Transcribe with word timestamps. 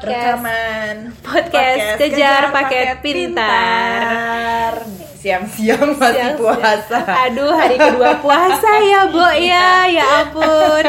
podcast 0.00 0.40
Rekaman 0.40 0.96
Podcast 1.20 1.86
Kejar 1.96 2.42
Paket 2.50 2.88
Pintar. 3.00 4.72
Siang-siang 5.20 6.00
masih 6.00 6.40
puasa 6.40 7.04
Aduh, 7.28 7.52
hari 7.52 7.76
kedua 7.76 8.16
puasa 8.24 8.80
ya, 8.80 9.04
Bo 9.06 9.28
ya. 9.30 9.84
Ya 9.84 10.24
ampun. 10.24 10.84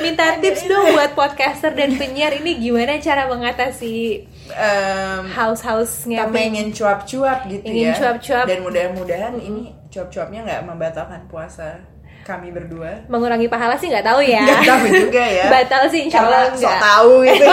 Minta 0.00 0.40
tips 0.40 0.64
dong 0.64 0.96
buat 0.96 1.12
podcaster 1.12 1.76
dan 1.76 1.92
penyiar 1.92 2.32
ini 2.34 2.56
gimana 2.56 2.96
cara 2.96 3.28
mengatasi 3.28 4.24
house-house 5.28 6.08
Kita 6.08 6.24
ngepeng. 6.24 6.56
ingin 6.56 6.68
cuap-cuap 6.72 7.44
gitu 7.46 7.68
Ingin 7.68 7.92
ya 7.92 8.00
cuap-cuap. 8.00 8.44
Dan 8.48 8.64
mudah-mudahan 8.64 9.36
ini 9.36 9.76
cuap-cuapnya 9.92 10.40
nggak 10.42 10.62
membatalkan 10.64 11.28
puasa 11.28 11.76
kami 12.26 12.50
berdua 12.50 13.06
mengurangi 13.06 13.46
pahala 13.46 13.78
sih 13.78 13.86
nggak 13.86 14.02
tahu 14.02 14.18
ya. 14.20 14.42
Nggak 14.42 14.62
tahu 14.66 14.84
juga 14.90 15.22
ya 15.22 15.46
Batal 15.54 15.82
sih 15.86 16.00
insya 16.02 16.18
Allah 16.20 16.50
nggak. 16.50 16.80
tahu 16.82 17.12
gitu 17.22 17.46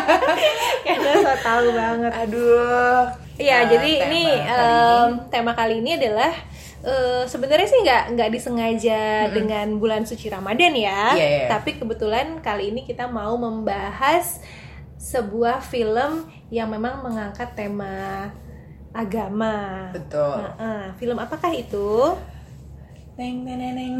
Karena 0.86 1.12
so 1.18 1.32
tahu 1.36 1.66
banget. 1.74 2.12
Aduh 2.14 3.02
Iya, 3.34 3.64
Nah, 3.64 3.68
jadi 3.72 3.90
tema 3.96 4.04
ini 4.06 4.22
kali 4.28 4.52
em, 4.52 5.10
tema 5.26 5.52
kali 5.54 5.74
ini 5.80 5.90
adalah 5.96 6.28
eh, 6.80 7.22
sebenarnya 7.24 7.66
sih 7.66 7.80
nggak 7.80 8.02
nggak 8.12 8.30
disengaja 8.30 9.00
dengan 9.32 9.66
bulan 9.76 10.04
suci 10.04 10.28
Ramadan 10.28 10.72
ya, 10.72 11.16
Iya, 11.16 11.26
iya. 11.26 11.46
tapi 11.48 11.74
kebetulan 11.74 12.36
kali 12.38 12.68
ini 12.68 12.84
kita 12.84 13.08
mau 13.08 13.34
membahas 13.34 14.44
sebuah 14.94 15.60
film 15.62 16.28
yang 16.48 16.68
memang 16.68 17.00
mengangkat 17.00 17.48
tema 17.54 18.28
agama. 18.92 19.88
Betul 19.88 20.36
Nah, 20.58 20.92
film 20.96 21.16
apakah 21.16 21.48
itu? 21.48 22.12
Neng 23.20 23.44
neng 23.44 23.60
neng 23.60 23.76
neng. 23.76 23.92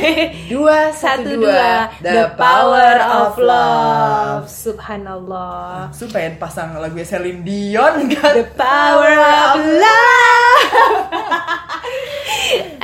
Dua 0.52 0.88
Satu 0.88 1.36
dua, 1.36 1.52
dua. 1.52 1.72
The 2.00 2.32
Power 2.32 2.96
of 2.96 3.36
Love. 3.36 4.48
Subhanallah. 4.48 5.92
Su 5.92 6.08
pengen 6.08 6.40
pasang 6.40 6.72
lagu 6.80 6.96
Celine 7.04 7.44
Dion 7.44 8.08
kan? 8.08 8.32
The 8.32 8.48
power 8.56 9.20
of 9.20 9.60
love. 9.84 10.64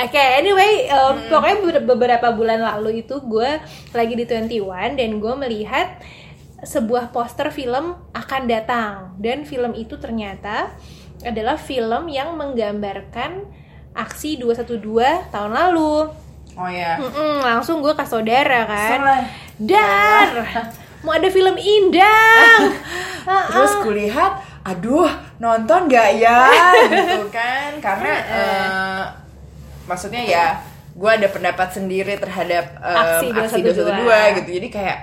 Oke, 0.05 0.21
anyway, 0.21 0.85
um, 0.93 1.17
pokoknya 1.33 1.57
ber- 1.65 1.85
beberapa 1.97 2.29
bulan 2.29 2.61
lalu 2.61 3.01
itu 3.01 3.17
gue 3.17 3.49
lagi 3.97 4.13
di 4.13 4.29
21 4.29 5.01
dan 5.01 5.17
gue 5.17 5.33
melihat 5.33 5.97
sebuah 6.61 7.09
poster 7.09 7.49
film 7.49 7.97
akan 8.13 8.41
datang. 8.45 9.17
Dan 9.17 9.49
film 9.49 9.73
itu 9.73 9.97
ternyata 9.97 10.77
adalah 11.25 11.57
film 11.57 12.05
yang 12.05 12.37
menggambarkan 12.37 13.60
aksi 13.91 14.39
212 14.39 14.79
tahun 15.29 15.51
lalu. 15.51 16.07
Oh 16.51 16.67
ya 16.67 16.99
Mm-mm, 16.99 17.39
langsung 17.41 17.79
gue 17.79 17.91
ke 17.91 18.03
saudara 18.03 18.67
kan. 18.67 18.99
Salah. 18.99 19.23
Dar, 19.55 20.29
mau 21.03 21.13
ada 21.13 21.27
film 21.27 21.55
Indang. 21.55 22.75
Terus 23.53 23.73
kulihat, 23.79 24.41
aduh 24.61 25.07
nonton 25.37 25.85
gak 25.85 26.17
ya 26.17 26.49
gitu 26.89 27.29
kan 27.29 27.77
Karena 27.77 28.13
eh, 28.13 29.03
maksudnya 29.85 30.21
ya 30.21 30.45
gue 30.91 31.09
ada 31.09 31.25
pendapat 31.29 31.69
sendiri 31.71 32.13
terhadap 32.17 32.77
em, 32.77 32.97
Aksi 32.97 33.27
aksi 33.33 33.59
212. 33.61 34.37
212 34.37 34.37
gitu 34.41 34.49
Jadi 34.61 34.67
kayak 34.69 34.97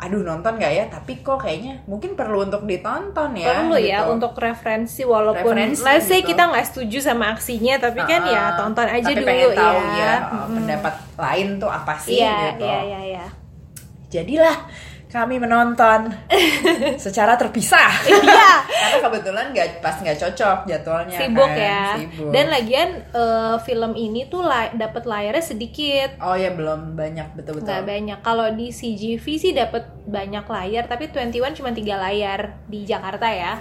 aduh 0.00 0.24
nonton 0.24 0.56
gak 0.56 0.72
ya 0.72 0.84
tapi 0.88 1.20
kok 1.20 1.44
kayaknya 1.44 1.84
mungkin 1.84 2.16
perlu 2.16 2.48
untuk 2.48 2.64
ditonton 2.64 3.36
ya 3.36 3.52
perlu 3.52 3.76
ya 3.76 4.08
gitu. 4.08 4.16
untuk 4.16 4.32
referensi 4.40 5.04
walaupun 5.04 5.52
Referensi, 5.52 5.84
let's 5.84 6.08
say 6.08 6.24
gitu. 6.24 6.32
kita 6.32 6.48
nggak 6.48 6.66
setuju 6.72 6.98
sama 7.04 7.36
aksinya 7.36 7.76
tapi 7.76 8.00
kan 8.08 8.24
ya 8.24 8.56
tonton 8.56 8.88
aja 8.88 9.04
tapi 9.04 9.20
dulu 9.20 9.28
pengen 9.28 9.50
tahu 9.52 9.76
ya, 9.76 9.92
ya 10.00 10.14
Mm-mm. 10.24 10.56
pendapat 10.56 10.94
lain 11.20 11.48
tuh 11.60 11.70
apa 11.70 11.94
sih 12.00 12.16
iya 12.16 12.32
gitu 12.56 12.64
iya 12.64 12.80
iya 12.80 13.00
iya 13.12 13.26
jadilah 14.08 14.56
kami 15.10 15.42
menonton. 15.42 16.14
Secara 17.04 17.34
terpisah. 17.34 17.90
Iya. 18.06 18.62
karena 18.64 18.98
kebetulan 19.02 19.46
nggak 19.50 19.68
pas 19.82 19.98
nggak 19.98 20.18
cocok 20.18 20.58
jadwalnya 20.66 21.18
sibuk 21.18 21.50
kan. 21.50 21.58
ya. 21.58 21.84
Sibuk. 21.98 22.30
dan 22.30 22.46
lagian 22.48 22.88
eh, 23.10 23.56
film 23.62 23.92
ini 23.94 24.30
tuh 24.30 24.46
la- 24.46 24.72
dapat 24.72 25.04
layarnya 25.04 25.44
sedikit. 25.44 26.16
Oh 26.22 26.38
ya 26.38 26.54
belum 26.54 26.94
banyak 26.94 27.34
betul 27.34 27.58
betul 27.58 27.66
nggak 27.66 27.82
banyak. 27.84 28.18
Kalau 28.22 28.46
di 28.54 28.70
CGV 28.70 29.24
sih 29.36 29.52
dapat 29.52 29.90
banyak 30.06 30.46
layar 30.46 30.84
tapi 30.86 31.10
21 31.10 31.58
cuma 31.58 31.70
tiga 31.70 31.98
layar 31.98 32.58
di 32.66 32.82
Jakarta 32.82 33.26
ya 33.30 33.58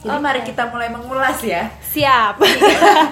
jadi 0.00 0.16
mari 0.16 0.40
kita 0.42 0.72
mulai 0.72 0.88
mengulas 0.88 1.38
ya 1.44 1.68
siap 1.84 2.40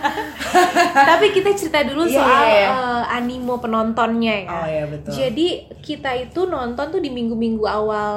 tapi 1.13 1.27
kita 1.37 1.53
cerita 1.53 1.85
dulu 1.85 2.09
Iya, 2.09 2.17
soal 2.17 2.43
iya, 2.49 2.57
iya. 2.57 2.69
eh, 2.73 3.03
animo 3.21 3.61
penontonnya 3.61 4.35
ya 4.45 4.49
oh 4.49 4.67
ya 4.67 4.85
betul 4.89 5.11
Jadi 5.13 5.49
kita 5.85 6.11
itu 6.17 6.41
nonton 6.49 6.87
tuh 6.89 7.01
di 7.01 7.11
minggu-minggu 7.13 7.65
awal 7.65 8.13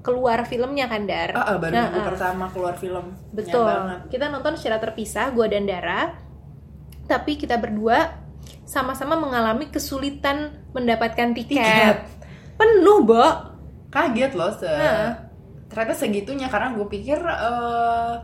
keluar 0.00 0.48
filmnya 0.48 0.88
kan 0.88 1.04
Dar. 1.04 1.36
Ah, 1.36 1.52
ah, 1.52 1.56
baru 1.60 1.72
Nah, 1.72 1.84
minggu 1.88 2.00
ah. 2.00 2.06
pertama 2.08 2.44
keluar 2.48 2.74
film 2.76 3.06
Betul. 3.32 3.68
Kita 4.08 4.32
nonton 4.32 4.56
secara 4.56 4.80
terpisah, 4.80 5.32
gue 5.32 5.46
dan 5.48 5.68
Dara. 5.68 6.12
Tapi 7.06 7.36
kita 7.36 7.60
berdua 7.60 8.16
sama-sama 8.64 9.14
mengalami 9.14 9.68
kesulitan 9.68 10.56
mendapatkan 10.72 11.36
tiket. 11.36 11.60
Tiket. 11.60 11.96
Penuh, 12.56 13.04
Bo. 13.04 13.26
kaget 13.86 14.32
loh 14.36 14.52
se 14.52 14.68
Heeh. 14.68 15.25
Ternyata 15.76 15.92
segitunya 15.92 16.48
karena 16.48 16.72
gue 16.72 16.88
pikir 16.88 17.20
eh, 17.20 18.14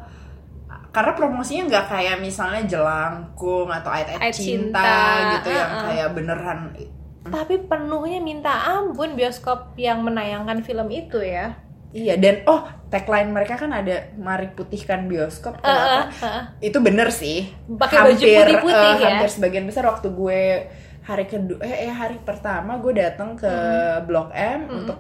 karena 0.88 1.12
promosinya 1.12 1.68
nggak 1.68 1.86
kayak 1.88 2.16
misalnya 2.24 2.64
jelangkung 2.64 3.68
atau 3.68 3.92
ayat-ayat 3.92 4.20
Ayat 4.24 4.36
cinta, 4.36 4.80
cinta, 4.80 5.32
gitu 5.36 5.48
yang 5.52 5.68
ah, 5.68 5.76
ah. 5.76 5.84
kayak 5.88 6.08
beneran 6.16 6.60
Tapi 7.22 7.54
penuhnya 7.68 8.18
minta 8.24 8.52
ampun 8.72 9.12
bioskop 9.12 9.76
yang 9.76 10.00
menayangkan 10.00 10.64
film 10.64 10.88
itu 10.88 11.20
ya. 11.20 11.60
Iya 11.92 12.16
dan 12.16 12.40
oh 12.48 12.64
tagline 12.88 13.28
mereka 13.36 13.60
kan 13.60 13.68
ada 13.68 14.16
mari 14.16 14.48
putihkan 14.56 15.04
bioskop 15.06 15.60
kenapa? 15.60 16.08
eh, 16.08 16.24
eh. 16.24 16.42
Itu 16.72 16.80
bener 16.80 17.12
sih. 17.12 17.52
Pakai 17.68 18.00
baju 18.00 18.16
Hampir, 18.16 18.44
putih-putih 18.48 18.88
eh, 18.96 18.96
ya. 18.96 19.08
Hampir 19.12 19.28
sebagian 19.28 19.64
besar 19.68 19.84
waktu 19.92 20.08
gue 20.08 20.42
hari 21.04 21.24
kedua 21.28 21.60
eh, 21.60 21.88
eh, 21.88 21.92
hari 21.92 22.16
pertama 22.24 22.80
gue 22.80 22.92
datang 22.96 23.36
ke 23.36 23.48
Hmm. 23.48 24.02
Blok 24.08 24.28
M 24.32 24.60
untuk 24.72 24.98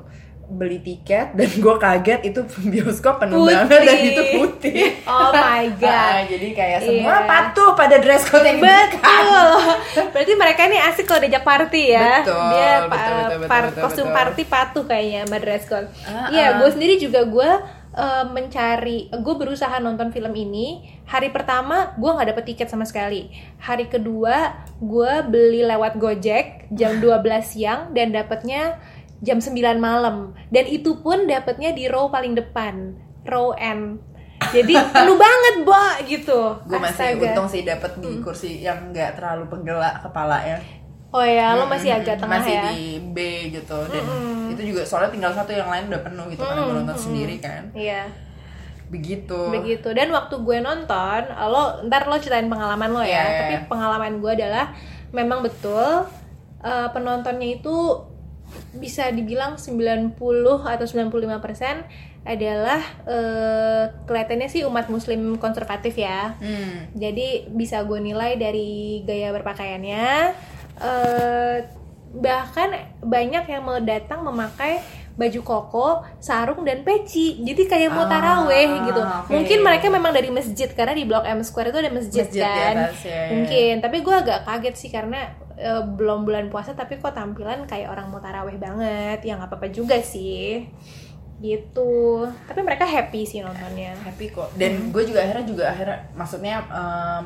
beli 0.52 0.78
tiket 0.78 1.32
dan 1.32 1.48
gue 1.64 1.74
kaget 1.76 2.20
itu 2.22 2.40
bioskop 2.62 3.16
penuh 3.18 3.40
Putih. 3.40 3.56
banget 3.56 3.80
dan 3.82 3.98
itu 4.00 4.22
putih. 4.34 4.82
Oh 5.02 5.30
my 5.30 5.64
god. 5.80 6.12
Ah, 6.12 6.20
jadi 6.22 6.48
kayak 6.52 6.78
semua 6.82 7.14
Iya. 7.14 7.24
patuh 7.24 7.70
pada 7.72 7.96
dress 7.96 8.24
code 8.24 8.44
yang. 8.44 8.60
Betul. 8.60 9.48
Berarti 10.12 10.32
mereka 10.34 10.60
ini 10.64 10.78
asik 10.78 11.04
kalau 11.04 11.20
diajak 11.20 11.40
party 11.42 11.82
ya. 11.90 12.20
Betul, 12.20 12.36
Dia 12.50 12.72
betul, 12.78 12.86
pa- 12.86 12.92
betul, 12.92 13.16
betul, 13.16 13.48
par- 13.48 13.64
betul, 13.66 13.82
kostum 13.82 14.04
betul. 14.04 14.14
party 14.14 14.42
patuh 14.44 14.84
kayaknya 14.84 15.20
sama 15.24 15.38
dress 15.38 15.64
code. 15.64 15.88
Iya, 16.28 16.46
ah. 16.46 16.50
gue 16.58 16.68
sendiri 16.70 16.94
juga 16.96 17.20
gue 17.24 17.50
eh, 17.94 18.24
mencari, 18.26 18.98
gue 19.10 19.34
berusaha 19.34 19.76
nonton 19.78 20.08
film 20.08 20.32
ini. 20.32 20.80
Hari 21.04 21.28
pertama 21.28 21.92
gue 21.94 22.08
nggak 22.08 22.28
dapet 22.30 22.44
tiket 22.46 22.68
sama 22.68 22.82
sekali. 22.82 23.28
Hari 23.58 23.86
kedua 23.86 24.52
gue 24.78 25.12
beli 25.24 25.60
lewat 25.62 25.96
Gojek 25.96 26.44
jam 26.70 26.98
12 26.98 27.20
siang 27.42 27.80
dan 27.90 28.10
dapetnya 28.10 28.76
jam 29.22 29.38
9 29.38 29.54
malam. 29.78 30.34
Dan 30.50 30.66
itu 30.66 30.98
pun 31.00 31.24
dapetnya 31.30 31.70
di 31.70 31.86
row 31.86 32.10
paling 32.10 32.34
depan, 32.34 32.98
row 33.24 33.54
N. 33.54 34.02
Jadi 34.50 34.74
penuh 34.94 35.16
banget, 35.16 35.54
Bo, 35.62 35.78
gitu. 36.10 36.40
Gue 36.66 36.78
masih 36.82 37.14
Astaga. 37.14 37.24
untung 37.30 37.48
sih 37.48 37.62
dapat 37.62 37.92
di 38.02 38.18
kursi 38.18 38.60
yang 38.60 38.90
nggak 38.90 39.16
terlalu 39.16 39.46
penggelak 39.46 40.02
kepala 40.02 40.42
ya. 40.42 40.58
Oh 41.12 41.20
ya, 41.20 41.52
lo 41.52 41.68
masih 41.68 41.92
agak 41.92 42.16
tengah 42.16 42.40
masih 42.40 42.56
ya. 42.56 42.64
di 42.72 42.96
B 43.12 43.18
gitu 43.52 43.76
dan 43.92 44.00
itu 44.48 44.72
juga 44.72 44.80
soalnya 44.80 45.12
tinggal 45.12 45.28
satu 45.36 45.52
yang 45.52 45.68
lain 45.68 45.92
udah 45.92 46.00
penuh 46.08 46.24
gitu 46.32 46.40
karena 46.40 46.64
gue 46.64 46.74
nonton 46.80 46.96
sendiri 46.96 47.36
kan 47.36 47.68
Iya, 47.76 48.08
begitu 48.88 49.52
begitu. 49.52 49.92
Dan 49.92 50.08
waktu 50.08 50.40
gue 50.40 50.58
nonton, 50.64 51.20
lo 51.52 51.84
ntar 51.84 52.08
lo 52.08 52.16
ceritain 52.16 52.48
pengalaman 52.48 52.88
lo 52.96 53.04
ya. 53.04 53.12
Iya, 53.12 53.22
iya, 53.28 53.38
Tapi 53.44 53.54
iya. 53.60 53.68
pengalaman 53.68 54.24
gue 54.24 54.32
adalah 54.40 54.72
memang 55.12 55.44
betul 55.44 56.08
eh, 56.64 56.88
penontonnya 56.96 57.60
itu 57.60 57.76
bisa 58.72 59.08
dibilang 59.08 59.56
90 59.56 60.16
atau 60.62 60.86
95% 60.86 61.84
adalah 62.22 62.78
eh, 63.04 63.84
kelihatannya 64.02 64.46
sih 64.46 64.62
umat 64.62 64.86
muslim 64.86 65.36
konservatif 65.36 65.96
ya. 65.96 66.34
hmm. 66.36 66.94
Jadi 66.94 67.50
bisa 67.50 67.82
gue 67.82 67.98
nilai 67.98 68.36
dari 68.36 69.02
gaya 69.02 69.30
berpakaiannya. 69.30 70.06
eh, 70.74 71.56
bahkan 72.12 72.68
banyak 73.00 73.44
yang 73.46 73.62
mau 73.62 73.78
datang 73.78 74.20
memakai 74.20 74.80
baju 75.12 75.40
koko, 75.42 75.88
sarung 76.18 76.64
dan 76.64 76.80
peci. 76.82 77.36
Jadi 77.38 77.68
kayak 77.68 77.90
mau 77.90 78.04
Ah, 78.04 78.10
taraweh 78.10 78.64
gitu. 78.82 78.96
oke. 78.98 79.28
Mungkin 79.28 79.58
mereka 79.60 79.86
memang 79.88 80.08
dari 80.08 80.28
masjid 80.28 80.68
karena 80.68 80.92
di 80.92 81.04
Blok 81.04 81.24
M 81.24 81.44
Square 81.44 81.68
itu 81.68 81.78
ada 81.78 81.92
masjid, 81.92 82.24
Masjid 82.24 82.40
kan. 82.40 82.74
atas, 82.88 82.96
ya, 83.04 83.12
ya. 83.12 83.28
Mungkin, 83.30 83.72
tapi 83.80 83.96
gue 84.00 84.14
agak 84.14 84.40
kaget 84.42 84.74
sih 84.74 84.88
karena 84.88 85.36
eh, 85.62 85.82
belum 85.86 86.26
bulan 86.26 86.46
puasa 86.52 86.74
tapi 86.74 86.98
kok 86.98 87.14
tampilan 87.14 87.64
kayak 87.70 87.88
orang 87.92 88.10
mau 88.10 88.18
taraweh 88.18 88.58
banget. 88.58 89.18
Ya 89.22 89.38
nggak 89.38 89.50
apa-apa 89.50 89.68
juga 89.70 89.96
sih. 90.02 90.66
gitu. 91.42 92.22
Tapi 92.46 92.60
mereka 92.62 92.86
happy 92.86 93.26
sih 93.26 93.42
nontonnya. 93.42 93.98
Happy 93.98 94.30
kok. 94.30 94.54
Dan 94.54 94.94
gue 94.94 95.02
juga 95.02 95.26
akhirnya 95.26 95.42
juga 95.42 95.64
akhirnya 95.74 95.98
maksudnya 96.14 96.54
em, 96.70 97.24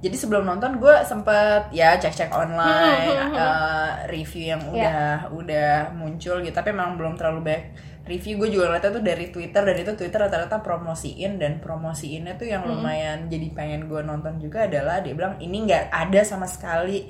jadi 0.00 0.16
sebelum 0.16 0.44
nonton 0.44 0.80
gue 0.80 0.94
sempet 1.04 1.72
ya 1.72 1.96
cek 1.96 2.12
cek 2.12 2.30
online 2.32 3.04
Hmm, 3.04 3.16
hmm, 3.16 3.28
hmm, 3.32 3.36
eh, 3.36 3.90
review 4.08 4.44
yang 4.52 4.62
udah 4.68 5.28
udah 5.32 5.70
muncul 5.92 6.40
gitu. 6.40 6.52
Tapi 6.52 6.72
memang 6.72 6.96
belum 6.96 7.16
terlalu 7.16 7.40
banyak 7.44 7.64
review. 8.04 8.36
Gue 8.36 8.48
juga 8.48 8.68
ngeliatnya 8.68 8.92
tuh 8.96 9.04
dari 9.04 9.26
twitter. 9.28 9.62
Dan 9.64 9.76
itu 9.76 9.92
twitter 9.92 10.20
rata-rata 10.24 10.56
promosiin. 10.60 11.36
Dan 11.36 11.60
promosiinnya 11.60 12.36
tuh 12.36 12.48
yang 12.48 12.64
lumayan 12.64 13.28
jadi 13.28 13.48
pengen 13.52 13.88
gue 13.88 14.00
nonton 14.00 14.40
juga 14.40 14.64
adalah 14.68 15.04
dia 15.04 15.12
bilang 15.12 15.36
ini 15.36 15.68
nggak 15.68 15.92
ada 15.92 16.20
sama 16.24 16.48
sekali 16.48 17.08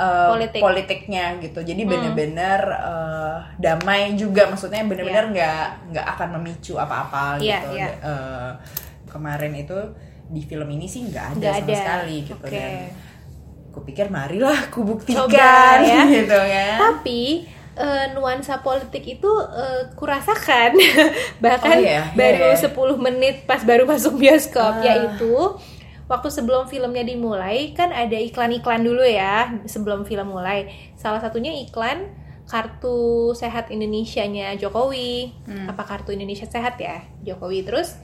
eh, 0.00 0.28
Politik. 0.30 0.60
politiknya 0.60 1.24
gitu 1.38 1.60
jadi 1.60 1.82
bener-bener 1.84 2.60
eh, 2.64 3.36
damai 3.56 4.14
juga 4.14 4.48
maksudnya 4.48 4.80
bener-bener 4.82 5.28
nggak 5.28 5.64
nggak 5.90 6.06
akan 6.10 6.28
memicu 6.34 6.74
apa-apa 6.74 7.36
Iya, 7.36 7.58
gitu 7.60 7.68
iya. 7.74 7.86
Eh, 8.00 8.50
kemarin 9.06 9.52
itu 9.54 9.76
di 10.26 10.40
film 10.40 10.68
ini 10.68 10.86
sih 10.86 11.04
nggak 11.04 11.24
ada 11.26 11.36
Nggak 11.36 11.54
sama 11.54 11.66
ada. 11.66 11.74
sekali 11.76 12.16
gitu 12.22 12.34
Oke. 12.40 12.50
dan 12.50 12.72
kupikir 13.70 14.06
marilah 14.08 14.66
ku 14.68 14.82
buktikan 14.82 15.26
Coba, 15.26 15.78
ya. 15.80 16.02
gitu 16.16 16.34
kan 16.34 16.78
tapi 16.80 17.46
eh, 17.72 18.04
nuansa 18.12 18.58
politik 18.60 19.04
itu 19.12 19.30
eh, 19.48 19.90
kurasakan 19.92 20.74
bahkan 21.44 21.76
Oh, 21.76 21.80
iya? 21.80 22.02
baru 22.12 22.50
Iya. 22.50 22.66
10 22.66 22.74
menit 23.00 23.36
pas 23.44 23.60
baru 23.60 23.84
masuk 23.84 24.16
bioskop 24.16 24.74
Ah. 24.74 24.82
yaitu 24.82 25.34
waktu 26.10 26.26
sebelum 26.26 26.66
filmnya 26.66 27.06
dimulai 27.06 27.70
kan 27.70 27.94
ada 27.94 28.18
iklan-iklan 28.18 28.82
dulu 28.82 29.06
ya 29.06 29.62
sebelum 29.70 30.02
film 30.02 30.34
mulai. 30.34 30.66
Salah 30.98 31.22
satunya 31.22 31.54
iklan 31.54 32.10
kartu 32.50 33.30
sehat 33.38 33.70
Indonesia-nya 33.70 34.58
Jokowi. 34.58 35.30
Hmm. 35.46 35.70
apa 35.70 35.86
kartu 35.86 36.10
Indonesia 36.10 36.50
sehat 36.50 36.82
ya? 36.82 37.06
Jokowi. 37.22 37.62
Terus 37.62 37.94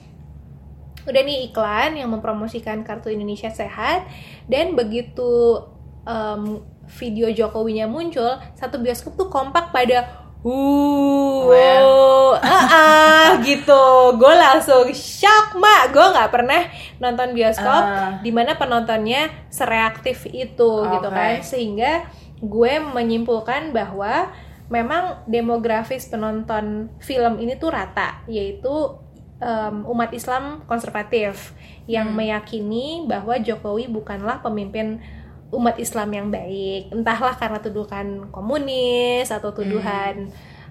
udah 1.07 1.23
nih 1.23 1.51
iklan 1.51 1.99
yang 1.99 2.11
mempromosikan 2.11 2.83
kartu 2.83 3.15
Indonesia 3.15 3.47
Sehat 3.47 4.11
dan 4.51 4.75
begitu 4.75 5.63
em, 6.03 6.67
video 6.99 7.31
Jokowinya 7.31 7.87
muncul 7.87 8.39
satu 8.59 8.83
bioskop 8.83 9.15
tuh 9.15 9.31
kompak 9.31 9.71
pada 9.71 10.26
Wow, 10.47 12.39
ah, 12.39 12.67
ah, 12.71 13.29
gitu. 13.43 13.83
Gue 14.15 14.31
langsung 14.31 14.87
shock, 14.95 15.59
mak. 15.59 15.91
Gue 15.91 16.07
nggak 16.07 16.31
pernah 16.31 16.63
nonton 17.03 17.35
bioskop 17.35 17.83
Ah. 17.83 18.23
di 18.23 18.31
mana 18.31 18.55
penontonnya 18.55 19.27
sereaktif 19.51 20.31
itu, 20.31 20.71
gitu 20.87 21.09
Oke. 21.11 21.19
kan. 21.19 21.43
Sehingga 21.43 22.07
gue 22.39 22.73
menyimpulkan 22.79 23.75
bahwa 23.75 24.31
memang 24.71 25.27
demografis 25.27 26.07
penonton 26.07 26.95
film 27.03 27.43
ini 27.43 27.59
tuh 27.59 27.75
rata, 27.75 28.23
yaitu 28.31 29.03
em, 29.43 29.83
umat 29.83 30.15
Islam 30.15 30.63
konservatif 30.71 31.59
yang 31.91 32.15
meyakini 32.15 33.03
bahwa 33.05 33.35
Jokowi 33.37 33.91
bukanlah 33.91 34.41
pemimpin 34.47 35.03
umat 35.49 35.77
Islam 35.77 36.09
yang 36.11 36.29
baik, 36.29 36.91
entahlah 36.91 37.35
karena 37.35 37.59
tuduhan 37.59 38.07
komunis 38.29 39.29
atau 39.29 39.51
tuduhan 39.53 40.27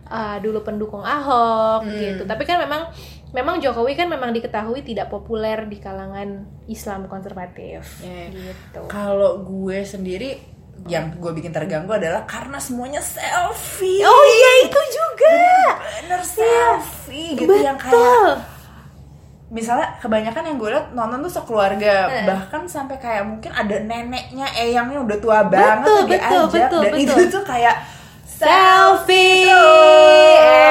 uh, 0.06 0.38
dulu 0.38 0.62
pendukung 0.62 1.00
Ahok 1.00 1.88
gitu. 1.90 2.24
Tapi 2.24 2.44
kan 2.44 2.60
memang 2.60 2.92
memang 3.32 3.60
Jokowi 3.60 3.94
kan 3.94 4.08
memang 4.08 4.32
diketahui 4.32 4.80
tidak 4.82 5.08
populer 5.08 5.64
di 5.66 5.76
kalangan 5.78 6.44
Islam 6.66 7.04
konservatif 7.06 8.00
Iya. 8.00 8.32
gitu. 8.32 8.80
kalau 8.88 9.44
gue 9.44 9.84
sendiri 9.84 10.40
yang 10.88 11.12
gue 11.14 11.32
bikin 11.34 11.52
terganggu 11.52 11.92
adalah 11.92 12.24
karena 12.24 12.60
semuanya 12.60 13.00
selfie 13.00 14.04
Oh 14.04 14.24
iya 14.26 14.52
itu 14.64 14.82
juga. 14.88 15.36
bener 16.00 16.22
selfie 16.24 17.36
gitu 17.36 17.52
yang 17.56 17.76
kayak 17.76 17.92
Betul. 17.92 18.32
Misalnya 19.48 19.94
kebanyakan 19.98 20.44
yang 20.44 20.58
gue 20.58 20.70
liat 20.70 20.88
nonton 20.92 21.22
tuh 21.22 21.34
sekeluarga 21.34 21.96
Eh. 22.08 22.26
bahkan 22.26 22.66
sampai 22.66 22.98
kayak 22.98 23.24
mungkin 23.24 23.52
ada 23.52 23.78
neneknya 23.80 24.50
eyangnya 24.52 25.00
udah 25.00 25.18
tua 25.18 25.46
banget 25.46 25.86
Betul, 25.86 26.02
betul, 26.08 26.44
diajak 26.44 26.52
betul, 26.66 26.82
dan 26.82 26.94
itu 26.96 27.14
betul. 27.14 27.30
tuh 27.32 27.44
kayak 27.46 27.76
Selfie 28.26 29.48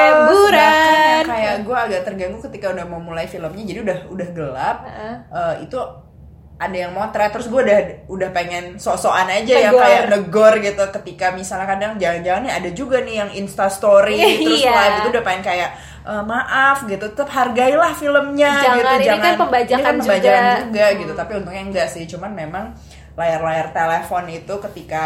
emburan. 0.05 1.17
yang 1.17 1.25
kayak 1.25 1.55
gue 1.61 1.77
agak 1.79 2.01
terganggu 2.03 2.37
ketika 2.43 2.67
udah 2.71 2.85
mau 2.85 2.99
mulai 2.99 3.25
filmnya 3.25 3.63
jadi 3.63 3.79
udah 3.81 3.97
udah 4.07 4.27
gelap 4.31 4.77
Heeh. 4.85 5.15
Eh, 5.31 5.55
itu 5.63 5.79
ada 6.55 6.71
yang 6.77 6.91
motret 6.91 7.31
terus 7.31 7.47
gue 7.47 7.57
udah 7.57 7.79
udah 8.07 8.29
pengen 8.31 8.77
sok-sokan 8.77 9.27
aja 9.29 9.53
yang 9.61 9.73
Negor. 9.73 9.83
kayak 9.83 10.03
negor 10.07 10.53
gitu 10.61 10.83
ketika 10.93 11.25
misalnya 11.31 11.67
kadang 11.67 11.91
jangan-jangan 11.95 12.41
nih 12.43 12.53
ada 12.53 12.69
juga 12.71 12.97
nih 13.01 13.15
yang 13.17 13.29
insta 13.33 13.67
story 13.67 14.15
terus 14.45 14.61
Iya. 14.61 14.71
live 14.71 14.95
itu 14.97 15.09
udah 15.11 15.23
pengen 15.23 15.43
kayak 15.43 15.69
"Eh, 16.05 16.23
maaf 16.23 16.85
gitu 16.85 17.01
tetap 17.03 17.25
hargailah 17.27 17.89
filmnya 17.91 18.51
Jangan, 18.55 18.77
gitu 18.77 19.09
ini 19.09 19.17
kan 19.19 19.33
pembajakan 19.35 19.73
ini 19.75 19.83
kan 19.83 19.95
pembajakan 19.97 20.43
juga. 20.45 20.61
juga 20.63 20.85
gitu 20.95 21.11
tapi 21.13 21.31
untungnya 21.35 21.63
enggak 21.65 21.87
sih 21.89 22.03
cuman 22.05 22.31
memang 22.31 22.65
layar-layar 23.13 23.67
telepon 23.71 24.25
itu 24.27 24.53
ketika 24.61 25.05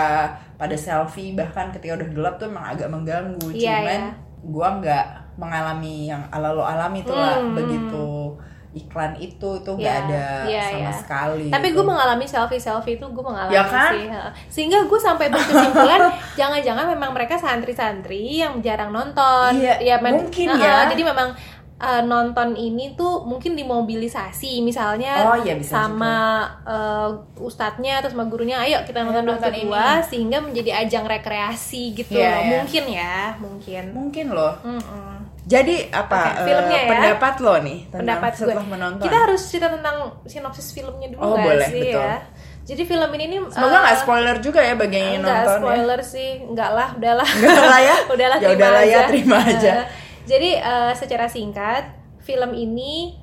pada 0.55 0.75
selfie 0.75 1.31
bahkan 1.31 1.69
ketika 1.69 1.95
udah 1.95 2.09
gelap 2.09 2.35
tuh 2.35 2.47
emang 2.47 2.65
agak 2.67 2.89
mengganggu 2.89 3.47
Iya, 3.49 3.79
cuman 3.79 4.01
iya. 4.01 4.11
gua 4.43 4.67
nggak 4.75 5.05
mengalami 5.39 5.95
yang 6.05 6.23
ala 6.27 6.51
lo 6.51 6.63
alami 6.63 6.99
tuh 7.01 7.15
lah 7.15 7.39
Hmm. 7.39 7.55
begitu 7.55 8.35
iklan 8.69 9.18
itu 9.18 9.50
itu 9.57 9.71
nggak 9.71 9.81
Iya, 9.81 10.06
ada 10.06 10.25
iya, 10.45 10.63
sama 10.63 10.77
iya. 10.80 10.92
sekali 10.94 11.45
Tapi 11.50 11.68
gitu. 11.68 11.75
gue 11.75 11.86
mengalami 11.86 12.25
selfie 12.25 12.62
selfie 12.62 12.95
itu 12.95 13.06
gue 13.06 13.24
mengalami 13.24 13.50
Ya 13.51 13.66
kan? 13.66 13.92
sih. 13.92 14.06
Sehingga 14.48 14.86
gue 14.86 15.00
sampai 15.00 15.27
berkesimpulan 15.27 16.01
jangan-jangan 16.39 16.86
memang 16.88 17.12
mereka 17.12 17.33
santri-santri 17.36 18.39
yang 18.39 18.62
jarang 18.62 18.89
nonton. 18.89 19.57
Iya, 19.57 19.98
men- 19.98 20.21
mungkin 20.21 20.48
heeh, 20.48 20.62
ya. 20.62 20.86
Jadi 20.86 21.01
memang 21.01 21.33
eh, 21.80 22.04
nonton 22.04 22.54
ini 22.54 22.94
tuh 22.94 23.24
mungkin 23.24 23.56
dimobilisasi 23.56 24.62
misalnya 24.62 25.18
Oh, 25.25 25.38
iya, 25.39 25.57
bisa 25.57 25.74
sama 25.74 26.18
eh, 26.62 27.10
ustadznya 27.39 28.00
atau 28.00 28.12
sama 28.12 28.27
gurunya 28.27 28.60
ayo 28.60 28.83
kita 28.83 29.01
nonton 29.01 29.24
Ayo 29.24 29.27
dua 29.27 29.36
nonton 29.39 29.54
dua 29.66 29.86
sehingga 30.04 30.38
menjadi 30.39 30.86
ajang 30.86 31.10
rekreasi 31.10 31.95
gitu 31.95 32.13
Iya, 32.13 32.30
loh. 32.30 32.38
iya. 32.38 32.50
Mungkin 32.54 32.83
ya, 32.86 33.18
mungkin. 33.39 33.83
mungkin 33.95 34.27
loh 34.30 34.54
Mm-mm. 34.62 35.19
Jadi 35.49 35.89
apa 35.89 36.13
Oke, 36.15 36.29
eh, 36.29 36.45
filmnya 36.45 36.77
ya. 36.77 36.87
pendapat 36.87 37.33
lo 37.39 37.55
nih 37.59 37.79
tentang 37.83 37.99
pendapat 37.99 38.31
gue. 38.31 38.39
setelah 38.39 38.65
menonton 38.67 39.03
Kita 39.03 39.17
harus 39.19 39.41
cerita 39.43 39.67
tentang 39.71 39.95
sinopsis 40.23 40.67
filmnya 40.69 41.07
dulu 41.09 41.19
Oh, 41.19 41.33
nggak 41.33 41.45
boleh, 41.49 41.67
sih 41.67 41.81
betul. 41.83 42.03
ya. 42.05 42.15
Jadi 42.61 42.81
film 42.85 43.09
ini 43.11 43.25
nih 43.27 43.39
semoga 43.49 43.73
eh, 43.73 43.81
nggak 43.81 43.97
spoiler 43.99 44.37
juga 44.37 44.59
ya 44.61 44.73
bagi 44.73 44.95
yang 44.95 45.25
nonton 45.25 45.33
ya 45.33 45.57
spoiler 45.57 45.99
sih, 46.06 46.29
enggak 46.44 46.69
lah, 46.69 46.87
udahlah. 46.94 47.25
Enggak 47.27 47.65
lah 47.65 47.81
ya? 47.81 47.95
udahlah 48.13 48.37
Ya 48.37 48.45
terima 48.45 48.56
udahlah 48.56 48.83
ya, 48.83 48.94
aja. 48.94 49.07
terima 49.09 49.37
aja. 49.41 49.71
Eh, 49.73 49.85
Jadi 50.23 50.49
eh, 50.53 50.91
secara 50.94 51.25
singkat, 51.25 51.83
film 52.19 52.51
ini 52.53 53.18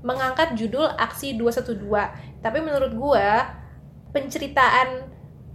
mengangkat 0.00 0.52
judul 0.52 0.84
Aksi 0.86 1.32
212. 1.32 1.80
Tapi 2.38 2.58
menurut 2.60 2.92
gua 2.92 3.56
penceritaan 4.10 4.88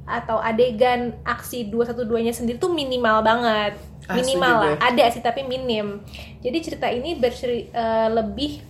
atau 0.06 0.38
adegan 0.38 1.18
aksi 1.26 1.68
212-nya 1.68 2.32
sendiri 2.32 2.62
tuh 2.62 2.70
minimal 2.72 3.26
banget. 3.26 3.74
Ah, 4.06 4.14
Minimal 4.14 4.54
lah, 4.54 4.74
ada 4.78 5.06
sih 5.10 5.20
tapi 5.20 5.42
minim. 5.42 6.06
Jadi 6.46 6.58
cerita 6.62 6.86
ini 6.88 7.18
berseri- 7.18 7.74
eh, 7.74 8.10
lebih 8.14 8.62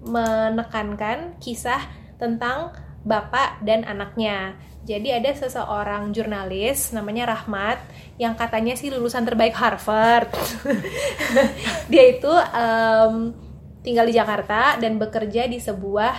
menekankan 0.00 1.36
kisah 1.38 1.84
tentang 2.16 2.72
bapak 3.04 3.60
dan 3.62 3.84
anaknya. 3.84 4.56
Jadi 4.88 5.12
ada 5.12 5.28
seseorang 5.36 6.16
jurnalis 6.16 6.96
namanya 6.96 7.28
Rahmat 7.36 7.76
yang 8.16 8.32
katanya 8.32 8.72
sih 8.72 8.88
lulusan 8.88 9.28
terbaik 9.28 9.52
Harvard. 9.52 10.32
Dia 11.92 12.04
itu 12.08 12.32
em, 12.32 13.36
tinggal 13.84 14.08
di 14.08 14.16
Jakarta 14.16 14.80
dan 14.80 14.96
bekerja 14.96 15.44
di 15.44 15.60
sebuah 15.60 16.14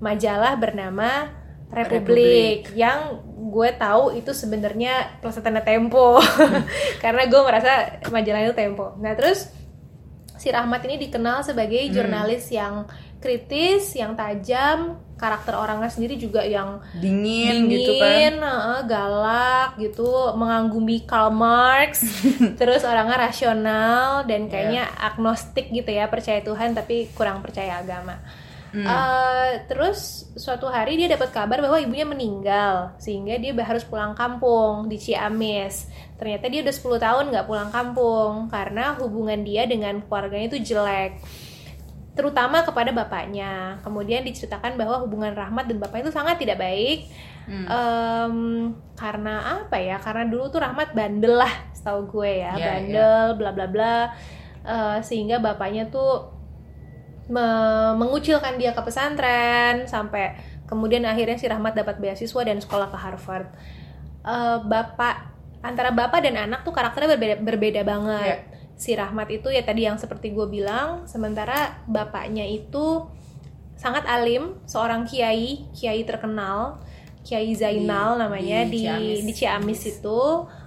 majalah 0.00 0.56
bernama 0.56 1.28
Republik, 1.72 2.72
yang 2.76 3.24
gue 3.50 3.70
tahu 3.76 4.14
itu 4.18 4.30
sebenarnya 4.34 5.20
pelesetannya 5.22 5.62
Tempo. 5.62 6.18
Karena 7.02 7.22
gue 7.26 7.40
merasa 7.40 7.98
majalah 8.10 8.42
itu 8.44 8.54
Tempo. 8.54 8.94
Nah 8.98 9.14
terus 9.14 9.50
si 10.38 10.52
Rahmat 10.52 10.84
ini 10.84 11.00
dikenal 11.08 11.46
sebagai 11.46 11.80
jurnalis 11.88 12.50
yang 12.52 12.84
kritis, 13.24 13.96
yang 13.96 14.12
tajam, 14.12 15.00
karakter 15.16 15.56
orangnya 15.56 15.88
sendiri 15.88 16.20
juga 16.20 16.44
yang 16.44 16.84
dingin, 16.92 17.72
gitu 17.72 17.96
kan. 17.96 18.12
dingin, 18.12 18.34
heeh, 18.44 18.80
galak 18.84 19.80
gitu, 19.80 20.36
mengagumi 20.36 21.08
Karl 21.08 21.32
Marx, 21.32 22.04
terus 22.60 22.84
orangnya 22.84 23.16
rasional 23.16 24.28
dan 24.28 24.52
kayaknya 24.52 24.84
agnostik 25.00 25.72
gitu 25.72 25.88
ya, 25.88 26.12
percaya 26.12 26.44
Tuhan 26.44 26.76
tapi 26.76 27.08
kurang 27.16 27.40
percaya 27.40 27.80
agama. 27.80 28.20
Eh, 28.82 29.50
terus 29.70 30.26
suatu 30.34 30.66
hari 30.66 30.98
dia 30.98 31.06
dapat 31.06 31.30
kabar 31.30 31.62
bahwa 31.62 31.78
ibunya 31.78 32.02
meninggal 32.02 32.98
sehingga 32.98 33.38
dia 33.38 33.54
harus 33.54 33.86
pulang 33.86 34.18
kampung 34.18 34.90
di 34.90 34.98
Ciamis. 34.98 35.86
Ternyata 36.18 36.50
dia 36.50 36.66
udah 36.66 36.74
10 36.74 36.98
tahun 36.98 37.24
nggak 37.30 37.46
pulang 37.46 37.70
kampung 37.70 38.50
karena 38.50 38.98
hubungan 38.98 39.46
dia 39.46 39.70
dengan 39.70 40.02
keluarganya 40.02 40.50
itu 40.50 40.74
jelek 40.74 41.22
terutama 42.14 42.62
kepada 42.62 42.94
bapaknya. 42.94 43.82
Kemudian 43.82 44.22
diceritakan 44.22 44.78
bahwa 44.78 45.02
hubungan 45.02 45.34
Rahmat 45.34 45.66
dan 45.66 45.82
bapaknya 45.82 46.10
itu 46.10 46.14
sangat 46.14 46.38
tidak 46.38 46.62
baik. 46.62 47.10
Hmm. 47.44 47.66
Em, 47.66 48.36
karena 48.94 49.62
apa 49.62 49.76
ya? 49.82 49.98
Karena 49.98 50.24
dulu 50.30 50.48
tuh 50.48 50.62
Rahmat 50.62 50.94
bandel 50.94 51.34
lah, 51.42 51.54
setahu 51.74 52.06
gue 52.08 52.40
ya, 52.40 52.54
Iya, 52.54 52.66
bandel, 52.70 53.26
bla 53.34 53.50
bla 53.50 53.66
bla. 53.66 53.98
Eh, 54.64 54.98
sehingga 55.04 55.42
bapaknya 55.42 55.90
tuh 55.90 56.33
me- 57.28 57.94
mengucilkan 57.96 58.56
dia 58.56 58.72
ke 58.72 58.82
pesantren 58.84 59.88
sampai 59.88 60.36
kemudian 60.64 61.04
akhirnya 61.04 61.36
si 61.36 61.46
Rahmat 61.46 61.76
dapat 61.76 62.00
beasiswa 62.00 62.40
dan 62.44 62.58
sekolah 62.60 62.88
ke 62.88 62.98
Harvard. 62.98 63.48
Eh, 64.24 64.58
bapak 64.64 65.16
antara 65.64 65.92
bapak 65.92 66.20
dan 66.24 66.36
anak 66.48 66.64
tuh 66.64 66.72
karakternya 66.72 67.16
berbeda 67.16 67.36
berbeda 67.40 67.80
banget. 67.84 68.44
Si 68.76 68.92
Rahmat 68.92 69.30
itu 69.30 69.48
ya 69.48 69.62
tadi 69.62 69.86
yang 69.86 69.96
seperti 69.96 70.32
gue 70.34 70.48
bilang, 70.50 71.06
sementara 71.06 71.78
bapaknya 71.86 72.42
itu 72.44 73.06
sangat 73.76 74.04
alim, 74.08 74.56
seorang 74.64 75.04
kiai, 75.04 75.68
kiai 75.72 76.02
terkenal, 76.04 76.80
Kiai 77.24 77.56
Zainal 77.56 78.16
Di- 78.16 78.20
namanya 78.20 78.58
di 78.68 78.70
di 78.72 78.80
Ciamis. 78.84 79.20
di 79.24 79.32
Ciamis 79.32 79.80
itu 79.88 80.20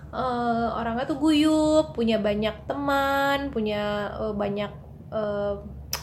eh, 0.09 0.67
orangnya 0.73 1.05
tuh 1.05 1.17
guyup, 1.21 1.93
punya 1.93 2.17
banyak 2.17 2.65
teman, 2.65 3.49
punya 3.53 4.09
eh, 4.17 4.33
banyak 4.33 4.71
eh, 5.13 5.55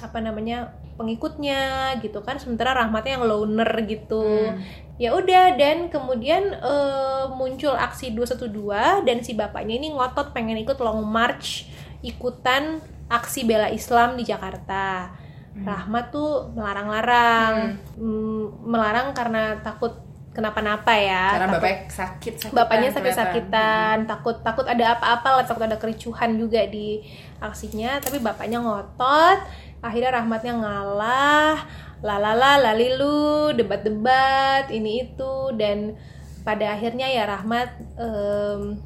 apa 0.05 0.21
namanya 0.21 0.77
pengikutnya 0.95 1.61
gitu 1.99 2.21
kan. 2.21 2.37
Sementara 2.37 2.77
Rahmatnya 2.77 3.17
yang 3.17 3.25
loner 3.25 3.71
gitu. 3.85 4.53
Hmm. 4.53 4.61
Ya 4.95 5.11
udah 5.11 5.57
dan 5.57 5.89
kemudian 5.89 6.55
eh, 6.55 7.25
muncul 7.33 7.73
aksi 7.73 8.13
212 8.13 9.03
dan 9.03 9.19
si 9.21 9.33
bapaknya 9.33 9.75
ini 9.75 9.91
ngotot 9.91 10.31
pengen 10.31 10.61
ikut 10.61 10.77
long 10.79 11.03
march 11.03 11.67
ikutan 11.99 12.79
aksi 13.07 13.43
bela 13.43 13.67
Islam 13.69 14.15
di 14.15 14.23
Jakarta. 14.23 15.11
Rahmat 15.55 16.11
tuh 16.11 16.51
melarang-larang, 16.51 17.79
Mm, 17.95 18.67
melarang 18.67 19.15
karena 19.15 19.55
takut 19.63 20.03
kenapa-napa 20.31 20.91
ya. 20.93 21.39
Karena 21.39 21.47
takut- 21.47 21.63
bapaknya 21.63 21.87
sakit, 21.89 22.33
sakitan 22.35 22.57
bapaknya 22.59 22.91
sakit-sakitan 22.91 23.97
takut 24.05 24.37
takut 24.43 24.67
ada 24.67 24.99
apa-apa 24.99 25.29
lah 25.31 25.45
takut 25.47 25.63
ada 25.63 25.79
kericuhan 25.79 26.35
juga 26.35 26.59
di 26.67 26.99
aksinya 27.39 28.03
tapi 28.03 28.19
bapaknya 28.19 28.59
ngotot 28.59 29.39
akhirnya 29.85 30.11
rahmatnya 30.15 30.55
ngalah 30.57 31.57
lalala 32.01 32.57
lalilu 32.63 33.53
debat-debat 33.53 34.69
ini 34.69 35.05
itu 35.05 35.35
dan 35.55 35.93
pada 36.41 36.73
akhirnya 36.73 37.05
ya 37.07 37.25
rahmat 37.27 37.69
em, 37.97 38.81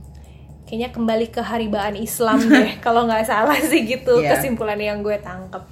kayaknya 0.62 0.90
kembali 0.90 1.26
ke 1.28 1.40
haribaan 1.40 1.95
Islam 1.95 2.38
deh 2.52 2.78
kalau 2.78 3.07
nggak 3.07 3.25
salah 3.25 3.57
sih 3.57 3.83
gitu 3.85 4.19
Iya. 4.19 4.35
kesimpulan 4.35 4.76
yang 4.76 5.00
gue 5.00 5.17
tangkep 5.17 5.62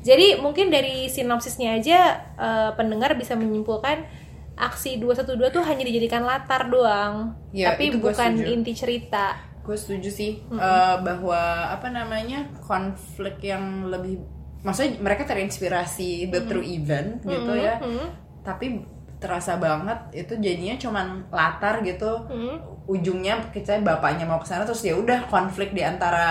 jadi 0.00 0.38
mungkin 0.38 0.68
dari 0.68 1.08
sinopsisnya 1.08 1.74
aja 1.74 1.98
eh, 2.32 2.70
pendengar 2.74 3.12
bisa 3.12 3.34
menyimpulkan 3.34 4.04
aksi 4.54 4.96
212 4.96 5.38
tuh 5.50 5.62
hanya 5.62 5.86
dijadikan 5.86 6.26
latar 6.26 6.66
doang, 6.66 7.30
Ya, 7.54 7.70
tapi 7.70 7.94
bukan 7.94 8.34
setuju. 8.34 8.50
inti 8.50 8.72
cerita. 8.74 9.38
gue 9.62 9.76
setuju 9.76 10.08
sih 10.08 10.32
eh, 10.40 10.96
bahwa 10.98 11.38
apa 11.68 11.86
namanya 11.88 12.42
konflik 12.60 13.38
yang 13.40 13.86
lebih 13.86 14.18
maksudnya 14.68 15.00
mereka 15.00 15.24
terinspirasi 15.24 16.28
the 16.28 16.44
true 16.44 16.60
event 16.62 17.24
gitu 17.24 17.52
ya. 17.56 17.80
Hmm, 17.80 18.12
tapi 18.44 18.84
terasa 19.18 19.56
banget 19.56 19.98
itu 20.14 20.36
jadinya 20.36 20.76
cuman 20.76 21.06
latar 21.32 21.80
gitu. 21.80 22.28
Hmm, 22.28 22.60
ujungnya 22.86 23.36
kita 23.50 23.80
bapaknya 23.80 24.24
mau 24.24 24.38
ke 24.38 24.46
sana 24.46 24.64
terus 24.64 24.80
ya 24.80 24.94
udah 24.94 25.28
konflik 25.28 25.72
di 25.72 25.82
antara 25.82 26.28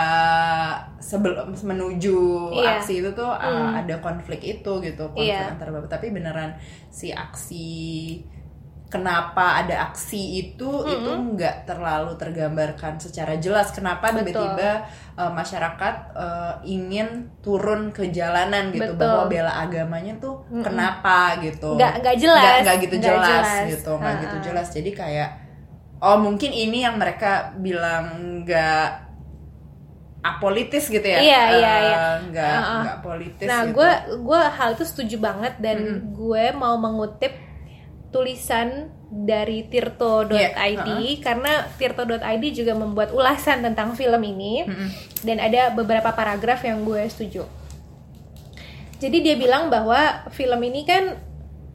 sebelum 0.98 1.54
menuju 1.54 2.18
Iya. 2.50 2.80
aksi 2.80 2.94
itu 3.02 3.10
tuh 3.14 3.30
uh, 3.30 3.38
Hmm. 3.38 3.78
ada 3.78 4.00
konflik 4.00 4.42
itu 4.42 4.72
gitu 4.82 5.04
konflik 5.12 5.34
Iya. 5.34 5.54
antara 5.54 5.70
bapak. 5.70 5.90
Tapi 5.92 6.10
beneran 6.10 6.58
si 6.90 7.10
aksi 7.10 7.68
kenapa 8.88 9.60
ada 9.60 9.84
aksi 9.86 10.18
itu 10.42 10.70
itu 10.86 11.12
nggak 11.12 11.66
terlalu 11.66 12.16
tergambarkan 12.16 12.96
secara 12.96 13.36
jelas 13.36 13.70
kenapa 13.70 14.10
tiba-tiba 14.10 14.88
uh, 15.14 15.28
masyarakat 15.30 15.96
uh, 16.14 16.54
ingin 16.64 17.28
turun 17.38 17.92
ke 17.92 18.08
jalanan 18.10 18.72
gitu 18.72 18.96
Betul. 18.96 19.04
bahwa 19.04 19.24
bela 19.28 19.54
agamanya 19.60 20.16
tuh 20.18 20.40
kenapa 20.58 21.36
gitu 21.38 21.76
Nggak- 21.76 22.00
nggak 22.00 22.16
jelas. 22.18 22.42
nggak, 22.42 22.58
nggak 22.64 22.78
gitu 22.80 22.96
Nggak 22.96 23.08
jelas, 23.12 23.28
jelas. 23.28 23.68
gitu 23.70 23.92
nggak 23.94 24.16
gitu 24.18 24.36
jelas 24.42 24.68
jadi 24.72 24.92
kayak 24.94 25.30
oh 26.00 26.18
mungkin 26.18 26.52
ini 26.52 26.78
yang 26.82 26.96
mereka 26.96 27.32
bilang 27.56 28.06
nggak 28.42 29.04
apolitis 30.20 30.88
gitu 30.88 31.04
ya 31.04 31.20
Iya, 31.20 31.42
Eh, 31.46 31.56
iya, 31.56 31.74
iya. 31.80 31.98
nggak 32.26 32.52
Ha-ha. 32.54 32.78
nggak 32.84 33.00
politis 33.02 33.48
Nah, 33.48 33.62
gitu. 33.64 33.76
gue 33.76 33.92
gue 34.18 34.42
hal 34.50 34.70
itu 34.74 34.84
setuju 34.86 35.16
banget 35.20 35.54
dan 35.58 35.78
gue 36.10 36.46
mau 36.54 36.76
mengutip 36.76 37.32
tulisan 38.10 38.90
dari 39.08 39.64
tirto.id 39.68 40.32
Iya, 41.00 41.24
karena 41.24 41.64
tirto.id 41.80 42.44
juga 42.52 42.74
membuat 42.76 43.16
ulasan 43.16 43.64
tentang 43.64 43.96
film 43.96 44.20
ini 44.24 44.68
dan 45.24 45.40
ada 45.40 45.72
beberapa 45.72 46.12
paragraf 46.12 46.64
yang 46.68 46.84
gue 46.84 47.04
setuju. 47.08 47.44
Jadi 48.98 49.18
dia 49.22 49.36
bilang 49.38 49.70
bahwa 49.70 50.26
film 50.34 50.58
ini 50.66 50.82
kan 50.84 51.16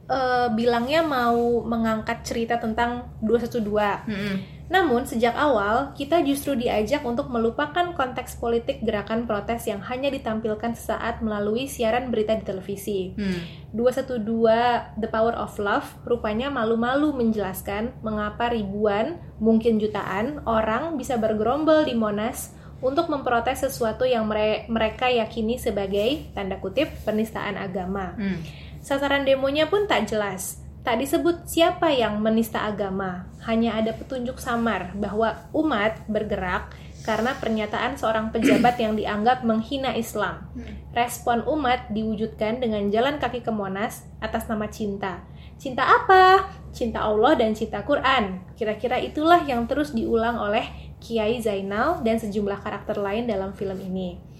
eh, 0.05 0.47
bilangnya 0.53 1.01
mau 1.01 1.63
mengangkat 1.63 2.21
cerita 2.27 2.59
tentang 2.59 3.07
212. 3.23 3.63
Mm-mm. 4.09 4.35
Namun 4.71 5.03
sejak 5.03 5.35
awal 5.35 5.91
kita 5.93 6.23
justru 6.23 6.55
diajak 6.55 7.03
untuk 7.03 7.27
melupakan 7.27 7.91
konteks 7.93 8.39
politik 8.39 8.79
gerakan 8.81 9.27
protes 9.27 9.67
yang 9.67 9.83
hanya 9.83 10.07
ditampilkan 10.07 10.73
sesaat 10.73 11.19
melalui 11.19 11.67
siaran 11.67 12.07
berita 12.07 12.33
di 12.39 12.43
televisi. 12.47 13.11
Hmm. 13.13 13.43
212 13.75 15.01
The 15.01 15.09
Power 15.11 15.35
of 15.35 15.57
Love 15.59 15.87
rupanya 16.07 16.47
malu-malu 16.47 17.11
menjelaskan 17.11 17.99
mengapa 18.05 18.53
ribuan, 18.53 19.19
mungkin 19.41 19.81
jutaan 19.81 20.45
orang 20.47 20.95
bisa 20.95 21.19
bergerombol 21.19 21.83
di 21.83 21.97
Monas 21.97 22.55
untuk 22.83 23.07
memprotes 23.07 23.63
sesuatu 23.63 24.03
yang 24.03 24.27
mere- 24.27 24.67
mereka 24.67 25.07
yakini 25.07 25.55
sebagai 25.55 26.27
tanda 26.35 26.59
kutip 26.59 26.91
penistaan 27.03 27.55
agama. 27.55 28.15
Hmm. 28.15 28.39
Sasaran 28.83 29.23
demonya 29.23 29.71
pun 29.71 29.87
tak 29.87 30.11
jelas. 30.11 30.62
Tak 30.83 30.99
disebut 30.99 31.47
siapa 31.47 31.95
yang 31.95 32.19
menista 32.19 32.67
agama. 32.67 33.31
Hanya 33.47 33.79
ada 33.79 33.95
petunjuk 33.95 34.35
samar 34.35 34.91
bahwa 34.99 35.47
umat 35.55 36.03
bergerak 36.11 36.75
karena 37.07 37.35
pernyataan 37.39 37.95
seorang 37.95 38.35
pejabat 38.35 38.75
yang 38.83 38.99
dianggap 38.99 39.47
menghina 39.47 39.95
Islam. 39.95 40.43
Respon 40.91 41.47
umat 41.47 41.87
diwujudkan 41.95 42.59
dengan 42.59 42.91
jalan 42.91 43.15
kaki 43.15 43.47
ke 43.47 43.51
Monas 43.51 44.07
atas 44.19 44.51
nama 44.51 44.67
cinta. 44.67 45.23
Cinta 45.55 45.87
apa? 45.87 46.51
Cinta 46.75 47.07
Allah 47.07 47.39
dan 47.39 47.55
cinta 47.55 47.79
Quran. 47.87 48.43
Kira-kira 48.59 48.99
itulah 48.99 49.39
yang 49.47 49.63
terus 49.71 49.95
diulang 49.95 50.35
oleh 50.35 50.67
Kiai 50.99 51.39
Zainal 51.39 52.03
dan 52.03 52.19
sejumlah 52.19 52.59
karakter 52.59 52.99
lain 52.99 53.23
dalam 53.23 53.55
film 53.55 53.79
ini. 53.79 54.32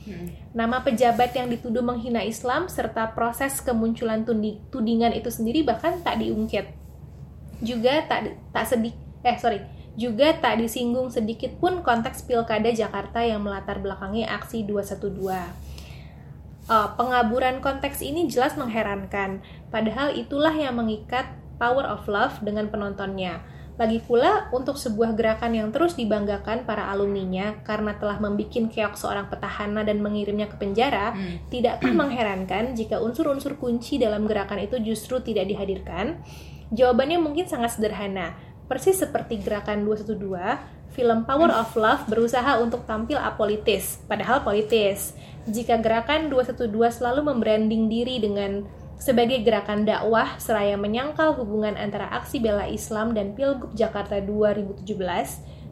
Nama 0.52 0.84
pejabat 0.84 1.32
yang 1.36 1.48
dituduh 1.48 1.82
menghina 1.82 2.22
Islam 2.24 2.68
serta 2.68 3.16
proses 3.16 3.64
kemunculan 3.64 4.28
tudingan 4.70 5.16
itu 5.16 5.30
sendiri 5.32 5.64
bahkan 5.64 6.04
tak 6.04 6.20
diungkit. 6.20 6.68
Juga 7.64 8.04
tak 8.06 8.36
tak 8.52 8.66
sedik 8.68 8.96
eh 9.24 9.40
sorry 9.40 9.64
juga 9.94 10.34
tak 10.34 10.58
disinggung 10.58 11.14
sedikit 11.14 11.54
pun 11.62 11.86
konteks 11.86 12.26
pilkada 12.26 12.74
Jakarta 12.74 13.22
yang 13.22 13.46
melatar 13.46 13.78
belakangi 13.78 14.26
aksi 14.26 14.66
212. 14.66 15.54
Eh, 16.64 16.90
pengaburan 16.96 17.62
konteks 17.62 18.02
ini 18.02 18.26
jelas 18.32 18.56
mengherankan, 18.56 19.44
padahal 19.70 20.16
itulah 20.16 20.56
yang 20.56 20.80
mengikat 20.80 21.30
Power 21.62 21.86
of 21.86 22.08
Love 22.10 22.42
dengan 22.42 22.72
penontonnya. 22.74 23.44
Lagi 23.74 23.98
pula, 24.06 24.54
untuk 24.54 24.78
sebuah 24.78 25.18
gerakan 25.18 25.58
yang 25.58 25.70
terus 25.74 25.98
dibanggakan 25.98 26.62
para 26.62 26.94
alumninya 26.94 27.58
karena 27.66 27.98
telah 27.98 28.22
membuat 28.22 28.70
keok 28.70 28.94
seorang 28.94 29.26
petahana 29.34 29.82
dan 29.82 29.98
mengirimnya 29.98 30.46
ke 30.46 30.62
penjara, 30.62 31.18
tidakkah 31.50 31.90
mengherankan 31.90 32.78
jika 32.78 33.02
unsur-unsur 33.02 33.58
kunci 33.58 33.98
dalam 33.98 34.30
gerakan 34.30 34.62
itu 34.62 34.78
justru 34.78 35.26
tidak 35.26 35.50
dihadirkan? 35.50 36.22
Jawabannya 36.70 37.18
mungkin 37.18 37.50
sangat 37.50 37.78
sederhana. 37.78 38.38
Persis 38.70 39.02
seperti 39.02 39.42
gerakan 39.42 39.86
212, 39.90 40.22
film 40.94 41.26
Power 41.26 41.50
of 41.50 41.74
Love 41.74 42.06
berusaha 42.06 42.62
untuk 42.62 42.86
tampil 42.86 43.18
apolitis, 43.18 43.98
padahal 44.06 44.46
politis. 44.46 45.18
Jika 45.50 45.82
gerakan 45.82 46.30
212 46.30 46.70
selalu 47.02 47.22
membranding 47.26 47.90
diri 47.90 48.22
dengan 48.22 48.64
sebagai 49.04 49.44
gerakan 49.44 49.84
dakwah 49.84 50.40
seraya 50.40 50.80
menyangkal 50.80 51.36
hubungan 51.36 51.76
antara 51.76 52.08
aksi 52.16 52.40
bela 52.40 52.64
Islam 52.72 53.12
dan 53.12 53.36
Pilgub 53.36 53.76
Jakarta 53.76 54.24
2017, 54.24 54.88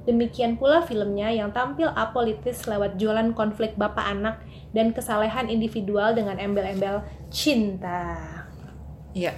demikian 0.03 0.59
pula 0.59 0.83
filmnya 0.83 1.31
yang 1.31 1.55
tampil 1.55 1.87
apolitis 1.95 2.67
lewat 2.67 2.99
jualan 2.99 3.31
konflik 3.31 3.79
bapak 3.79 4.03
anak 4.03 4.35
dan 4.75 4.91
kesalehan 4.91 5.47
individual 5.47 6.11
dengan 6.11 6.43
embel-embel 6.43 7.07
cinta. 7.31 8.19
Iya. 9.15 9.31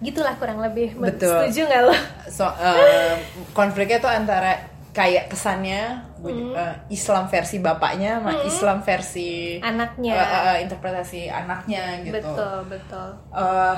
Gitulah 0.00 0.40
kurang 0.40 0.64
lebih. 0.64 0.96
Betul. 0.96 1.52
Setuju 1.52 1.60
nggak 1.68 1.82
lo? 1.92 1.96
So, 2.32 2.48
eh, 2.56 3.20
konfliknya 3.52 4.00
tuh 4.00 4.12
antara 4.12 4.64
kayak 4.96 5.28
kesannya 5.28 6.05
Hmm. 6.18 6.52
eh, 6.52 6.74
Islam 6.88 7.24
versi 7.26 7.56
bapaknya 7.58 8.18
sama 8.18 8.32
Islam 8.42 8.78
versi 8.80 9.58
Anaknya. 9.58 10.12
eh, 10.12 10.28
eh, 10.48 10.56
interpretasi 10.62 11.20
anaknya 11.26 12.00
gitu. 12.00 12.16
Betul, 12.16 12.56
betul. 12.66 13.08
Eh, 13.30 13.76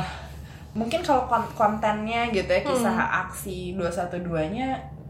mungkin 0.71 1.01
kalau 1.01 1.27
kon- 1.27 1.51
kontennya 1.53 2.29
gitu 2.29 2.47
ya 2.47 2.63
kisah 2.63 2.95
Hmm. 2.95 3.23
aksi 3.27 3.75
212-nya 3.75 4.69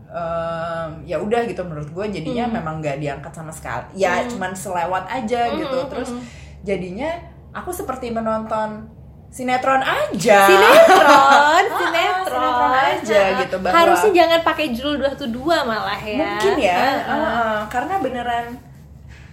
em, 0.08 1.04
ya 1.04 1.16
udah 1.16 1.44
gitu 1.44 1.60
menurut 1.62 1.90
gue 1.90 2.06
jadinya 2.10 2.48
Hmm. 2.48 2.54
memang 2.54 2.74
nggak 2.80 2.96
diangkat 2.96 3.28
sama 3.28 3.52
sekali 3.52 3.84
ya 3.94 4.24
cuman 4.24 4.56
selewat 4.56 5.04
aja 5.06 5.52
gitu 5.52 5.78
Hmm, 5.78 5.90
terus 5.90 6.10
hmm. 6.10 6.24
jadinya 6.62 7.12
aku 7.50 7.68
seperti 7.70 8.08
menonton 8.08 8.88
sinetron 9.28 9.80
aja 9.80 10.40
sinetron, 10.42 11.04
Ah, 11.60 11.60
sinetron, 11.60 12.32
sinetron 12.32 12.72
aja 12.74 13.20
gitu, 13.38 13.56
bahwa- 13.58 13.76
Harusnya 13.76 14.10
jangan 14.16 14.40
pakai 14.42 14.66
judul 14.70 14.94
212 14.98 15.28
malah 15.62 16.00
ya. 16.00 16.16
mungkin 16.18 16.54
ya 16.58 16.76
Heeh. 16.76 17.04
Heeh, 17.06 17.56
karena 17.68 17.94
beneran 17.98 18.46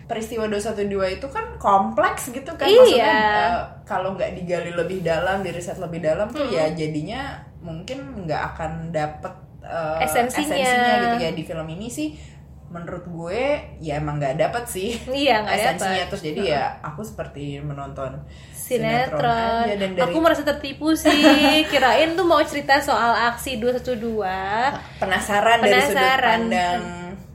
peristiwa 0.05 0.45
212 0.45 0.85
itu 1.11 1.27
kan 1.27 1.57
kompleks 1.57 2.29
gitu 2.29 2.51
kan 2.53 2.63
Iya. 2.63 2.77
maksudnya 2.77 3.09
eh, 3.09 3.55
kalau 3.83 4.13
nggak 4.13 4.31
digali 4.35 4.71
lebih 4.71 5.01
dalam 5.01 5.41
di 5.41 5.49
riset 5.49 5.77
lebih 5.77 5.97
dalam 5.99 6.29
tuh 6.29 6.45
ya 6.45 6.69
jadinya 6.71 7.33
mungkin 7.57 7.97
nggak 8.21 8.41
akan 8.53 8.71
dapet 8.89 9.33
eh, 9.61 9.97
Esensinya. 9.99 10.53
gitu 11.09 11.17
ya 11.19 11.31
di 11.31 11.41
film 11.41 11.65
ini 11.67 11.89
sih 11.89 12.13
menurut 12.67 13.01
gue 13.03 13.41
ya 13.79 13.97
emang 13.97 14.17
nggak 14.17 14.37
dapet 14.37 14.63
sih 14.67 14.93
Iya, 15.05 15.41
nggak 15.41 15.55
esensinya 15.63 15.95
dapet. 15.95 16.09
terus 16.11 16.23
jadi 16.23 16.41
ya 16.51 16.63
aku 16.83 17.01
seperti 17.01 17.57
menonton 17.59 18.21
sinetron. 18.67 19.63
aja 19.63 19.75
dan 19.75 19.89
dari 19.91 20.01
Aku 20.03 20.17
merasa 20.17 20.41
tertipu 20.41 20.91
sih. 20.91 21.13
Kirain 21.69 22.13
tuh 22.13 22.23
mau 22.23 22.41
cerita 22.41 22.79
soal 22.79 23.13
aksi 23.29 23.57
212 23.57 24.25
penasaran, 24.97 25.57
dari 25.59 25.77
sudut 25.79 25.93
Penasaran. 25.93 26.39
pandang 26.41 26.81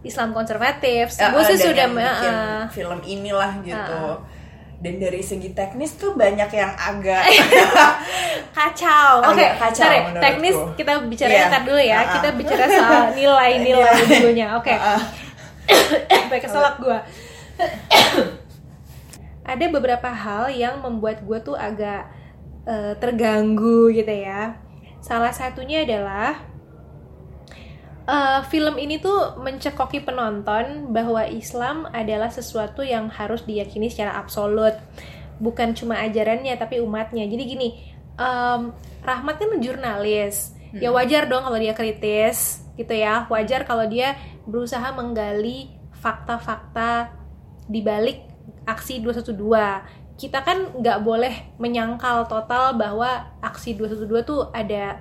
Islam 0.00 0.28
konservatif. 0.30 1.12
Eh, 1.12 1.28
Gue 1.28 1.40
eh, 1.40 1.46
sih 1.46 1.56
dan 1.56 1.66
sudah 1.66 1.84
yang 1.84 1.94
bikin 1.94 2.34
eh, 2.34 2.62
film 2.70 2.98
inilah 3.02 3.52
gitu. 3.60 4.00
Ah. 4.08 4.18
Dan 4.80 4.96
dari 4.96 5.20
segi 5.20 5.52
teknis 5.52 5.92
tuh 5.94 6.16
banyak 6.16 6.48
yang 6.50 6.72
agak 6.72 7.20
kacau. 8.56 9.20
Oke, 9.22 9.44
Agak 9.44 9.52
kacau 9.60 9.84
sorry, 9.84 10.00
teknis 10.16 10.56
kita 10.72 11.04
bicara 11.04 11.28
Iya. 11.30 11.46
ntar 11.46 11.62
dulu 11.62 11.76
ya. 11.78 11.92
Ah, 11.92 12.00
ah. 12.00 12.12
Kita 12.16 12.28
bicara 12.32 12.64
soal 12.66 13.02
nilai-nilai 13.12 13.92
Nilai. 14.00 14.18
dulunya. 14.18 14.46
Oke. 14.56 14.72
Ah, 14.72 14.96
Sampai 16.10 16.40
keselak 16.40 16.80
gue. 16.80 16.98
Ada 19.50 19.66
beberapa 19.66 20.06
hal 20.06 20.54
yang 20.54 20.78
membuat 20.78 21.26
gue 21.26 21.38
tuh 21.42 21.58
agak 21.58 22.06
eh, 22.70 22.94
terganggu 23.02 23.90
gitu 23.90 24.14
ya. 24.14 24.62
Salah 25.02 25.34
satunya 25.34 25.82
adalah 25.82 26.38
eh, 28.06 28.40
film 28.46 28.78
ini 28.78 29.02
tuh 29.02 29.42
mencekoki 29.42 30.06
penonton 30.06 30.94
bahwa 30.94 31.26
Islam 31.26 31.90
adalah 31.90 32.30
sesuatu 32.30 32.86
yang 32.86 33.10
harus 33.10 33.42
diyakini 33.42 33.90
secara 33.90 34.22
absolut, 34.22 34.78
bukan 35.42 35.74
cuma 35.74 35.98
ajarannya 35.98 36.54
tapi 36.54 36.78
umatnya. 36.78 37.26
Jadi 37.26 37.42
gini, 37.42 37.68
em, 38.14 38.70
Rahmat 39.00 39.40
kan 39.40 39.50
jurnalis, 39.64 40.52
ya 40.76 40.92
wajar 40.92 41.24
dong 41.24 41.40
kalau 41.48 41.56
dia 41.56 41.72
kritis, 41.72 42.60
gitu 42.76 42.92
ya. 42.92 43.24
Wajar 43.32 43.64
kalau 43.64 43.88
dia 43.88 44.14
berusaha 44.44 44.92
menggali 44.92 45.72
fakta-fakta 45.96 47.12
di 47.68 47.80
balik 47.80 48.29
aksi 48.66 49.00
212. 49.02 49.36
Kita 50.20 50.44
kan 50.44 50.76
nggak 50.76 50.98
boleh 51.00 51.56
menyangkal 51.56 52.28
total 52.28 52.76
bahwa 52.76 53.32
aksi 53.40 53.76
212 53.76 54.24
tuh 54.28 54.40
ada 54.52 55.00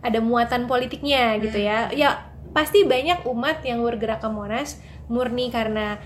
ada 0.00 0.18
muatan 0.22 0.70
politiknya 0.70 1.38
gitu 1.42 1.58
ya. 1.58 1.90
Ya 1.90 2.30
pasti 2.50 2.86
banyak 2.86 3.26
umat 3.26 3.62
yang 3.62 3.82
bergerak 3.82 4.22
ke 4.22 4.28
Monas 4.30 4.78
murni 5.10 5.50
karena 5.50 5.98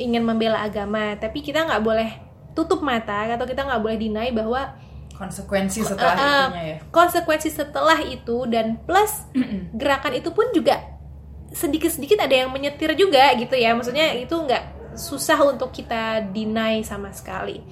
ingin 0.00 0.24
membela 0.24 0.64
agama, 0.64 1.16
tapi 1.16 1.44
kita 1.44 1.64
nggak 1.64 1.84
boleh 1.84 2.10
tutup 2.56 2.80
mata 2.80 3.28
atau 3.28 3.44
kita 3.48 3.64
nggak 3.64 3.80
boleh 3.80 3.96
deny 4.00 4.28
bahwa 4.32 4.76
konsekuensi 5.20 5.84
setelah 5.84 6.16
Uh, 6.16 6.24
uh, 6.24 6.44
itunya 6.48 6.64
ya. 6.64 6.76
konsekuensi 6.88 7.48
setelah 7.52 7.98
itu 8.00 8.36
dan 8.48 8.80
plus 8.88 9.28
gerakan 9.80 10.16
itu 10.16 10.32
pun 10.32 10.48
juga 10.56 10.80
sedikit-sedikit 11.52 12.24
ada 12.24 12.32
yang 12.32 12.48
menyetir 12.48 12.96
juga 12.96 13.36
gitu 13.36 13.52
ya 13.52 13.76
maksudnya 13.76 14.16
itu 14.16 14.32
nggak 14.32 14.79
susah 14.94 15.38
untuk 15.46 15.70
kita 15.74 16.24
deny 16.30 16.82
sama 16.82 17.10
sekali. 17.10 17.62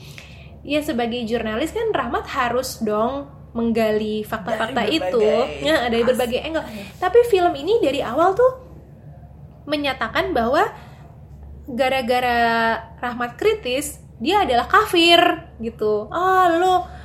Ya 0.66 0.82
sebagai 0.82 1.22
jurnalis 1.24 1.72
kan 1.72 1.94
Rahmat 1.94 2.26
harus 2.28 2.82
dong 2.82 3.30
menggali 3.56 4.22
fakta-fakta 4.22 4.84
itu 4.86 5.24
ya 5.64 5.88
dari 5.88 6.04
berbagai 6.04 6.40
angle. 6.44 6.66
Tapi 7.00 7.18
film 7.26 7.54
ini 7.56 7.80
dari 7.80 8.04
awal 8.04 8.36
tuh 8.36 8.52
menyatakan 9.64 10.36
bahwa 10.36 10.68
gara-gara 11.68 12.76
Rahmat 13.00 13.36
kritis 13.40 14.00
dia 14.18 14.42
adalah 14.44 14.66
kafir 14.66 15.18
gitu. 15.62 16.10
Ah 16.10 16.50
lo 16.52 16.97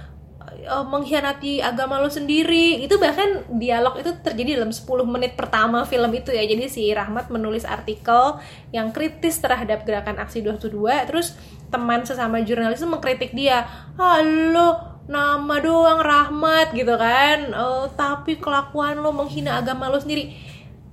eh, 0.63 0.85
mengkhianati 0.87 1.59
agama 1.59 1.99
lo 1.99 2.09
sendiri. 2.09 2.81
Itu 2.81 2.97
bahkan 2.97 3.45
dialog 3.51 3.99
itu 3.99 4.11
terjadi 4.23 4.59
dalam 4.59 4.71
10 4.71 5.03
menit 5.05 5.35
pertama 5.35 5.83
film 5.83 6.11
itu 6.15 6.31
ya. 6.31 6.43
Jadi 6.43 6.65
si 6.71 6.89
Rahmat 6.89 7.29
menulis 7.29 7.67
artikel 7.67 8.39
yang 8.71 8.95
kritis 8.95 9.37
terhadap 9.43 9.83
gerakan 9.83 10.17
aksi 10.23 10.41
212 10.41 11.09
terus 11.09 11.35
teman 11.69 12.05
sesama 12.07 12.41
jurnalis 12.41 12.81
itu 12.81 12.89
mengkritik 12.89 13.31
dia. 13.35 13.67
Ah 13.99 14.23
lo 14.23 14.93
nama 15.05 15.55
doang 15.59 15.99
Rahmat 15.99 16.71
gitu 16.71 16.95
kan. 16.95 17.51
Eh, 17.51 17.85
tapi 17.99 18.39
kelakuan 18.39 18.99
lo 19.03 19.11
menghina 19.11 19.59
agama 19.59 19.91
lo 19.91 19.99
sendiri. 19.99 20.33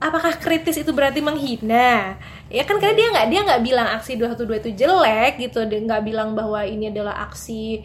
Apakah 0.01 0.33
kritis 0.41 0.81
itu 0.81 0.97
berarti 0.97 1.21
menghina? 1.21 2.17
Ya 2.49 2.65
kan 2.65 2.81
karena 2.81 2.97
dia 2.97 3.07
nggak 3.13 3.27
dia 3.31 3.41
nggak 3.47 3.63
bilang 3.63 3.89
aksi 3.95 4.17
212 4.17 4.65
itu 4.65 4.71
jelek 4.85 5.39
gitu. 5.39 5.61
Dia 5.69 5.81
nggak 5.87 6.03
bilang 6.03 6.33
bahwa 6.33 6.65
ini 6.65 6.89
adalah 6.89 7.31
aksi 7.31 7.85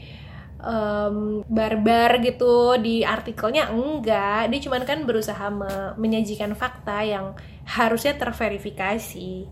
em, 0.65 1.17
barbar 1.45 2.17
gitu 2.19 2.54
di 2.75 3.01
artikelnya 3.01 3.69
enggak 3.69 4.49
dia 4.49 4.60
cuman 4.60 4.82
kan 4.82 4.99
berusaha 5.04 5.45
me- 5.47 5.93
menyajikan 5.95 6.51
fakta 6.51 7.01
yang 7.01 7.38
harusnya 7.63 8.13
terverifikasi 8.15 9.45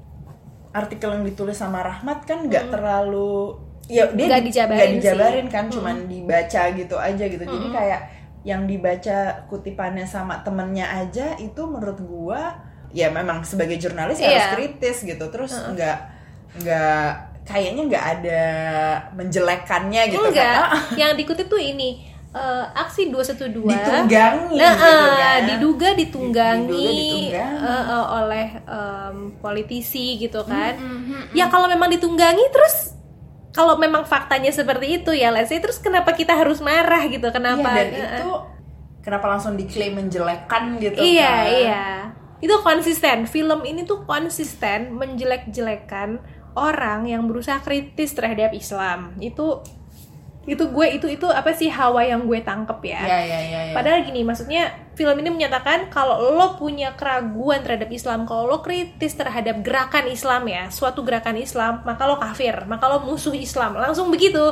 Artikel 0.71 1.10
yang 1.12 1.21
ditulis 1.23 1.54
sama 1.56 1.80
Rahmat 1.80 2.26
kan 2.26 2.43
nggak 2.43 2.65
terlalu 2.67 3.62
ya 3.86 4.10
dia 4.10 4.26
Hmm. 4.26 4.28
Nggak 4.28 4.41
di- 4.41 4.47
dijabarin 4.49 4.91
dijabarin 4.95 5.30
sih. 5.30 5.43
Hmm. 5.43 5.52
kan 5.52 5.65
cuman 5.69 5.95
dibaca 6.08 6.63
gitu 6.71 6.95
aja 6.97 7.23
gitu. 7.23 7.43
Jadi 7.43 7.67
kayak 7.69 8.02
yang 8.43 8.62
dibaca 8.63 9.17
kutipannya 9.45 10.04
sama 10.04 10.41
temennya 10.41 10.89
aja 10.89 11.38
itu 11.38 11.62
menurut 11.63 11.99
gua 11.99 12.58
ya 12.89 13.08
memang 13.08 13.41
sebagai 13.43 13.78
jurnalis 13.78 14.17
Iya. 14.17 14.28
harus 14.28 14.47
kritis 14.56 14.97
gitu. 15.04 15.26
Terus 15.28 15.54
nggak 15.54 15.97
nggak 16.56 17.08
kayaknya 17.43 17.82
nggak 17.86 18.06
ada 18.17 18.41
menjelekannya 19.13 20.01
gitu 20.10 20.27
enggak 20.32 20.47
kan. 20.47 20.95
Yang 20.95 21.12
dikutip 21.19 21.47
tuh 21.47 21.60
ini 21.60 21.89
eh, 22.32 22.65
aksi 22.73 23.12
212 23.12 23.67
ditunggangi 23.67 24.56
Nah, 24.58 24.73
gitu 24.73 24.89
eh, 24.89 25.10
kan. 25.13 25.39
diduga 25.45 25.89
ditunggangi, 25.93 26.71
Diduga 26.71 26.91
ditunggangi. 26.97 27.67
eh, 27.67 27.84
eh, 27.93 28.06
oleh 28.17 28.47
em, 28.63 29.15
politisi 29.38 30.06
gitu 30.17 30.41
kan. 30.43 30.73
Mm-hmm, 30.73 31.21
Ya 31.36 31.45
kalau 31.47 31.67
memang 31.67 31.91
ditunggangi 31.91 32.45
terus 32.49 32.95
kalau 33.53 33.77
memang 33.77 34.01
faktanya 34.03 34.49
seperti 34.49 34.97
itu 34.97 35.13
ya 35.13 35.29
say 35.45 35.62
terus 35.62 35.77
kenapa 35.77 36.15
kita 36.17 36.34
harus 36.34 36.58
marah 36.58 37.06
gitu? 37.06 37.29
Kenapa? 37.29 37.69
Iya, 37.69 37.77
dan 37.77 37.88
eh, 37.93 38.01
itu 38.17 38.32
kenapa 39.03 39.25
langsung 39.29 39.53
diklaim 39.53 39.93
menjelekan 39.93 40.79
gitu 40.79 40.97
Iya, 40.97 41.27
kan. 41.29 41.45
iya. 41.53 41.84
Itu 42.41 42.60
konsisten. 42.60 43.23
Film 43.23 43.62
ini 43.63 43.86
tuh 43.86 44.03
konsisten 44.03 44.95
menjelek-jelekan 44.97 46.17
orang 46.53 47.09
yang 47.09 47.25
berusaha 47.25 47.59
kritis 47.61 48.13
terhadap 48.13 48.53
Islam. 48.53 49.13
Itu 49.17 49.61
itu 50.43 50.59
gue 50.59 50.99
itu 50.99 51.07
itu 51.07 51.23
apa 51.31 51.55
sih 51.55 51.71
hawa 51.71 52.03
yang 52.03 52.27
gue 52.27 52.43
tangkep 52.43 52.79
ya. 52.83 52.99
Iya, 53.07 53.19
iya, 53.23 53.39
iya, 53.47 53.59
iya. 53.71 53.73
Padahal 53.73 54.03
gini, 54.03 54.27
maksudnya 54.27 54.75
film 54.91 55.15
ini 55.23 55.31
menyatakan 55.31 55.87
kalau 55.87 56.19
lo 56.35 56.59
punya 56.59 56.99
keraguan 56.99 57.63
terhadap 57.63 57.87
Islam, 57.87 58.27
kalau 58.27 58.51
lo 58.51 58.59
kritis 58.59 59.15
terhadap 59.15 59.63
gerakan 59.63 60.11
Islam 60.11 60.43
ya, 60.51 60.67
suatu 60.67 60.99
gerakan 61.07 61.39
Islam, 61.39 61.79
maka 61.87 62.03
lo 62.03 62.19
kafir, 62.19 62.67
maka 62.67 62.91
lo 62.91 63.07
musuh 63.07 63.31
Islam. 63.31 63.79
Langsung 63.79 64.11
begitu. 64.11 64.43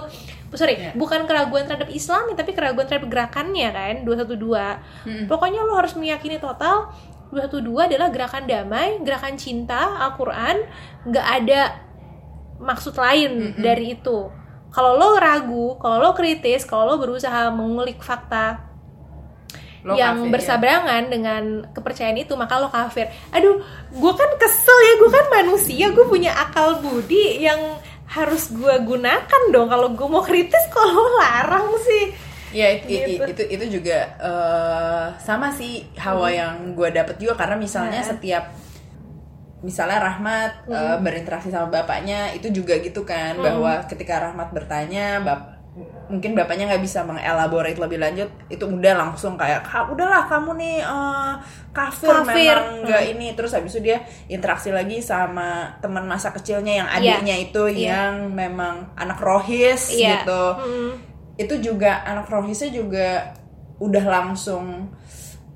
Sorry, 0.56 0.80
Iya. 0.80 0.92
bukan 0.96 1.28
keraguan 1.28 1.68
terhadap 1.68 1.92
Islam, 1.92 2.28
tapi 2.40 2.56
keraguan 2.56 2.88
terhadap 2.88 3.08
gerakannya 3.12 3.72
kan, 3.72 3.96
212. 4.08 4.80
Pokoknya 5.28 5.64
lo 5.64 5.76
harus 5.76 5.96
meyakini 6.00 6.40
total 6.40 6.92
212 7.32 7.88
adalah 7.88 8.12
gerakan 8.12 8.44
damai, 8.48 9.00
gerakan 9.04 9.36
cinta, 9.40 10.00
Al-Quran, 10.08 10.68
nggak 11.08 11.28
ada 11.44 11.62
maksud 12.62 12.94
lain 12.96 13.58
dari 13.58 13.94
itu. 13.94 14.30
Kalau 14.72 14.96
lo 14.96 15.18
ragu, 15.18 15.76
kalau 15.78 16.00
lo 16.00 16.12
kritis, 16.14 16.64
kalau 16.64 16.88
lo 16.88 16.96
berusaha 16.96 17.52
mengulik 17.52 18.00
fakta 18.00 18.72
Lo 19.82 19.98
yang 19.98 20.16
kafir, 20.16 20.26
ya. 20.26 20.32
berseberangan 20.32 21.04
dengan 21.10 21.44
kepercayaan 21.74 22.16
itu, 22.16 22.38
maka 22.38 22.56
lo 22.56 22.70
kafir. 22.70 23.10
Aduh, 23.32 23.60
gue 23.92 24.14
kan 24.14 24.32
kesel 24.38 24.78
ya, 24.80 24.94
gue 24.96 25.10
kan 25.10 25.26
manusia, 25.34 25.86
gue 25.90 26.06
punya 26.06 26.32
akal 26.32 26.80
budi 26.80 27.42
yang 27.42 27.58
harus 28.06 28.48
gue 28.48 28.76
gunakan 28.80 29.42
dong. 29.50 29.68
Kalau 29.68 29.90
gue 29.90 30.08
mau 30.08 30.22
kritis, 30.22 30.64
kalau 30.70 31.04
larang 31.18 31.68
sih. 31.82 32.14
Ya 32.52 32.68
it- 32.70 32.84
it- 32.86 33.08
Gitu. 33.10 33.24
itu 33.26 33.44
itu 33.50 33.66
juga 33.80 33.98
eh, 34.14 35.06
sama 35.20 35.50
sih 35.50 35.88
hawa 35.98 36.28
Hmm. 36.28 36.36
yang 36.36 36.54
gue 36.76 36.90
dapet 36.92 37.16
juga 37.16 37.34
karena 37.34 37.56
misalnya 37.56 38.04
Nah. 38.04 38.08
setiap 38.08 38.44
misalnya 39.62 40.02
Rahmat 40.02 40.66
Hmm. 40.66 41.00
berinteraksi 41.00 41.48
sama 41.48 41.70
bapaknya 41.72 42.34
itu 42.34 42.50
juga 42.50 42.78
gitu 42.78 43.02
kan 43.02 43.38
bahwa 43.38 43.86
ketika 43.86 44.18
Rahmat 44.20 44.50
bertanya 44.50 45.22
bap 45.22 45.42
mungkin 46.12 46.36
bapaknya 46.36 46.68
nggak 46.68 46.84
bisa 46.84 47.00
mengelaborate 47.02 47.80
lebih 47.80 47.96
lanjut 47.96 48.28
itu 48.50 48.60
udah 48.60 48.92
langsung 48.92 49.40
kayak 49.40 49.64
"Ka- 49.64 49.88
udahlah 49.88 50.28
kamu 50.28 50.60
nih 50.60 50.78
eh, 50.84 51.34
kafir, 51.72 52.12
Kafir." 52.12 52.58
memang 52.60 52.84
nggak 52.84 53.04
ini 53.08 53.28
terus 53.32 53.56
habis 53.56 53.72
itu 53.72 53.88
dia 53.88 54.04
interaksi 54.28 54.68
lagi 54.68 55.00
sama 55.00 55.72
teman 55.80 56.04
masa 56.04 56.36
kecilnya 56.36 56.74
yang 56.76 56.90
Iya. 56.92 57.00
adiknya 57.16 57.36
itu 57.40 57.64
Iya. 57.64 57.88
yang 57.88 58.14
memang 58.28 58.92
anak 59.00 59.24
rohis 59.24 59.96
Iya. 59.96 60.28
gitu 60.28 60.44
Mm. 60.60 60.92
itu 61.40 61.54
juga 61.64 62.04
anak 62.04 62.28
rohisnya 62.28 62.68
juga 62.68 63.32
udah 63.80 64.04
langsung 64.04 64.92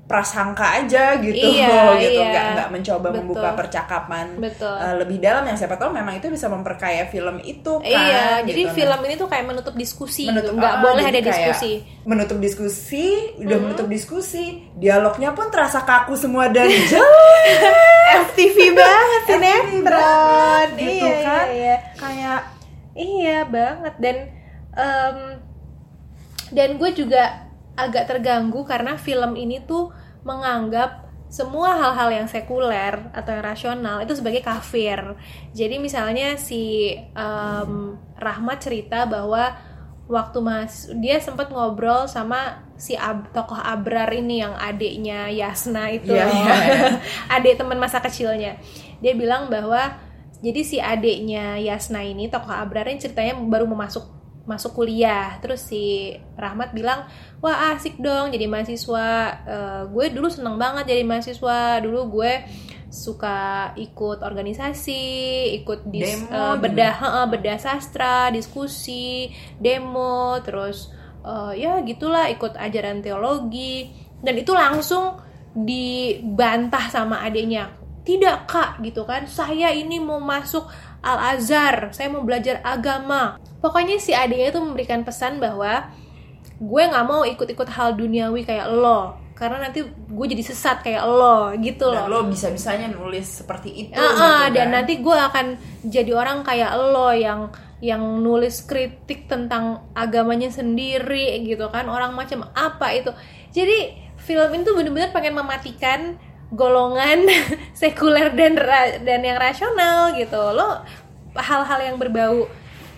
prasangka 0.06 0.78
aja 0.78 1.18
gitu 1.18 1.34
Iya, 1.34 1.98
gitu 2.06 2.22
iya. 2.22 2.30
nggak 2.30 2.44
nggak 2.54 2.68
mencoba 2.70 3.08
Betul. 3.10 3.18
membuka 3.18 3.48
percakapan 3.58 4.26
Betul. 4.38 4.70
eh, 4.78 4.94
lebih 5.02 5.18
dalam 5.18 5.42
yang 5.42 5.58
siapa 5.58 5.74
tahu 5.74 5.90
memang 5.90 6.14
itu 6.16 6.30
bisa 6.30 6.46
memperkaya 6.46 7.10
film 7.10 7.42
itu 7.42 7.72
kan 7.82 7.90
iya 7.90 8.24
gitu. 8.46 8.54
jadi 8.54 8.62
Nah, 8.66 8.74
film 8.74 9.00
ini 9.02 9.14
tuh 9.18 9.28
kayak 9.28 9.44
menutup 9.50 9.74
diskusi 9.74 10.30
menutup 10.30 10.54
gitu 10.54 10.62
nggak 10.62 10.74
ah, 10.74 10.82
boleh 10.82 11.04
ada 11.04 11.20
diskusi 11.20 11.72
menutup 12.06 12.38
diskusi 12.38 13.04
Mm-hmm. 13.06 13.44
udah 13.46 13.58
menutup 13.60 13.86
diskusi 13.86 14.44
dialognya 14.74 15.34
pun 15.34 15.50
terasa 15.50 15.82
kaku 15.82 16.14
semua 16.14 16.46
dan 16.48 16.70
jelek 16.90 17.58
FTV 18.30 18.56
banget 18.78 19.22
sinetron 19.26 20.66
gitu 20.78 21.06
iya, 21.06 21.18
kan 21.22 21.46
iya, 21.50 21.54
iya. 21.54 21.76
kayak 21.98 22.40
Iya 22.96 23.44
banget 23.44 23.94
dan 24.00 24.16
em, 24.72 25.18
dan 26.48 26.68
gue 26.80 26.90
juga 26.96 27.45
agak 27.76 28.08
terganggu 28.08 28.64
karena 28.64 28.96
film 28.96 29.36
ini 29.36 29.60
tuh 29.62 29.92
menganggap 30.24 31.06
semua 31.26 31.74
hal-hal 31.74 32.22
yang 32.22 32.28
sekuler 32.30 33.10
atau 33.10 33.30
yang 33.34 33.44
rasional 33.44 33.96
itu 34.02 34.14
sebagai 34.14 34.40
kafir. 34.40 34.98
Jadi 35.52 35.76
misalnya 35.82 36.38
si 36.38 36.94
em, 36.94 37.98
Rahmat 38.16 38.58
cerita 38.62 39.04
bahwa 39.04 39.52
waktu 40.06 40.38
mas 40.38 40.86
dia 41.02 41.18
sempat 41.18 41.50
ngobrol 41.50 42.06
sama 42.06 42.62
si 42.78 42.94
Ab- 42.94 43.34
tokoh 43.34 43.58
Abrar 43.58 44.06
ini 44.14 44.38
yang 44.38 44.54
adiknya 44.54 45.26
Yasna 45.34 45.90
itu 45.90 46.14
loh. 46.14 46.22
iya, 46.22 46.26
iya. 46.30 46.90
adik 47.34 47.58
teman 47.58 47.74
masa 47.74 47.98
kecilnya 47.98 48.54
dia 49.02 49.12
bilang 49.18 49.50
bahwa 49.50 49.98
jadi 50.38 50.60
si 50.62 50.78
adiknya 50.78 51.58
Yasna 51.58 52.06
ini 52.06 52.30
tokoh 52.30 52.54
Abrar 52.54 52.86
ini 52.86 53.02
ceritanya 53.02 53.34
baru 53.34 53.66
mau 53.66 53.82
masuk 54.46 54.82
kuliah. 54.82 55.36
Terus 55.42 55.66
si 55.66 56.14
Rahmat 56.38 56.72
bilang 56.72 57.04
wah 57.42 57.74
asik 57.74 57.98
dong 57.98 58.32
jadi 58.32 58.46
mahasiswa. 58.46 59.08
Eh, 59.44 59.82
gue 59.90 60.06
dulu 60.14 60.30
seneng 60.30 60.56
banget 60.56 60.88
jadi 60.88 61.02
mahasiswa. 61.02 61.82
Dulu 61.82 62.00
gue 62.16 62.32
suka 62.86 63.74
ikut 63.76 64.22
organisasi 64.22 65.02
ikut 65.60 65.90
dis, 65.90 66.22
Demo 66.22 66.30
juga. 66.30 66.62
bedah 66.62 66.94
heeh, 67.02 67.24
bedah 67.28 67.58
sastra 67.58 68.30
diskusi 68.30 69.28
demo 69.58 70.38
terus 70.40 70.94
eh, 71.26 71.60
ya 71.60 71.82
gitulah 71.82 72.30
ikut 72.30 72.54
ajaran 72.56 73.02
teologi. 73.02 73.92
Dan 74.16 74.32
itu 74.40 74.56
langsung 74.56 75.20
dibantah 75.52 76.88
sama 76.88 77.20
adiknya. 77.20 77.74
Tidak 78.06 78.46
kak 78.46 78.80
gitu 78.86 79.02
kan. 79.02 79.26
Saya 79.26 79.74
ini 79.74 79.98
mau 79.98 80.22
masuk 80.22 80.70
Al 81.06 81.38
Azhar 81.38 81.94
saya 81.94 82.10
mau 82.10 82.26
belajar 82.26 82.58
agama 82.66 83.38
pokoknya 83.60 83.96
si 84.00 84.12
adiknya 84.12 84.52
itu 84.54 84.60
memberikan 84.60 85.02
pesan 85.02 85.38
bahwa 85.40 85.90
gue 86.56 86.82
nggak 86.88 87.06
mau 87.06 87.22
ikut-ikut 87.24 87.68
hal 87.68 87.96
duniawi 87.96 88.46
kayak 88.48 88.72
lo 88.72 89.16
karena 89.36 89.68
nanti 89.68 89.84
gue 89.84 90.26
jadi 90.32 90.40
sesat 90.40 90.80
kayak 90.80 91.04
lo 91.04 91.52
gitu 91.60 91.92
dan 91.92 92.08
loh. 92.08 92.24
lo 92.24 92.32
bisa 92.32 92.48
bisanya 92.48 92.88
nulis 92.88 93.44
seperti 93.44 93.68
itu 93.88 94.00
ah, 94.00 94.48
gitu 94.48 94.56
dan 94.56 94.72
kan. 94.72 94.74
nanti 94.80 94.92
gue 95.04 95.12
akan 95.12 95.46
jadi 95.84 96.10
orang 96.16 96.40
kayak 96.40 96.72
lo 96.72 97.12
yang 97.12 97.52
yang 97.84 98.00
nulis 98.24 98.64
kritik 98.64 99.28
tentang 99.28 99.84
agamanya 99.92 100.48
sendiri 100.48 101.44
gitu 101.44 101.68
kan. 101.68 101.88
Orang 101.88 102.16
macam 102.16 102.48
apa 102.56 102.92
itu. 102.96 103.12
Jadi 103.52 103.92
film 104.16 104.48
ini 104.56 104.62
tuh 104.64 104.74
bener-bener 104.76 105.12
pengen 105.12 105.36
mematikan 105.36 106.16
golongan 106.52 107.28
sekuler 107.80 108.32
dan 108.32 108.56
ra- 108.56 108.96
dan 109.04 109.20
yang 109.20 109.36
rasional 109.36 110.16
gitu. 110.16 110.40
Lo 110.56 110.80
hal-hal 111.36 111.92
yang 111.92 111.96
berbau 112.00 112.48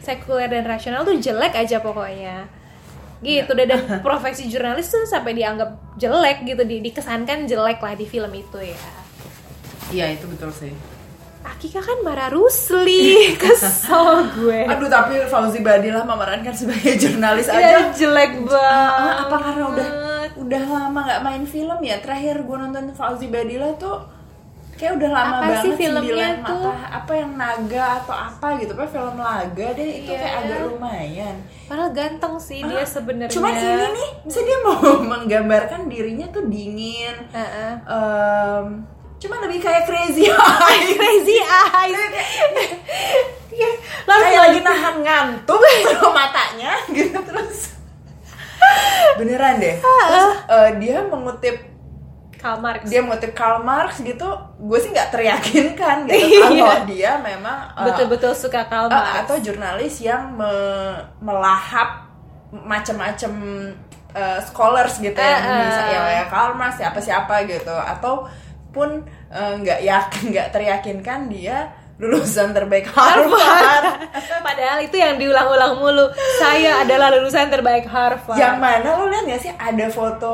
sekuler 0.09 0.49
dan 0.49 0.65
rasional 0.65 1.05
tuh 1.05 1.21
jelek 1.21 1.53
aja 1.53 1.85
pokoknya. 1.85 2.49
Gitu 3.21 3.51
deh 3.53 3.67
dan 3.69 3.85
profesi 4.07 4.49
jurnalis 4.49 4.89
tuh 4.89 5.05
sampai 5.05 5.37
dianggap 5.37 6.01
jelek 6.01 6.49
gitu 6.49 6.65
di, 6.65 6.81
dikesankan 6.81 7.45
jelek 7.45 7.77
lah 7.79 7.93
di 7.93 8.07
film 8.09 8.33
itu 8.33 8.59
ya. 8.63 8.81
Iya 9.89 10.17
itu 10.17 10.25
betul 10.25 10.49
sih. 10.49 10.73
Akika 11.39 11.81
kan 11.81 12.05
marah 12.05 12.29
Rusli 12.29 13.17
kesel 13.43 14.33
gue. 14.37 14.69
Aduh 14.69 14.87
tapi 14.87 15.17
Fauzi 15.27 15.61
Badillah 15.61 16.05
memerankan 16.05 16.53
sebagai 16.53 16.97
jurnalis 16.97 17.49
ya 17.49 17.57
aja. 17.57 17.79
jelek 17.95 18.37
banget 18.45 19.15
Ah, 19.15 19.25
apa 19.25 19.37
karena 19.41 19.65
udah 19.73 19.89
udah 20.39 20.63
lama 20.69 21.01
nggak 21.09 21.23
main 21.25 21.45
film 21.45 21.79
ya? 21.81 21.97
Terakhir 21.99 22.45
gue 22.45 22.57
nonton 22.59 22.93
Fauzi 22.93 23.27
Badillah 23.27 23.75
tuh 23.81 23.97
kayak 24.79 24.95
udah 24.95 25.11
lama 25.11 25.35
Apa 25.35 25.45
banget 25.45 25.65
sih 25.65 25.73
filmnya 25.77 26.29
tuh? 26.41 26.71
apa 26.71 27.13
yang 27.13 27.31
naga 27.35 27.85
atau 27.99 28.15
apa 28.15 28.47
gitu. 28.57 28.71
Apa 28.73 28.87
film 28.87 29.17
laga 29.17 29.67
deh 29.71 29.89
itu 29.97 30.07
Iya. 30.07 30.17
kayak 30.17 30.35
agak 30.41 30.59
lumayan. 30.65 31.37
Padahal 31.67 31.91
ganteng 31.91 32.35
sih 32.39 32.63
dia 32.63 32.85
sebenarnya. 32.85 33.35
cuman 33.35 33.53
ini 33.53 33.87
nih 33.91 34.09
bisa 34.23 34.41
dia 34.41 34.59
mau 34.61 34.79
menggambarkan 35.13 35.81
dirinya 35.87 36.27
tuh 36.29 36.47
dingin. 36.47 37.17
Heeh. 37.29 37.73
em, 37.85 38.67
cuman 39.19 39.39
lebih 39.45 39.59
kayak 39.61 39.83
crazy 39.85 40.31
eyes. 40.31 40.95
Crazy 40.95 41.39
eyes. 41.43 41.99
Langsung 44.01 44.25
kayak 44.25 44.43
lagi 44.45 44.61
nahan 44.63 44.97
ngantuk 44.99 45.59
terus 45.59 46.11
matanya 46.15 46.73
gitu 46.89 47.19
terus. 47.21 47.59
Beneran 49.17 49.59
deh. 49.59 49.77
Terus 49.77 50.27
eh, 50.47 50.71
dia 50.79 51.03
mengutip 51.03 51.57
Karl 52.39 52.59
Marx. 52.59 52.87
Dia 52.87 53.01
mengutip 53.01 53.33
Karl 53.33 53.61
Marx 53.61 53.99
gitu 54.01 54.29
gue 54.57 54.79
sih 54.79 54.91
nggak 54.91 55.11
teryakinkan 55.11 56.07
gitu. 56.07 56.15
Iya. 56.49 56.63
kalau 56.63 56.79
dia 56.87 57.11
memang 57.19 57.59
eh, 57.73 57.85
betul-betul 57.85 58.33
suka 58.33 58.65
Karl 58.65 58.87
eh, 58.87 58.93
Marx. 58.93 59.15
atau 59.23 59.37
jurnalis 59.39 59.95
yang 60.01 60.33
me- 60.33 61.03
melahap 61.19 62.07
macam-macam 62.51 63.33
eh, 64.11 64.41
scholars 64.41 64.99
gitu 64.99 65.15
yang 65.15 65.41
Eh, 65.41 65.51
eh. 65.51 65.63
bisa 65.65 65.83
ya 65.85 65.99
kayak 66.03 66.27
Karl 66.29 66.55
Marx 66.55 66.73
siapa 66.77 66.99
siapa 66.99 67.35
gitu. 67.45 67.75
Atau 67.75 68.25
pun 68.69 68.89
eh, 69.29 69.53
nggak 69.57 69.81
yakin 69.83 70.23
nggak 70.33 70.49
teryakinkan 70.51 71.29
dia 71.29 71.69
lulusan 71.99 72.51
terbaik 72.51 72.87
Harvard. 72.89 73.85
Padahal 74.47 74.79
itu 74.81 74.95
yang 74.95 75.19
diulang-ulang 75.19 75.77
mulu. 75.77 76.07
Saya 76.39 76.81
adalah 76.81 77.11
lulusan 77.11 77.47
terbaik 77.49 77.85
Harvard. 77.85 78.35
Yang 78.35 78.55
mana? 78.57 78.89
Lo 78.95 79.07
lihat 79.07 79.25
gak 79.27 79.41
sih 79.41 79.53
ada 79.53 79.87
foto 79.89 80.33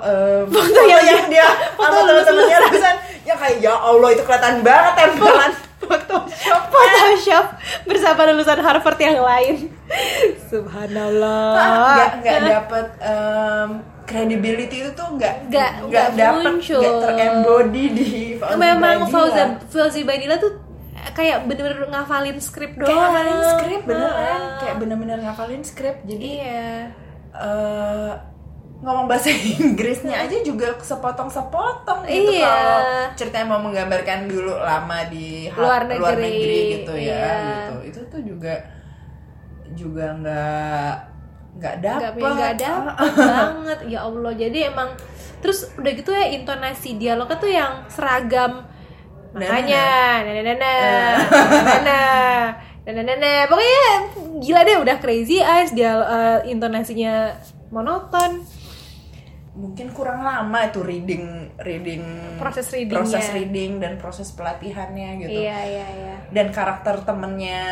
em, 0.00 0.48
Foto 0.54 0.64
foto 0.64 0.80
yang 0.82 1.04
yang, 1.04 1.28
dia 1.28 1.44
foto 1.78 1.92
sama 1.92 2.08
teman-temannya 2.08 2.58
lulusan. 2.64 2.94
Ya 3.22 3.34
kayak 3.34 3.56
ya 3.58 3.72
Allah 3.74 4.08
itu 4.10 4.22
kelihatan 4.22 4.54
banget 4.60 4.92
tempelan. 4.98 5.52
Photoshop. 5.78 6.60
Photoshop 6.72 7.44
bersama 7.84 8.24
lulusan 8.26 8.58
Harvard 8.58 8.96
yang 8.98 9.20
lain. 9.20 9.68
Subhanallah. 10.48 11.52
Nggak 11.92 12.10
nggak 12.18 12.38
dapet 12.42 12.86
em, 13.00 13.68
credibility 14.04 14.76
itu 14.80 14.90
tuh 14.92 15.08
nggak 15.12 15.48
Nggak- 15.48 15.72
nggak 15.84 16.08
dapet 16.14 16.44
muncul. 16.46 16.80
nggak 16.80 16.96
terembody 17.02 17.84
di 17.90 18.08
Fauzi 18.36 18.56
memang. 18.56 18.96
Fauzi 19.04 19.40
Fauzi 19.68 20.00
Badillah 20.02 20.38
tuh 20.38 20.52
kayak 21.10 21.38
bener-bener 21.44 21.84
ngafalin 21.86 22.38
skrip 22.38 22.72
doang 22.74 22.86
kayak 22.86 23.02
ngafalin 23.02 23.40
skrip 23.50 23.82
beneran 23.84 24.14
Heeh. 24.14 24.58
kayak 24.58 24.76
bener-bener 24.78 25.18
ngafalin 25.20 25.62
skrip 25.62 25.96
jadi 26.02 26.26
iya 26.38 26.68
eh, 27.30 28.12
ngomong 28.76 29.04
bahasa 29.04 29.28
Inggrisnya 29.58 30.16
aja 30.18 30.36
juga 30.40 30.76
sepotong-sepotong 30.76 32.04
gitu 32.04 32.32
Iya. 32.34 32.46
kalau 32.46 32.80
ceritanya 33.14 33.46
mau 33.46 33.60
menggambarkan 33.60 34.24
dulu 34.24 34.54
lama 34.54 34.98
di 35.06 35.46
ha- 35.46 35.56
Luar 35.56 35.82
negeri. 35.84 36.80
gitu 36.80 36.92
ya 36.94 37.12
Iya. 37.16 37.32
gitu 37.42 37.74
itu 37.84 38.00
tuh 38.06 38.20
juga 38.22 38.54
juga 39.72 40.04
nggak 40.14 40.92
nggak 41.54 41.76
dapet 41.80 42.20
nggak 42.20 42.54
dapet 42.56 43.14
banget 43.30 43.78
ya 43.88 43.98
Allah 44.02 44.32
jadi 44.32 44.58
emang 44.68 44.90
terus 45.38 45.70
udah 45.74 45.92
gitu 45.92 46.10
ya 46.10 46.26
intonasi 46.30 46.94
dialognya 46.94 47.36
tuh 47.36 47.48
yang 47.48 47.72
seragam 47.86 48.66
makanya. 49.34 49.86
nana 50.22 50.42
nana 50.46 50.72
nana 51.82 52.00
nana 52.86 53.02
nana 53.02 53.32
pokoknya 53.50 53.82
gila 54.38 54.60
deh 54.62 54.76
udah 54.78 54.96
crazy 55.02 55.42
eyes 55.42 55.74
dia 55.74 55.98
eh, 55.98 56.38
intonasinya 56.54 57.34
monoton. 57.74 58.46
Mungkin 59.54 59.94
kurang 59.94 60.26
lama 60.26 60.66
itu 60.66 60.82
reading 60.82 61.46
reading 61.62 62.02
Proses 62.42 62.74
readingnya. 62.74 63.06
proses 63.06 63.26
reading 63.30 63.78
dan 63.78 64.02
proses 64.02 64.34
pelatihannya 64.34 65.22
gitu. 65.22 65.30
Iya 65.30 65.58
iya 65.62 65.86
iya. 65.94 66.16
Dan 66.34 66.50
karakter 66.50 67.06
temennya 67.06 67.62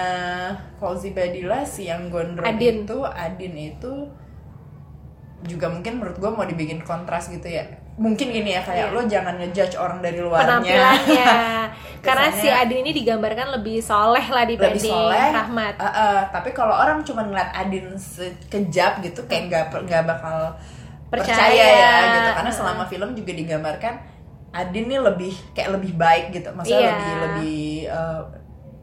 Fauzi 0.79 1.11
Badillah 1.11 1.67
si 1.67 1.91
yang 1.91 2.07
gondrong 2.07 2.47
Adin. 2.47 2.87
itu 2.87 3.03
Adin 3.03 3.55
itu 3.59 3.93
juga 5.43 5.67
mungkin 5.75 5.99
menurut 5.99 6.23
gue 6.23 6.31
mau 6.31 6.47
dibikin 6.47 6.87
kontras 6.87 7.27
gitu 7.27 7.51
ya 7.51 7.67
mungkin 7.95 8.33
gini 8.33 8.51
ya 8.51 8.61
kayak 8.61 8.89
Iya. 8.89 8.95
lo 8.95 9.01
jangan 9.05 9.35
ngejudge 9.37 9.77
orang 9.77 10.01
dari 10.01 10.17
luarnya 10.17 10.49
penampilannya 10.49 11.33
karena 12.07 12.29
si 12.33 12.49
Adin 12.49 12.81
ini 12.81 12.93
digambarkan 12.95 13.53
lebih 13.53 13.79
soleh 13.79 14.25
lah 14.25 14.43
lebih 14.43 14.57
dibanding 14.59 14.91
soleh 14.91 15.27
Rahmat 15.31 15.75
Uh, 15.77 15.87
uh, 15.87 16.19
tapi 16.29 16.51
kalau 16.51 16.73
orang 16.73 17.01
cuma 17.03 17.23
ngeliat 17.23 17.53
Adin 17.53 17.93
sekejap 17.95 19.03
gitu 19.03 19.21
kayak 19.25 19.43
nggak 19.47 19.65
nggak 19.83 20.03
bakal 20.05 20.57
Percaya. 21.07 21.37
percaya, 21.37 21.67
ya 21.69 21.93
gitu 22.11 22.31
karena 22.33 22.51
Uh. 22.51 22.57
selama 22.57 22.85
film 22.87 23.09
juga 23.13 23.33
digambarkan 23.35 23.95
Adin 24.53 24.85
nih 24.87 24.97
lebih 24.99 25.33
kayak 25.53 25.71
lebih 25.73 25.93
baik 25.95 26.25
gitu 26.31 26.49
maksudnya 26.51 26.81
Iya. 26.83 26.93
lebih 26.93 27.15
lebih 27.21 27.61
uh, 27.89 28.21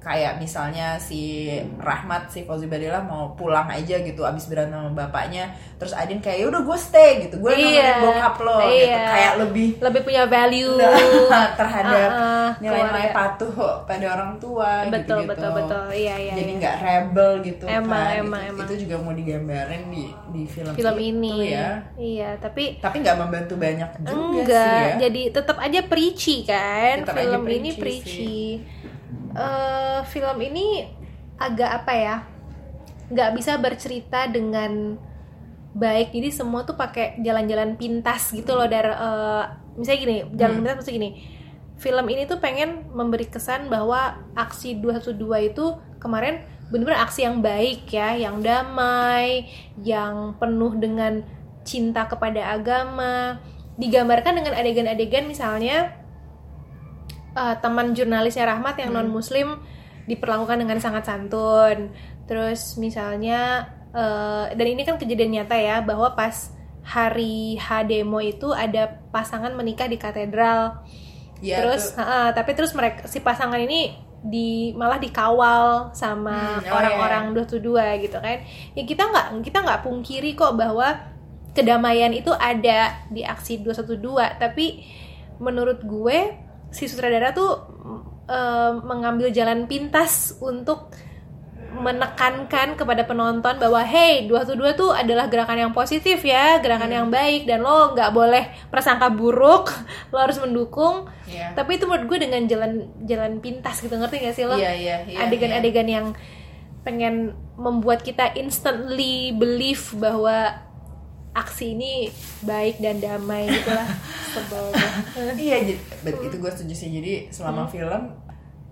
kayak 0.09 0.41
misalnya 0.41 0.97
si 0.97 1.45
Rahmat 1.77 2.33
si 2.33 2.41
Fauzi 2.41 2.65
Badillah 2.65 3.05
mau 3.05 3.37
pulang 3.37 3.69
aja 3.69 4.01
gitu 4.01 4.25
abis 4.25 4.49
berantem 4.49 4.73
sama 4.73 4.97
bapaknya 4.97 5.45
terus 5.77 5.93
Adin 5.93 6.17
kayak 6.17 6.41
yaudah 6.41 6.65
gue 6.65 6.77
stay 6.77 7.21
gitu 7.21 7.37
gue 7.37 7.51
Iya. 7.53 7.61
nemenin 7.61 8.01
bokap 8.01 8.35
lo 8.41 8.57
gitu 8.65 8.89
Iya. 8.89 9.03
kayak 9.05 9.33
lebih 9.37 9.67
lebih 9.77 10.01
punya 10.01 10.23
value 10.25 10.81
terhadap 11.61 12.09
Uh-uh, 12.09 12.49
nilai-nilai 12.57 13.05
keluarga. 13.05 13.19
patuh 13.29 13.53
pada 13.85 14.05
orang 14.09 14.31
tua 14.37 14.71
betul 14.83 14.97
gitu-gitu. 15.21 15.29
betul 15.29 15.49
betul 15.53 15.85
iya 15.93 16.15
iya 16.17 16.33
jadi 16.33 16.49
iya. 16.49 16.59
nggak 16.59 16.75
rebel 16.81 17.31
gitu 17.45 17.63
Emang, 17.69 17.85
kan 18.01 18.17
emang, 18.17 18.41
itu, 18.41 18.49
emang. 18.49 18.65
itu 18.65 18.73
juga 18.81 18.95
mau 18.97 19.13
digambarin 19.13 19.83
di 19.87 20.03
di 20.29 20.41
film, 20.43 20.73
film 20.73 20.95
itu 20.97 21.05
ini 21.05 21.33
ya 21.47 21.69
iya 21.95 22.29
tapi 22.35 22.81
tapi 22.81 22.95
nggak 22.99 23.17
membantu 23.19 23.53
banyak 23.55 23.89
juga 24.01 24.17
enggak 24.17 24.65
sih 24.65 24.81
ya 24.81 24.93
jadi 25.05 25.21
tetap 25.29 25.57
aja 25.59 25.79
preachy 25.85 26.35
kan 26.41 26.95
Tetap 27.05 27.13
aja 27.15 27.27
film 27.29 27.45
ini 27.45 27.69
preachy 27.71 27.77
preachy 27.77 28.41
Eh, 29.29 29.99
film 30.09 30.37
ini 30.41 30.89
agak 31.37 31.83
apa 31.83 31.93
ya 31.95 32.15
nggak 33.09 33.29
bisa 33.37 33.57
bercerita 33.61 34.25
dengan 34.29 34.97
baik. 35.73 36.13
Jadi 36.13 36.29
semua 36.33 36.65
tuh 36.65 36.73
pakai 36.73 37.21
jalan-jalan 37.21 37.77
pintas 37.77 38.33
gitu 38.33 38.57
loh 38.57 38.65
dari 38.65 38.89
eh, 38.89 39.43
misalnya 39.77 39.99
gini 40.01 40.15
jalan 40.33 40.53
Hmm. 40.53 40.59
pintas 40.65 40.75
maksudnya 40.81 40.97
gini. 40.97 41.11
Film 41.79 42.05
ini 42.11 42.27
tuh 42.27 42.43
pengen 42.43 42.91
memberi 42.91 43.29
kesan 43.29 43.71
bahwa 43.71 44.19
aksi 44.35 44.75
212 44.81 45.39
itu 45.55 45.65
kemarin 46.01 46.43
bener-bener 46.69 47.01
aksi 47.01 47.23
yang 47.23 47.39
baik 47.39 47.87
ya 47.89 48.13
yang 48.13 48.43
damai 48.43 49.47
yang 49.81 50.35
penuh 50.37 50.75
dengan 50.75 51.23
cinta 51.63 52.09
kepada 52.09 52.51
agama. 52.51 53.39
Digambarkan 53.79 54.43
dengan 54.43 54.59
adegan-adegan 54.59 55.23
misalnya 55.29 55.95
eh, 57.39 57.55
teman 57.63 57.95
jurnalisnya 57.95 58.43
Rahmat 58.43 58.75
yang 58.83 58.91
non 58.91 59.07
Muslim 59.07 59.55
diperlakukan 60.05 60.59
dengan 60.59 60.77
sangat 60.83 61.07
santun. 61.07 61.95
Terus 62.27 62.75
misalnya 62.75 63.71
eh, 63.95 64.45
dan 64.51 64.67
ini 64.67 64.83
kan 64.83 64.99
kejadian 64.99 65.39
nyata 65.39 65.55
ya 65.55 65.79
bahwa 65.79 66.11
pas 66.19 66.51
hari 66.83 67.55
H 67.61 67.85
demo 67.85 68.19
itu 68.19 68.51
ada 68.51 68.99
pasangan 69.13 69.53
menikah 69.55 69.87
di 69.87 69.95
katedral. 69.95 70.83
Ya, 71.39 71.63
terus 71.63 71.95
tuh. 71.95 72.03
ha-ha, 72.03 72.35
tapi 72.35 72.51
terus 72.51 72.75
mereka 72.75 73.07
si 73.07 73.23
pasangan 73.23 73.55
ini 73.55 73.95
di 74.19 74.75
malah 74.75 74.99
dikawal 74.99 75.95
sama 75.95 76.59
Hmm, 76.59 76.67
oh 76.67 76.75
orang-orang 76.75 77.23
212 77.31 78.03
gitu 78.03 78.17
kan. 78.19 78.43
Ya 78.75 78.83
kita 78.83 79.07
nggak 79.07 79.25
kita 79.47 79.57
nggak 79.63 79.81
pungkiri 79.87 80.35
kok 80.35 80.59
bahwa 80.59 80.99
kedamaian 81.55 82.11
itu 82.11 82.29
ada 82.35 83.05
di 83.09 83.25
aksi 83.25 83.63
212 83.63 83.99
tapi 84.37 84.85
menurut 85.39 85.81
gue 85.81 86.48
si 86.69 86.85
sutradara 86.85 87.31
tuh 87.31 87.51
eh, 88.25 88.71
mengambil 88.81 89.29
jalan 89.29 89.65
pintas 89.65 90.37
untuk 90.37 90.93
menekankan 91.71 92.73
kepada 92.73 93.05
penonton 93.05 93.55
bahwa 93.55 93.81
hey 93.81 94.25
212 94.25 94.73
tuh 94.73 94.89
adalah 94.89 95.29
gerakan 95.29 95.69
yang 95.69 95.71
positif 95.71 96.17
ya 96.21 96.57
gerakan 96.57 96.89
Hmm. 96.89 96.97
yang 96.97 97.07
baik 97.09 97.45
dan 97.45 97.61
lo 97.61 97.93
nggak 97.93 98.09
boleh 98.09 98.43
prasangka 98.67 99.09
buruk 99.09 99.69
lo 100.11 100.17
harus 100.17 100.37
mendukung 100.37 101.05
Iya. 101.25 101.53
tapi 101.53 101.77
itu 101.77 101.85
menurut 101.85 102.09
gue 102.09 102.19
dengan 102.19 102.41
jalan 102.45 102.71
jalan 103.05 103.37
pintas 103.37 103.79
gitu 103.79 103.93
ngerti 103.93 104.17
gak 104.19 104.33
sih 104.33 104.45
lo 104.45 104.57
Iya, 104.57 104.73
iya, 104.73 104.95
adegan-adegan 105.21 105.85
yang 105.85 106.05
pengen 106.81 107.15
membuat 107.53 108.01
kita 108.01 108.33
instantly 108.33 109.29
believe 109.31 109.93
bahwa 109.93 110.57
aksi 111.39 111.71
ini 111.71 112.11
baik 112.41 112.77
dan 112.77 112.97
damai 112.97 113.47
gitu 113.47 113.69
lah 113.69 113.87
sebel 114.33 114.65
iya 115.35 115.57
jadi 115.61 115.79
bet- 116.01 116.21
itu 116.21 116.35
gue 116.35 116.51
setuju 116.51 116.73
sih 116.75 116.89
jadi 116.91 117.13
selama 117.29 117.61
Hmm. 117.61 117.71
film 117.71 118.03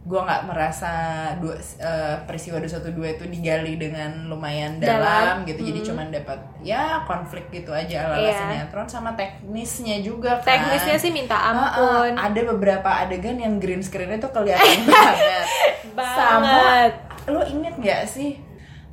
gue 0.03 0.15
nggak 0.17 0.43
merasa 0.45 0.91
dua 1.35 1.51
eh, 1.59 2.15
peristiwa 2.23 2.55
212 2.57 2.79
itu 3.11 3.25
digali 3.27 3.75
dengan 3.75 4.07
lumayan 4.25 4.79
dalam, 4.79 5.03
Dalam. 5.03 5.37
gitu 5.43 5.61
jadi 5.61 5.79
Hmm. 5.79 5.87
cuman 5.89 6.07
dapat 6.09 6.39
ya 6.61 7.03
konflik 7.03 7.51
gitu 7.51 7.71
aja 7.71 8.05
ala 8.05 8.15
ala 8.15 8.23
Iya. 8.25 8.35
sinetron 8.37 8.87
sama 8.87 9.11
teknisnya 9.13 9.99
juga 9.99 10.39
kan 10.39 10.47
teknisnya 10.47 10.95
sih 10.95 11.11
minta 11.11 11.35
Ah, 11.35 11.51
ah, 11.51 11.51
ampun 11.51 12.13
ada 12.15 12.41
beberapa 12.47 12.87
adegan 12.97 13.35
yang 13.35 13.57
green 13.57 13.79
screennya 13.79 14.15
tuh 14.17 14.31
kelihatan 14.31 14.87
banget. 14.87 15.47
Sama 15.91 16.39
Banget. 16.39 16.91
lo 17.27 17.41
inget 17.43 17.75
nggak 17.75 18.01
sih? 18.05 18.39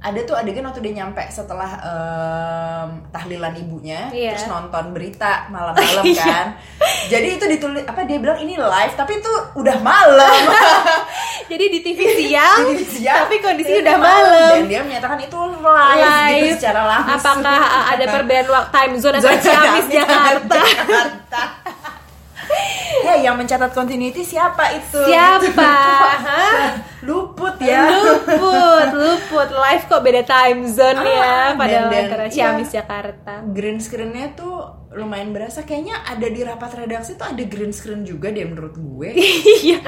Ada 0.05 0.21
tuh 0.23 0.37
adegan 0.37 0.61
waktu 0.63 0.85
dia 0.85 1.01
nyampe 1.01 1.25
setelah 1.27 1.81
em, 1.81 2.89
tahlilan 3.09 3.57
ibunya, 3.57 4.13
Iya. 4.13 4.37
terus 4.37 4.47
nonton 4.47 4.93
berita 4.93 5.49
malam-malam 5.49 6.05
Iya. 6.13 6.21
kan. 6.23 6.47
Jadi 7.07 7.29
itu 7.35 7.45
ditulis 7.47 7.83
apa 7.83 8.05
dia 8.05 8.19
bilang 8.19 8.37
ini 8.37 8.53
live, 8.55 8.95
tapi 8.95 9.17
itu 9.17 9.33
udah 9.55 9.77
malam. 9.81 10.29
jadi 11.47 11.65
di 11.67 11.81
TV 11.81 11.99
siang 12.15 12.61
Jadi 12.71 12.85
siang, 12.87 13.25
tapi 13.25 13.37
kondisi 13.39 13.81
udah 13.81 13.97
malam 13.97 14.53
Dan 14.55 14.67
dia 14.67 14.81
menyatakan 14.83 15.17
itu 15.19 15.37
live, 15.37 15.97
gitu 15.97 16.37
live 16.43 16.53
secara 16.55 16.81
langsung. 16.85 17.17
apakah 17.41 17.61
ada 17.91 18.05
perbedaan 18.07 18.49
waktu 18.51 18.71
time 18.71 18.95
zone 18.97 19.17
antara 19.17 19.37
Ciamis 19.39 19.87
Jakarta 19.89 20.61
Hei, 23.05 23.21
yang 23.21 23.37
mencatat 23.37 23.73
continuity 23.73 24.21
siapa 24.23 24.69
itu? 24.75 25.01
siapa 25.03 25.73
Hah? 26.21 26.77
Luput 27.35 27.59
ya. 27.59 27.91
luput 27.91 28.89
luput. 28.95 29.49
Live 29.51 29.85
kok 29.85 30.01
beda 30.01 30.23
time 30.23 30.63
zone 30.65 31.03
ya 31.03 31.19
Ah, 31.19 31.49
pada 31.53 31.67
dan- 31.67 31.91
dan- 31.91 32.05
antara 32.07 32.25
iya. 32.25 32.33
Ciamis 32.33 32.71
Jakarta. 32.71 33.43
Green 33.49 33.77
screennya 33.77 34.31
tuh 34.33 34.63
lumayan 34.93 35.31
berasa. 35.31 35.63
Kayaknya 35.63 35.99
ada 36.05 36.23
di 36.25 36.41
rapat 36.41 36.71
redaksi 36.77 37.15
tuh 37.15 37.27
ada 37.27 37.43
green 37.43 37.71
screen 37.71 38.03
juga 38.03 38.31
deh 38.31 38.45
menurut 38.45 38.75
gue. 38.75 39.11
Iya. 39.65 39.83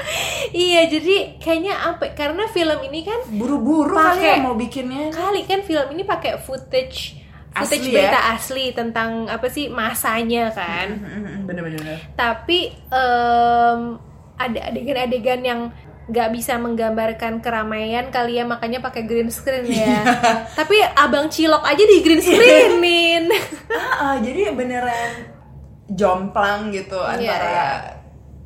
Iya 0.49 0.81
jadi 0.89 1.15
kayaknya 1.37 1.71
apa 1.87 2.11
karena 2.11 2.43
film 2.47 2.79
ini 2.83 3.01
kan 3.01 3.19
buru-buru 3.29 3.95
kali 3.95 4.23
ya 4.25 4.35
mau 4.37 4.53
bikinnya. 4.53 5.07
Kali 5.09 5.43
kan 5.43 5.61
film 5.61 5.87
ini 5.89 6.03
pakai 6.03 6.35
footage 6.37 7.23
footage 7.49 7.79
Asli 7.79 7.89
ya? 7.89 8.11
berita 8.11 8.19
asli 8.29 8.65
tentang 8.71 9.25
apa 9.25 9.47
sih 9.47 9.65
masanya 9.65 10.51
kan. 10.51 10.99
Bener-bener. 11.41 11.95
Tapi 12.13 12.69
em, 12.91 13.79
ada 14.37 14.59
adegan-adegan 14.67 15.41
yang 15.41 15.61
nggak 16.07 16.29
bisa 16.31 16.55
menggambarkan 16.55 17.43
keramaian 17.43 18.07
kali 18.07 18.39
ya 18.39 18.47
makanya 18.47 18.79
pakai 18.79 19.03
green 19.03 19.27
screen 19.27 19.67
ya 19.67 20.07
tapi 20.59 20.79
abang 20.95 21.27
cilok 21.27 21.63
aja 21.63 21.83
di 21.83 21.99
green 21.99 22.23
screenin 22.23 23.27
ah, 23.75 23.83
ah, 23.99 24.15
jadi 24.23 24.55
beneran 24.55 25.35
jomplang 25.87 26.71
gitu 26.71 26.95
Iya, 26.95 27.11
antara 27.11 27.47
iya. 27.47 27.67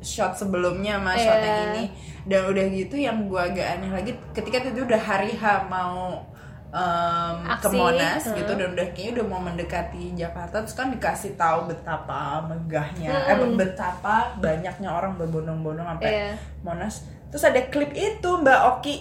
shot 0.02 0.34
sebelumnya 0.34 0.98
sama 0.98 1.12
Iya. 1.14 1.22
shot 1.22 1.38
yang 1.38 1.60
ini 1.70 1.84
dan 2.22 2.40
udah 2.46 2.64
gitu 2.70 2.94
yang 2.94 3.26
gue 3.26 3.40
agak 3.40 3.66
aneh 3.78 3.90
lagi 3.90 4.12
ketika 4.30 4.62
itu 4.62 4.82
udah 4.82 4.98
hari 4.98 5.34
H 5.34 5.66
mau 5.66 6.22
em, 6.70 7.36
ke 7.58 7.68
Monas 7.68 8.22
hmm. 8.26 8.36
gitu 8.38 8.52
dan 8.54 8.68
udah 8.72 8.86
kayaknya 8.90 9.12
udah 9.18 9.26
mau 9.26 9.40
mendekati 9.42 10.14
Jakarta 10.14 10.62
terus 10.62 10.72
kan 10.72 10.90
dikasih 10.90 11.34
tahu 11.34 11.66
betapa 11.66 12.42
megahnya 12.46 13.10
eh 13.26 13.34
Hmm. 13.34 13.58
betapa 13.58 14.38
banyaknya 14.38 14.86
orang 14.88 15.14
berbondong-bondong 15.14 15.86
sampai 15.86 16.10
Iya. 16.10 16.30
Monas 16.62 17.06
terus 17.32 17.48
ada 17.48 17.60
klip 17.72 17.96
itu 17.96 18.28
Mbak 18.28 18.60
Oki. 18.76 18.96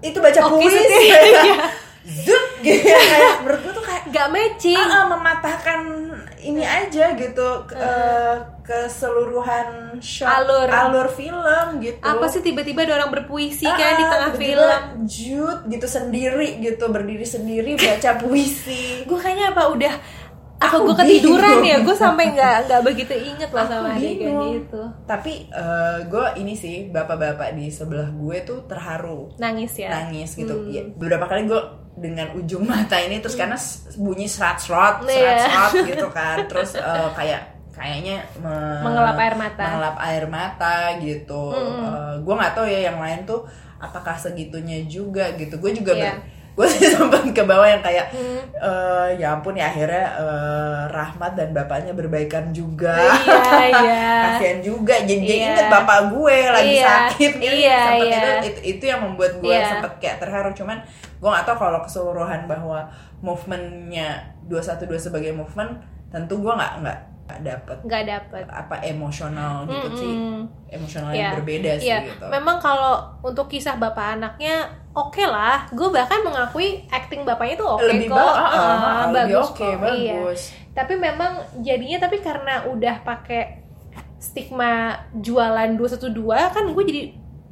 Itu 0.00 0.22
baca 0.22 0.40
Oki 0.46 0.70
puisi. 0.70 0.78
iya. 1.50 1.66
Zut 2.00 2.64
gitu. 2.64 2.86
Kayak 2.88 3.44
menurut 3.44 3.60
gue 3.60 3.72
tuh 3.76 3.84
kayak 3.84 4.02
nggak 4.08 4.28
matching. 4.32 4.78
Ah, 4.78 5.04
mematahkan 5.10 5.80
ini 6.40 6.64
aja 6.64 7.12
gitu. 7.12 7.48
Ke, 7.68 7.76
eh, 7.76 8.36
keseluruhan 8.64 10.00
shot 10.00 10.46
Alur. 10.46 10.68
alur 10.70 11.08
film 11.12 11.82
gitu. 11.84 12.00
Apa 12.00 12.30
sih 12.32 12.40
tiba-tiba 12.40 12.88
ada 12.88 13.02
orang 13.02 13.12
berpuisi 13.12 13.68
Ah, 13.68 13.76
kan 13.76 13.98
di 13.98 14.04
ah, 14.06 14.08
tengah 14.08 14.30
tiba-tiba 14.38 14.64
film? 14.64 14.80
Jut 15.04 15.58
gitu 15.68 15.86
sendiri 15.90 16.48
gitu 16.64 16.84
berdiri 16.88 17.26
sendiri 17.28 17.76
baca 17.76 18.10
puisi. 18.16 19.04
Gue 19.04 19.18
kayaknya 19.20 19.52
apa 19.52 19.62
udah 19.68 19.94
apa 20.60 20.68
Aku 20.70 20.84
gue 20.84 20.94
ketiduran 20.94 21.40
bingung. 21.56 21.64
ya 21.66 21.76
gue 21.80 21.96
sampai 22.04 22.24
nggak 22.30 22.56
nggak 22.66 22.82
begitu 22.82 23.14
inget 23.16 23.48
lah 23.48 23.64
sama 23.64 23.88
adegan 23.90 24.28
bingung. 24.28 24.52
itu 24.60 24.82
tapi 25.04 25.32
gue 26.04 26.26
ini 26.36 26.52
sih 26.54 26.76
bapak-bapak 26.86 27.52
di 27.52 27.68
sebelah 27.68 28.08
gue 28.08 28.36
tuh 28.42 28.60
terharu 28.64 29.32
nangis 29.36 29.72
ya 29.74 29.88
nangis 29.90 30.32
gitu 30.32 30.52
Hmm. 30.52 30.68
Ya, 30.68 30.82
beberapa 30.86 31.24
kali 31.26 31.46
gue 31.46 31.60
dengan 31.96 32.28
ujung 32.34 32.68
mata 32.70 32.96
ini 32.96 33.18
terus 33.18 33.34
karena 33.34 33.56
s- 33.56 33.96
bunyi 33.96 34.26
serat 34.26 34.60
serat 34.60 35.00
Iya. 35.02 35.08
serat 35.08 35.40
serat 35.40 35.72
gitu 35.90 36.06
kan 36.10 36.36
terus 36.44 36.70
eh, 36.74 37.08
kayak 37.10 37.40
kayaknya 37.70 38.20
me- 38.36 38.82
Mengelap 38.82 39.16
air 39.16 39.34
mata. 39.34 39.64
mengelap 39.64 39.96
air 39.98 40.24
mata 40.26 40.76
gitu 40.98 41.44
Mm-mm. 41.50 42.20
gue 42.20 42.34
nggak 42.34 42.52
tahu 42.52 42.66
ya 42.66 42.80
yang 42.84 42.98
lain 42.98 43.24
tuh 43.24 43.48
apakah 43.78 44.12
segitunya 44.14 44.84
juga 44.84 45.32
gitu 45.34 45.56
gue 45.56 45.72
juga 45.74 45.92
Iya. 45.94 46.04
ber- 46.12 46.22
gue 46.50 46.66
sempat 46.66 47.22
ke 47.26 47.42
bawah 47.42 47.64
yang 47.64 47.80
kayak 47.80 48.10
Hmm. 48.10 48.42
eh, 48.52 49.08
ya 49.16 49.32
ampun 49.32 49.54
ya 49.54 49.66
akhirnya 49.66 50.06
eh, 50.18 50.80
Rahmat 50.88 51.32
dan 51.32 51.50
bapaknya 51.50 51.92
berbaikan 51.92 52.50
juga 52.50 52.94
Iya, 52.96 53.64
iya. 53.72 54.04
kasian 54.28 54.58
juga 54.60 54.94
jadi 55.00 55.18
Iya. 55.20 55.36
inget 55.48 55.66
bapak 55.68 56.10
gue 56.10 56.36
lagi 56.46 56.74
Iya, 56.76 56.86
sakit 56.86 57.32
kan 57.34 57.54
iya, 57.54 57.78
sempet 57.80 58.04
iya. 58.04 58.18
itu, 58.18 58.28
itu 58.42 58.60
itu 58.70 58.84
yang 58.86 59.00
membuat 59.00 59.32
gue 59.36 59.48
Iya. 59.48 59.68
sempet 59.70 59.92
kayak 59.98 60.16
terharu 60.18 60.50
cuman 60.52 60.78
gue 61.16 61.28
gak 61.28 61.44
tahu 61.44 61.56
kalau 61.58 61.80
keseluruhan 61.80 62.44
bahwa 62.44 62.88
movementnya 63.20 64.08
212 64.44 64.90
sebagai 65.06 65.30
movement 65.30 65.78
tentu 66.08 66.36
gue 66.36 66.50
nggak 66.50 66.72
nggak 66.82 66.98
nggak 67.30 67.38
dapet 67.40 67.76
nggak 67.80 68.04
dapet 68.04 68.44
apa 68.46 68.74
emosional 68.82 69.62
gitu 69.64 69.88
sih 69.94 70.14
emosional 70.68 71.10
Iya. 71.10 71.18
yang 71.20 71.32
berbeda 71.36 71.70
sih 71.76 71.86
Iya. 71.86 71.98
gitu 72.04 72.24
Memang 72.28 72.56
kalau 72.58 72.94
untuk 73.20 73.46
kisah 73.46 73.74
bapak 73.74 74.16
anaknya 74.16 74.66
oke 74.90 75.20
lah. 75.20 75.70
Gue 75.70 75.86
bahkan 75.88 76.18
mengakui 76.20 76.66
acting 76.88 77.22
bapaknya 77.22 77.54
tuh 77.56 77.68
oke 77.72 77.84
lebih 77.84 78.06
kok. 78.06 78.16
ba- 78.16 78.34
ah, 78.36 79.06
lebih 79.08 79.14
bagus 79.34 79.46
oke 79.48 79.62
kok. 79.62 79.90
Iya. 79.92 80.14
bagus 80.18 80.40
Tapi 80.70 80.92
memang 80.96 81.32
jadinya 81.60 81.98
tapi 82.00 82.16
karena 82.18 82.54
udah 82.64 82.96
pakai 83.00 83.42
stigma 84.16 84.72
jualan 85.12 85.70
212 85.74 86.14
kan 86.50 86.64
gue 86.66 86.84
jadi 86.84 87.02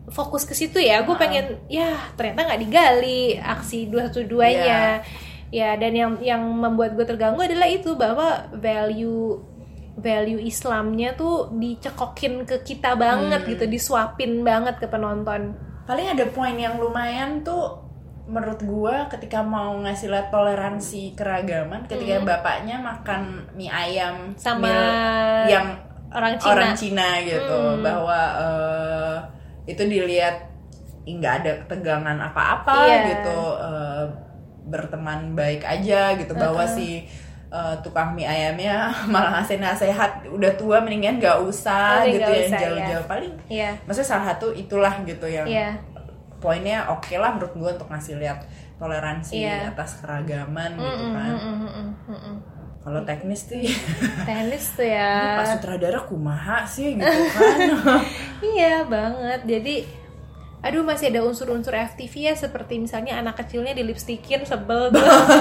fokus 0.09 0.43
ke 0.43 0.53
situ 0.53 0.79
ya. 0.79 1.03
Gue 1.03 1.17
pengen 1.17 1.59
ya 1.67 1.89
ternyata 2.15 2.45
nggak 2.45 2.61
digali 2.61 3.35
aksi 3.35 3.89
212-nya. 3.89 5.03
Ya 5.49 5.75
dan 5.75 5.93
yang 5.93 6.13
yang 6.21 6.43
membuat 6.45 6.93
gue 6.93 7.05
terganggu 7.05 7.41
adalah 7.41 7.67
itu 7.67 7.93
bahwa 7.95 8.29
value 8.53 9.41
value 9.99 10.39
Islamnya 10.41 11.13
tuh 11.13 11.51
dicekokin 11.53 12.43
ke 12.45 12.63
kita 12.63 12.95
banget 12.95 13.43
Hmm. 13.43 13.51
gitu, 13.51 13.65
disuapin 13.67 14.41
banget 14.41 14.79
ke 14.79 14.87
penonton. 14.87 15.55
paling 15.85 16.05
ada 16.07 16.29
poin 16.29 16.53
yang 16.53 16.77
lumayan 16.77 17.41
tuh 17.41 17.81
menurut 18.25 18.61
gua 18.61 19.09
ketika 19.09 19.41
mau 19.41 19.73
ngasih 19.79 20.13
lihat 20.13 20.29
toleransi 20.29 21.17
keragaman 21.17 21.89
ketika 21.89 22.21
bapaknya 22.21 22.77
makan 22.77 23.49
mie 23.55 23.67
ayam 23.67 24.29
Hmm. 24.29 24.37
Sama 24.37 24.69
mie 24.69 25.49
yang 25.49 25.67
orang 26.11 26.37
Cina. 26.37 26.53
orang 26.53 26.73
Cina 26.77 27.09
gitu 27.25 27.57
Hmm. 27.73 27.81
bahwa 27.81 28.21
eh, 28.37 29.17
itu 29.67 29.81
dilihat 29.83 30.45
nggak 31.07 31.35
ada 31.41 31.53
ketegangan 31.65 32.19
apa-apa 32.23 32.77
Iya. 32.85 33.01
gitu 33.09 33.39
eh, 33.59 34.05
berteman 34.67 35.33
baik 35.33 35.65
aja 35.65 36.13
gitu 36.15 36.37
bahwa 36.37 36.69
si 36.69 37.09
eh, 37.49 37.75
tukang 37.81 38.13
mie 38.13 38.25
ayamnya 38.25 38.89
malah 39.13 39.41
ngasih 39.41 39.57
nasihat 39.59 40.21
udah 40.27 40.53
tua 40.55 40.79
mendingan 40.79 41.17
nggak 41.17 41.39
usah 41.41 42.05
gitu 42.05 42.21
nggak 42.21 42.35
yang 42.35 42.49
usah, 42.49 42.61
jauh-jauh 42.61 43.07
paling 43.07 43.33
Iya. 43.49 43.71
maksudnya 43.83 44.09
salah 44.09 44.27
satu 44.29 44.53
itulah 44.53 44.95
gitu 45.03 45.25
yang 45.25 45.45
Iya. 45.45 45.71
poinnya 46.39 46.87
oke 46.87 47.11
lah 47.13 47.33
menurut 47.33 47.53
gue 47.53 47.71
untuk 47.73 47.89
ngasih 47.89 48.15
lihat 48.17 48.45
toleransi 48.77 49.35
Iya. 49.39 49.73
atas 49.73 49.99
keragaman 49.99 50.71
gitu 50.73 50.87
Mm-mm, 51.03 51.13
kan 51.13 51.33
mm-mm, 51.35 51.57
mm-mm, 51.59 51.89
mm-mm. 52.07 52.35
kalau 52.79 53.01
teknis 53.03 53.43
tuh 53.49 53.59
Tenis 54.23 54.65
tuh 54.73 54.87
ini 54.87 54.95
ya. 54.95 55.35
pas 55.35 55.49
sutradara 55.51 55.99
kumaha 56.01 56.63
sih 56.65 56.95
gitu 56.95 57.21
kan 57.33 57.59
Iya 58.55 58.87
banget. 58.87 59.41
Jadi 59.45 59.83
aduh 60.59 60.83
masih 60.83 61.09
ada 61.09 61.23
unsur-unsur 61.23 61.71
FTV 61.71 62.15
ya 62.25 62.35
seperti 62.35 62.77
misalnya 62.77 63.15
anak 63.15 63.39
kecilnya 63.39 63.71
di 63.71 63.81
lipstikin 63.81 64.43
sebel 64.43 64.91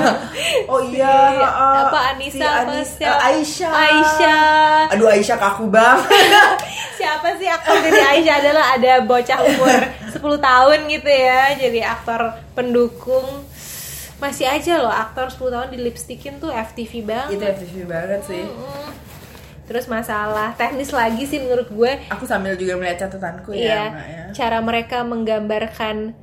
oh 0.71 0.81
iya 0.83 1.09
Si- 1.33 1.41
uh, 1.41 1.77
apa 1.83 1.99
Anissa 2.11 2.37
si 2.37 2.43
apa 2.43 2.61
Anis- 2.69 2.93
siapa? 2.95 3.11
uh, 3.11 3.27
Aisyah 3.27 3.71
Aisyah. 3.73 4.93
aduh 4.93 5.07
Aisyah 5.07 5.37
kaku 5.37 5.65
banget 5.67 6.05
Siapa 6.97 7.29
sih 7.35 7.45
aktor 7.45 7.77
dari 7.79 7.97
Aisyah 7.99 8.35
adalah 8.39 8.65
ada 8.73 8.93
bocah 9.01 9.39
umur 9.39 9.69
10 10.17 10.17
tahun 10.39 10.79
gitu 10.87 11.05
ya. 11.05 11.53
Jadi 11.55 11.77
aktor 11.79 12.21
pendukung 12.51 13.45
masih 14.17 14.45
aja 14.45 14.81
loh 14.81 14.89
aktor 14.89 15.29
10 15.29 15.37
tahun 15.47 15.67
di 15.69 15.79
lipstikin 15.79 16.37
tuh 16.37 16.49
FTV 16.49 17.05
banget. 17.05 17.37
itu 17.37 17.45
FTV 17.55 17.75
banget 17.85 18.21
sih 18.23 18.41
Mm. 18.41 18.89
Terus 19.67 19.85
masalah 19.85 20.55
teknis 20.55 20.89
lagi 20.89 21.23
sih 21.23 21.37
menurut 21.37 21.67
gue 21.67 21.91
aku 22.07 22.23
sambil 22.23 22.55
juga 22.55 22.73
melihat 22.73 23.05
catatanku 23.05 23.51
ya, 23.51 23.59
Iya, 23.59 23.81
Mak, 23.85 24.05
ya. 24.07 24.23
cara 24.33 24.57
mereka 24.59 25.03
menggambarkan 25.03 26.15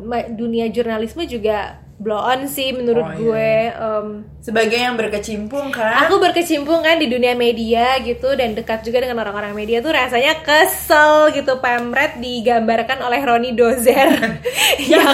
ma- 0.00 0.30
dunia 0.30 0.70
jurnalisme 0.70 1.26
juga 1.26 1.82
blow 1.94 2.18
on 2.18 2.50
sih 2.50 2.74
menurut 2.74 3.06
Oh, 3.06 3.12
iya. 3.12 3.18
gue. 3.18 3.52
Em, 3.70 4.06
sebagai 4.42 4.76
yang 4.76 4.98
berkecimpung 4.98 5.70
kan 5.70 6.04
aku 6.04 6.18
berkecimpung 6.18 6.82
kan 6.82 6.98
di 6.98 7.06
dunia 7.06 7.32
media 7.32 7.96
gitu 8.02 8.34
dan 8.34 8.52
dekat 8.52 8.82
juga 8.82 8.98
dengan 9.00 9.22
orang-orang 9.22 9.54
media 9.54 9.78
tuh 9.78 9.94
rasanya 9.94 10.42
kesel 10.42 11.30
gitu 11.32 11.62
pemret 11.62 12.18
digambarkan 12.18 12.98
oleh 12.98 13.20
Roni 13.22 13.54
Dozer 13.54 14.10
yang 14.92 15.06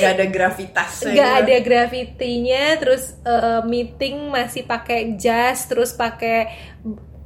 nggak 0.00 0.10
ada 0.10 0.26
gravitasnya 0.26 1.12
nggak 1.14 1.32
gitu. 1.32 1.42
ada 1.46 1.56
gravitinya 1.62 2.64
terus 2.82 3.04
eh, 3.22 3.60
meeting 3.64 4.28
masih 4.28 4.66
pakai 4.66 5.14
jas 5.14 5.64
terus 5.64 5.94
pakai 5.94 6.50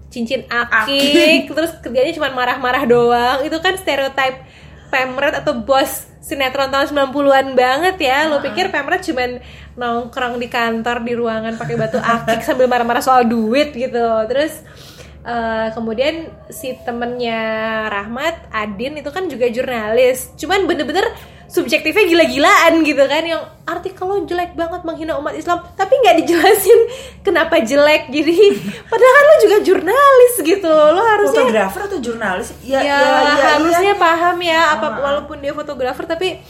cincin 0.09 0.45
akik 0.49 1.53
terus 1.53 1.73
kerjanya 1.81 2.13
cuma 2.17 2.33
marah-marah 2.33 2.85
doang 2.85 3.39
itu 3.45 3.57
kan 3.61 3.77
stereotype 3.77 4.41
pemret 4.89 5.37
atau 5.37 5.53
bos 5.53 6.08
sinetron 6.29 6.69
tahun 6.69 7.09
90-an 7.09 7.57
banget 7.57 7.97
ya. 8.05 8.29
Lo 8.29 8.45
pikir 8.45 8.69
pemret 8.69 9.01
cuman 9.01 9.41
nongkrong 9.81 10.37
di 10.37 10.53
kantor 10.53 11.01
di 11.01 11.13
ruangan 11.17 11.57
pakai 11.57 11.77
batu 11.81 11.97
akik 11.97 12.45
sambil 12.45 12.69
marah-marah 12.69 13.01
soal 13.01 13.25
duit 13.25 13.73
gitu. 13.73 14.05
Terus 14.29 14.61
eh, 15.25 15.69
kemudian 15.73 16.29
si 16.53 16.77
temennya 16.85 17.41
Rahmat 17.89 18.53
Adin 18.53 19.01
itu 19.01 19.09
kan 19.09 19.25
juga 19.33 19.49
jurnalis. 19.49 20.37
Cuman 20.37 20.69
bener-bener 20.69 21.09
subjektifnya 21.49 22.05
gila-gilaan 22.05 22.85
gitu 22.85 23.01
kan 23.09 23.25
yang 23.25 23.43
artikel 23.65 24.05
lo 24.05 24.21
jelek 24.29 24.53
banget 24.53 24.85
menghina 24.85 25.17
umat 25.17 25.33
Islam 25.33 25.65
tapi 25.81 25.97
nggak 25.97 26.17
dijelasin 26.25 26.81
kenapa 27.27 27.65
jelek 27.65 28.13
jadi 28.13 28.37
padahal 28.93 29.13
kan 29.17 29.25
lo 29.25 29.35
juga 29.49 29.57
jurnalis 29.65 30.35
gitu 30.45 30.69
lo 30.69 31.01
harusnya 31.01 31.43
fotografer 31.49 31.81
atau 31.89 31.99
jurnalis? 32.05 32.49
Ya, 32.61 32.85
ya, 32.85 33.01
ya, 33.01 33.47
harusnya 33.57 33.97
iya. 33.97 34.01
paham 34.01 34.37
ya 34.45 34.61
apa 34.77 34.87
walaupun 35.01 35.41
dia 35.41 35.57
fotografer 35.57 36.05
tapi 36.05 36.45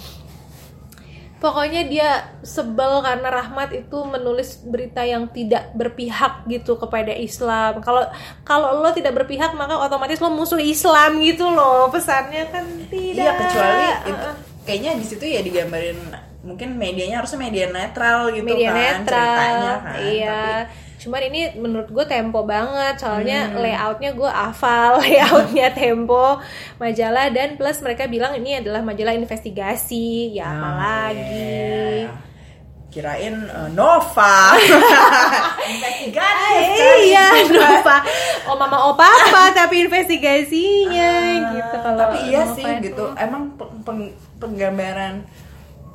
pokoknya 1.38 1.86
dia 1.86 2.10
sebel 2.42 2.98
karena 2.98 3.30
Rahmat 3.30 3.70
itu 3.70 3.98
menulis 4.02 4.58
berita 4.66 5.06
yang 5.06 5.30
tidak 5.30 5.70
berpihak 5.74 6.44
gitu 6.50 6.74
kepada 6.74 7.14
Islam. 7.14 7.78
Kalau 7.78 8.02
kalau 8.42 8.82
lo 8.82 8.90
tidak 8.90 9.14
berpihak 9.14 9.54
maka 9.54 9.78
otomatis 9.78 10.18
lo 10.18 10.34
musuh 10.34 10.58
Islam 10.58 11.22
gitu 11.22 11.46
loh 11.46 11.86
pesannya 11.94 12.50
kan 12.50 12.66
tidak. 12.90 13.22
Iya 13.22 13.32
kecuali 13.38 13.86
itu, 14.10 14.28
kayaknya 14.68 14.92
di 14.94 15.06
situ 15.06 15.24
ya 15.24 15.40
digambarin 15.40 15.96
mungkin 16.38 16.76
medianya 16.76 17.18
harusnya 17.18 17.40
media 17.40 17.66
netral 17.66 18.28
gitu 18.30 18.44
media 18.46 18.68
kan 18.68 18.76
netral 18.76 19.08
ceritanya 19.08 19.72
kan. 19.80 19.96
iya 20.04 20.42
cuman 20.98 21.20
ini 21.24 21.40
menurut 21.56 21.88
gue 21.88 22.04
tempo 22.04 22.42
banget 22.44 22.98
soalnya 22.98 23.48
Hmm. 23.48 23.58
layoutnya 23.58 24.10
gue 24.12 24.26
hafal 24.28 24.90
layoutnya 25.00 25.70
tempo 25.70 26.36
majalah 26.76 27.26
dan 27.28 27.54
plus 27.54 27.78
mereka 27.80 28.04
bilang 28.04 28.34
ini 28.34 28.58
adalah 28.58 28.82
majalah 28.82 29.14
investigasi 29.14 30.34
ya 30.34 30.44
Tapi, 30.44 30.58
apalagi 30.58 31.46
iya. 32.02 32.10
Kirain 32.88 33.36
eh, 33.36 33.68
Nova. 33.70 34.56
Investigatif 35.70 36.16
kan 36.16 36.96
iya. 36.98 37.26
Nova 37.46 37.96
oh 38.46 38.56
mama 38.56 38.76
oh 38.80 38.94
papa 38.94 39.52
tapi 39.52 39.84
investigasinya 39.84 41.12
Ah, 41.12 41.52
gitu 41.52 41.76
kalau 41.78 41.98
tapi 42.00 42.16
iya 42.26 42.42
Nova 42.42 42.54
sih 42.54 42.64
itu. 42.64 42.82
gitu 42.82 43.04
emang 43.14 43.42
peng- 43.54 43.76
peng- 43.84 44.14
penggambaran 44.38 45.26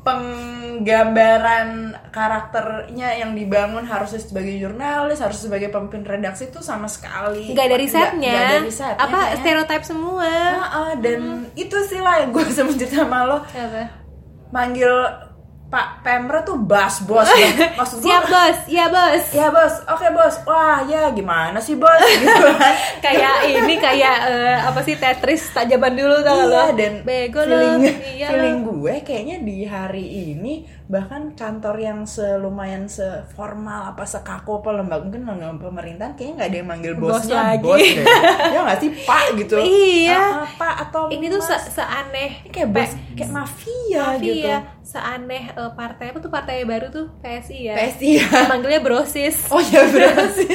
penggambaran 0.03 1.95
karakternya 2.11 3.23
yang 3.23 3.31
dibangun 3.31 3.87
harusnya 3.87 4.19
sebagai 4.19 4.51
jurnalis 4.59 5.23
harus 5.23 5.39
sebagai 5.39 5.71
pemimpin 5.71 6.03
redaksi 6.03 6.51
itu 6.51 6.59
sama 6.59 6.91
sekali. 6.91 7.55
Nggak 7.55 7.65
ada 7.71 7.77
risetnya 7.79 8.35
nggak 8.35 8.43
ada 8.43 8.57
apa 8.99 9.07
kayaknya. 9.07 9.39
stereotype 9.39 9.85
semua? 9.87 10.27
Ah, 10.27 10.75
ah, 10.75 10.91
dan 10.99 11.47
itu 11.55 11.77
sih 11.87 12.03
lah 12.03 12.19
yang 12.19 12.35
gue 12.35 12.43
sama 12.91 13.19
lo. 13.23 13.39
Apa? 13.47 13.83
Manggil 14.51 14.91
Pak 15.73 16.05
Pemra 16.05 16.45
tuh 16.45 16.61
bas 16.61 17.01
bos. 17.01 17.25
Ya. 17.43 17.73
maksud 17.73 17.97
gue 17.99 18.05
siap 18.05 18.29
bos. 18.29 18.57
Iya 18.69 18.85
bos. 18.93 19.23
Ya 19.33 19.47
bos. 19.49 19.73
Oke 19.89 20.07
bos. 20.13 20.35
Wah 20.45 20.85
ya 20.85 21.09
gimana 21.09 21.57
sih 21.57 21.73
bos? 21.73 21.97
Gitu 22.21 22.29
kan. 22.29 22.73
Kayak 23.01 23.49
ini 23.49 23.73
kayak 23.81 24.17
eh, 24.29 24.57
apa 24.61 24.85
sih 24.85 24.93
Tetris 24.93 25.49
tak 25.49 25.65
zaman 25.73 25.97
dulu 25.97 26.21
tau 26.21 26.45
iya 26.45 26.69
lo? 26.69 26.77
dan 26.77 26.93
bego 27.01 27.41
lo. 27.41 27.57
feeling 27.57 27.81
iya 28.13 28.27
feeling 28.29 28.59
lo. 28.61 28.85
gue 28.85 28.95
kayaknya 29.01 29.37
di 29.41 29.57
hari 29.65 30.05
ini 30.37 30.53
bahkan 30.93 31.33
kantor 31.33 31.75
yang 31.81 31.99
selumayan 32.05 32.85
seformal 32.85 33.89
apa 33.89 34.05
sekaku 34.05 34.61
apa 34.61 34.69
lembaga 34.77 35.01
mungkin 35.03 35.25
lembaga 35.25 35.57
pemerintahan 35.57 36.13
kayaknya 36.13 36.33
nggak 36.37 36.49
ada 36.53 36.57
yang 36.61 36.69
manggil 36.69 36.93
Bos 36.93 37.11
bosnya 37.17 37.35
lagi. 37.41 37.65
bos 37.65 37.81
deh. 37.81 38.05
Ya 38.53 38.59
nggak 38.61 38.77
sih? 38.77 38.89
Pak 39.01 39.23
gitu. 39.33 39.55
Iya. 39.57 40.13
Ah, 40.13 40.29
ah, 40.37 40.47
pak 40.53 40.75
atau 40.85 41.03
ini 41.09 41.25
tuh 41.27 41.41
mas. 41.41 41.49
se- 41.49 41.73
seaneh. 41.73 42.29
Ini 42.45 42.51
kayak 42.53 42.69
bos 42.69 42.91
kayak 43.17 43.31
mafia, 43.31 44.05
Tapi 44.13 44.25
gitu. 44.29 44.49
Seaneh 44.83 45.43
eh, 45.49 45.71
partai 45.73 46.05
apa 46.11 46.19
tuh? 46.19 46.29
Partai 46.29 46.61
baru 46.61 46.87
tuh? 46.87 47.05
PSI 47.23 47.57
ya. 47.65 47.73
PSI 47.73 48.09
ya. 48.19 48.27
Manggilnya 48.45 48.81
brosis. 48.83 49.49
Oh 49.49 49.57
ya 49.57 49.81
berarti 49.89 50.45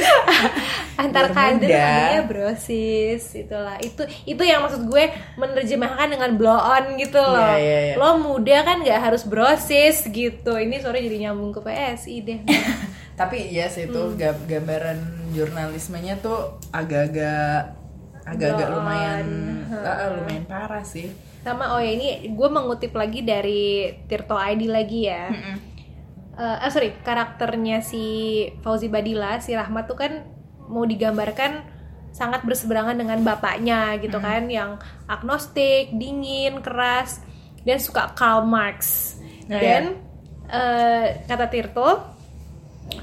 antar 1.01 1.25
kader 1.31 1.67
manggilnya 1.67 2.21
brosis 2.23 3.23
itulah. 3.33 3.75
Itu 3.81 4.05
itu 4.23 4.39
yang 4.39 4.61
maksud 4.63 4.85
gue 4.85 5.03
menerjemahkan 5.35 6.07
dengan 6.07 6.31
blow 6.37 6.55
on 6.55 6.95
gitu 6.95 7.17
loh. 7.17 7.55
Iya, 7.55 7.57
iya, 7.59 7.79
iya. 7.91 7.95
lo 7.97 8.21
muda 8.21 8.57
kan 8.61 8.85
nggak 8.85 8.99
harus 9.01 9.25
brosis 9.25 10.05
gitu 10.05 10.28
ini 10.31 10.75
sore 10.77 10.99
jadi 10.99 11.29
nyambung 11.29 11.51
ke 11.51 11.61
PSI 11.61 12.15
deh. 12.21 12.39
Tapi 13.19 13.51
iya 13.51 13.67
sih 13.67 13.85
itu 13.85 13.99
Hmm. 13.99 14.15
gam- 14.15 14.45
gambaran 14.45 14.99
jurnalismenya 15.31 16.17
tuh 16.19 16.57
agak-agak 16.69 17.75
agak-agak 18.23 18.69
lumayan 18.69 19.25
ah, 19.73 20.13
lumayan 20.13 20.45
parah 20.45 20.83
sih. 20.83 21.09
Sama 21.41 21.73
oh 21.73 21.81
ya 21.81 21.91
ini 21.91 22.07
gue 22.29 22.49
mengutip 22.49 22.93
lagi 22.93 23.21
dari 23.21 23.89
Tirto 24.05 24.35
ID 24.35 24.67
lagi 24.67 24.99
ya. 25.05 25.31
Eh, 26.39 26.57
ah, 26.57 26.69
sorry 26.69 26.95
karakternya 26.99 27.81
si 27.81 28.03
Fauzi 28.61 28.87
Badila 28.87 29.39
si 29.39 29.51
Rahmat 29.51 29.85
tuh 29.85 29.97
kan 29.97 30.23
mau 30.69 30.85
digambarkan 30.85 31.65
sangat 32.09 32.41
berseberangan 32.41 32.95
dengan 32.95 33.21
bapaknya 33.21 33.97
gitu 33.97 34.17
kan 34.17 34.47
yang 34.47 34.77
agnostik 35.05 35.93
dingin 35.93 36.61
keras 36.61 37.21
dan 37.61 37.77
suka 37.77 38.13
Karl 38.13 38.43
Marx 38.43 39.13
Ya, 39.49 39.57
dan 39.81 39.97
eh, 40.49 41.23
kata 41.25 41.47
Tirto 41.47 42.19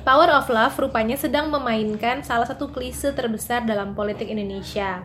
Power 0.02 0.30
of 0.34 0.50
Love 0.50 0.74
rupanya 0.86 1.14
sedang 1.14 1.50
memainkan 1.50 2.22
salah 2.26 2.46
satu 2.46 2.70
klise 2.74 3.14
terbesar 3.14 3.62
dalam 3.66 3.94
politik 3.94 4.26
Indonesia, 4.26 5.02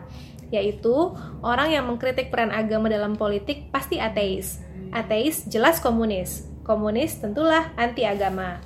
yaitu 0.50 1.14
orang 1.42 1.70
yang 1.70 1.86
mengkritik 1.86 2.30
peran 2.34 2.50
agama 2.50 2.90
dalam 2.90 3.14
politik 3.14 3.70
pasti 3.70 4.02
ateis. 4.02 4.58
Ateis 4.90 5.46
jelas 5.46 5.78
komunis. 5.78 6.46
Komunis 6.62 7.18
tentulah 7.18 7.74
anti 7.78 8.06
agama. 8.06 8.62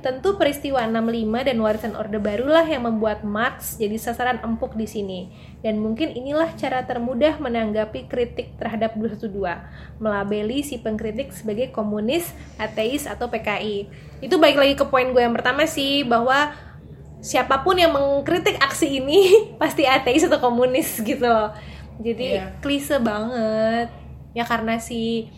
Tentu 0.00 0.40
peristiwa 0.40 0.80
65 0.88 1.44
dan 1.44 1.58
warisan 1.60 1.92
Orde 1.92 2.16
Barulah 2.16 2.64
yang 2.64 2.88
membuat 2.88 3.20
Marx 3.20 3.76
jadi 3.76 4.00
sasaran 4.00 4.40
empuk 4.40 4.72
di 4.72 4.88
sini. 4.88 5.20
Dan 5.60 5.76
mungkin 5.84 6.16
inilah 6.16 6.56
cara 6.56 6.88
termudah 6.88 7.36
menanggapi 7.36 8.08
kritik 8.08 8.56
terhadap 8.56 8.96
212, 8.96 9.60
melabeli 10.00 10.64
si 10.64 10.80
pengkritik 10.80 11.36
sebagai 11.36 11.68
komunis, 11.68 12.32
ateis, 12.56 13.04
atau 13.04 13.28
PKI. 13.28 13.84
Itu 14.24 14.40
baik 14.40 14.56
lagi 14.56 14.74
ke 14.76 14.88
poin 14.88 15.12
gue 15.12 15.20
yang 15.20 15.36
pertama 15.36 15.68
sih, 15.68 16.00
bahwa 16.00 16.56
siapa 17.20 17.60
pun 17.60 17.76
yang 17.76 17.92
mengkritik 17.92 18.56
aksi 18.56 19.04
ini 19.04 19.20
pasti 19.60 19.84
ateis 19.84 20.24
atau 20.24 20.40
komunis 20.40 20.96
gitu 21.04 21.28
loh. 21.28 21.52
Jadi 22.00 22.40
Iya. 22.40 22.56
klise 22.64 22.96
banget. 22.96 23.92
Ya 24.32 24.48
karena 24.48 24.80
si 24.80 25.28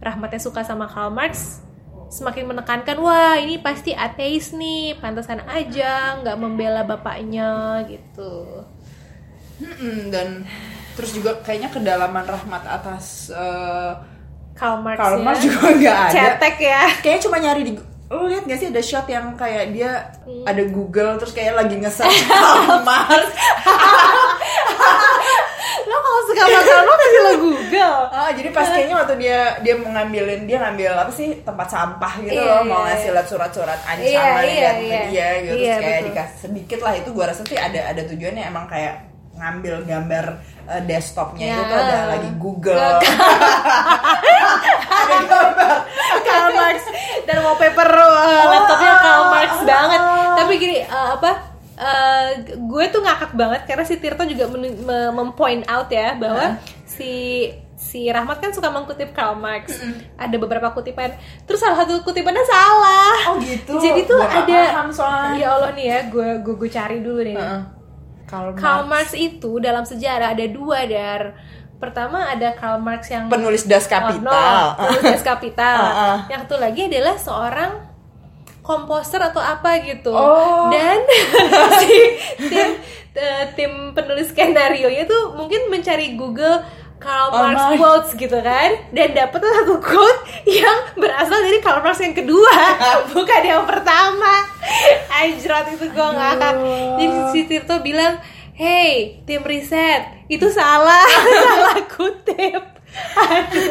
Rahmatnya 0.00 0.40
suka 0.40 0.64
sama 0.64 0.88
Karl 0.88 1.12
Marx, 1.12 1.60
semakin 2.08 2.48
menekankan 2.48 2.96
wah 3.04 3.36
ini 3.36 3.60
pasti 3.60 3.92
ateis 3.92 4.56
nih 4.56 4.96
pantasan 4.96 5.44
aja 5.44 6.16
nggak 6.24 6.40
membela 6.40 6.80
bapaknya 6.80 7.84
gitu 7.84 8.64
Mm-mm, 9.58 10.08
dan 10.08 10.46
terus 10.94 11.10
juga 11.12 11.38
kayaknya 11.40 11.68
kedalaman 11.68 12.22
rahmat 12.22 12.62
atas 12.64 13.28
eh, 13.28 13.92
Karl 14.52 14.78
Marx, 14.80 14.98
Karl 14.98 15.18
ya. 15.18 15.34
Juga 15.38 15.66
nggak 15.78 15.96
ada 15.96 16.12
cetek 16.12 16.56
ya 16.60 16.82
kayaknya 16.98 17.22
cuma 17.22 17.36
nyari 17.38 17.62
di 17.62 17.72
lo 18.08 18.24
lihat 18.24 18.42
gak 18.42 18.56
sih 18.56 18.68
ada 18.68 18.80
shot 18.80 19.04
yang 19.06 19.34
kayak 19.34 19.68
dia 19.70 19.90
Hmm. 20.24 20.44
ada 20.44 20.60
Google 20.66 21.16
terus 21.16 21.30
kayak 21.30 21.54
lagi 21.54 21.76
nge-search 21.76 22.20
Karl 22.28 22.80
Marx 22.82 23.24
lo 25.84 25.96
kalau 25.96 26.20
suka 26.24 26.42
Karl 26.42 26.84
Marx 26.84 26.98
kasih 26.98 27.20
lo 27.22 27.32
Google 27.38 27.96
Ah, 28.10 28.30
jadi 28.30 28.48
pas 28.50 28.66
kayaknya 28.66 28.96
waktu 28.98 29.14
dia 29.18 29.38
dia 29.58 29.74
mau 29.74 29.88
ngambilin 29.90 30.44
dia 30.44 30.58
ngambil 30.58 30.92
apa 30.98 31.12
sih 31.12 31.40
tempat 31.40 31.64
sampah 31.66 32.12
gitu 32.20 32.34
Iya, 32.34 32.44
loh 32.50 32.62
mau 32.66 32.82
iya. 32.82 32.86
ngasih 32.92 33.08
lihat 33.10 33.26
surat-surat 33.26 33.80
ancaman 33.82 34.04
Iya, 34.04 34.20
ya 34.20 34.42
iya, 34.42 34.68
ke 34.68 34.82
iya. 34.82 35.00
dia 35.06 35.28
gitu 35.38 35.54
Iya, 35.54 35.72
terus 35.72 35.78
kayak 35.78 35.88
betul. 35.94 36.08
dikasih 36.08 36.36
sedikit 36.38 36.78
lah 36.80 36.92
itu 36.94 37.08
gua 37.10 37.24
rasa 37.26 37.42
sih 37.44 37.58
ada 37.58 37.80
ada 37.86 38.02
tujuannya 38.04 38.44
emang 38.44 38.64
kayak 38.66 38.94
ngambil 39.38 39.74
gambar 39.86 40.24
eh, 40.66 40.82
desktopnya 40.84 41.46
Ya. 41.46 41.54
itu 41.54 41.62
tuh 41.64 41.78
ada 41.78 41.98
lagi 42.10 42.30
Google. 42.36 42.76
Ada 44.98 45.16
gambar. 45.24 45.74
Karl 46.26 46.48
Marx. 46.52 46.78
Dan 47.24 47.36
wallpaper 47.44 47.88
uh, 47.88 48.44
laptopnya 48.50 48.92
Karl 48.98 49.24
Marx 49.30 49.50
ah, 49.52 49.64
banget. 49.64 50.00
ah. 50.00 50.34
tapi 50.36 50.52
gini 50.56 50.78
uh, 50.82 51.08
apa 51.14 51.30
uh, 51.76 52.26
gue 52.56 52.84
tuh 52.88 53.00
ngakak 53.04 53.32
banget 53.36 53.60
karena 53.68 53.84
si 53.84 53.94
Tirto 54.00 54.24
juga 54.24 54.48
mempoint 55.12 55.64
out 55.68 55.88
ya 55.88 56.16
bahwa 56.16 56.56
si 56.84 57.46
si 57.78 58.10
Rahmat 58.10 58.42
kan 58.42 58.50
suka 58.50 58.74
mengkutip 58.74 59.14
Karl 59.14 59.38
Marx. 59.38 59.78
Ada 60.18 60.34
beberapa 60.34 60.74
kutipan. 60.74 61.14
Terus 61.46 61.62
salah 61.62 61.86
satu 61.86 62.02
kutipannya 62.02 62.42
salah. 62.42 63.16
Oh 63.30 63.36
gitu? 63.38 63.78
Jadi 63.78 64.02
tuh 64.02 64.18
nggak 64.18 64.34
ada 64.44 64.60
paham 64.74 64.88
soalnya. 64.90 65.30
Ya 65.38 65.48
Allah 65.54 65.70
nih 65.78 65.86
ya 65.86 65.98
gue 66.10 66.28
gue 66.42 66.54
gue 66.58 66.70
cari 66.70 66.98
dulu 66.98 67.20
nih 67.22 67.36
Heeh. 67.38 67.60
Karl 67.62 67.77
Karl 68.28 68.52
Marx. 68.52 68.84
Marx 68.86 69.08
itu 69.16 69.56
dalam 69.58 69.82
sejarah 69.88 70.36
ada 70.36 70.46
dua 70.46 70.84
dar 70.84 71.22
pertama 71.78 72.28
ada 72.28 72.52
Karl 72.58 72.78
Marx 72.82 73.08
yang 73.08 73.30
penulis 73.32 73.64
Das 73.64 73.88
Kapital 73.88 74.28
Oh, 74.28 74.76
no, 74.76 74.86
penulis 74.92 75.04
Das 75.16 75.24
Kapital. 75.24 75.78
Ah, 75.80 75.94
ah. 76.04 76.18
Yang 76.28 76.40
satu 76.46 76.56
lagi 76.60 76.82
adalah 76.90 77.14
seorang 77.16 77.72
komposer 78.60 79.22
atau 79.24 79.40
apa 79.40 79.80
gitu. 79.80 80.12
Oh. 80.12 80.68
Dan 80.68 81.00
si 81.80 81.96
tim 82.52 82.68
eh, 83.16 83.44
tim 83.56 83.96
penulis 83.96 84.28
skenario 84.28 84.92
nya 84.92 85.08
tuh 85.08 85.32
mungkin 85.32 85.72
mencari 85.72 86.12
Google 86.18 86.60
Karl 86.98 87.30
Oh 87.30 87.38
Marx 87.40 87.56
my. 87.56 87.76
quotes 87.78 88.10
gitu 88.12 88.38
kan? 88.38 88.74
Dan 88.90 89.14
dapat 89.14 89.38
satu 89.38 89.78
quote 89.78 90.20
yang 90.44 90.94
berasal 90.94 91.38
dari 91.38 91.58
Karl 91.58 91.78
Marx 91.78 91.98
yang 91.98 92.12
kedua 92.12 92.54
bukan 93.14 93.42
yang 93.42 93.62
pertama. 93.64 94.44
Anjrat 95.08 95.70
itu 95.70 95.86
gue 95.86 96.08
ngakak 96.10 96.54
jadi 96.98 97.16
si 97.30 97.40
Tirto 97.46 97.78
bilang 97.80 98.18
hey 98.52 99.22
tim 99.22 99.42
riset 99.42 100.26
itu 100.26 100.50
salah. 100.50 101.06
Salah 101.46 101.78
kutip. 101.86 102.62
Aduh. 103.14 103.70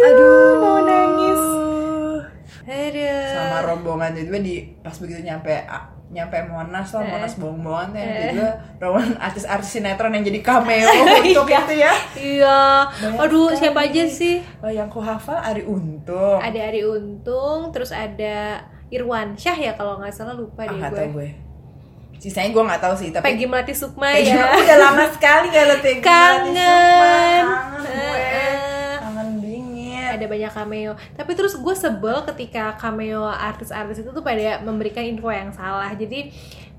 Aduh 0.00 0.50
mau 0.58 0.78
nangis. 0.80 1.42
Aduh. 2.64 3.28
Sama 3.28 3.58
rombongan 3.62 4.16
tiba 4.16 4.38
di 4.38 4.62
pas 4.80 4.96
begitu 4.96 5.20
nyampe 5.20 5.52
nyampe 6.10 6.42
Monas 6.42 6.90
lah 6.90 7.02
Monas 7.04 7.32
bohong-bohongan 7.34 7.88
tuh 7.88 7.98
yang 7.98 8.12
tiba 8.28 8.48
rombongan 8.76 9.14
artis-artis 9.26 9.70
sinetron 9.70 10.10
yang 10.10 10.22
jadi 10.22 10.40
cameo 10.40 10.90
untuk 11.22 11.46
Iya. 11.46 11.60
itu 11.60 11.74
ya. 11.76 11.92
Iya. 12.12 12.58
Banyak 12.92 13.18
aduh 13.20 13.46
sekali. 13.48 13.60
siapa 13.60 13.80
aja 13.84 14.02
sih? 14.04 14.34
Oh, 14.58 14.68
yang 14.68 14.86
ku 14.86 14.98
hafal 14.98 15.38
Ari 15.38 15.62
Untung. 15.62 16.38
Ada 16.38 16.60
Ari 16.66 16.82
Untung 16.82 17.70
terus 17.70 17.90
ada 17.90 18.58
Irwan 18.88 19.32
Syah 19.32 19.54
ya 19.54 19.72
kalau 19.72 19.96
nggak 19.96 20.10
salah 20.10 20.34
lupa 20.34 20.62
ah, 20.62 20.68
deh 20.68 20.78
gue. 20.80 20.98
tahu 20.98 21.10
gue. 21.16 21.28
Sisanya 22.18 22.50
gue 22.50 22.60
nggak 22.60 22.82
tahu 22.82 22.94
sih 22.96 23.08
tapi 23.08 23.24
Peggy 23.24 23.46
Melati 23.46 23.72
Sukma 23.72 24.10
Peggy 24.10 24.28
ya. 24.28 24.44
Udah 24.52 24.76
lama 24.82 25.04
sekali 25.08 25.46
gak 25.48 25.64
liat 25.64 25.80
Peggy 25.80 25.94
Melati 25.96 26.02
kangen 26.02 26.52
Sukma. 26.52 27.06
kangen. 27.06 27.46
Gue. 27.80 27.86
Kangen 27.86 27.86
dingin 27.86 28.49
ada 30.20 30.28
banyak 30.28 30.52
cameo. 30.52 30.92
Tapi 31.16 31.32
terus 31.32 31.56
gue 31.56 31.74
sebel 31.74 32.20
ketika 32.28 32.76
cameo 32.76 33.24
artis-artis 33.24 34.04
itu 34.04 34.12
tuh 34.12 34.20
pada 34.20 34.60
memberikan 34.60 35.02
info 35.02 35.32
yang 35.32 35.50
salah. 35.56 35.88
Jadi 35.96 36.28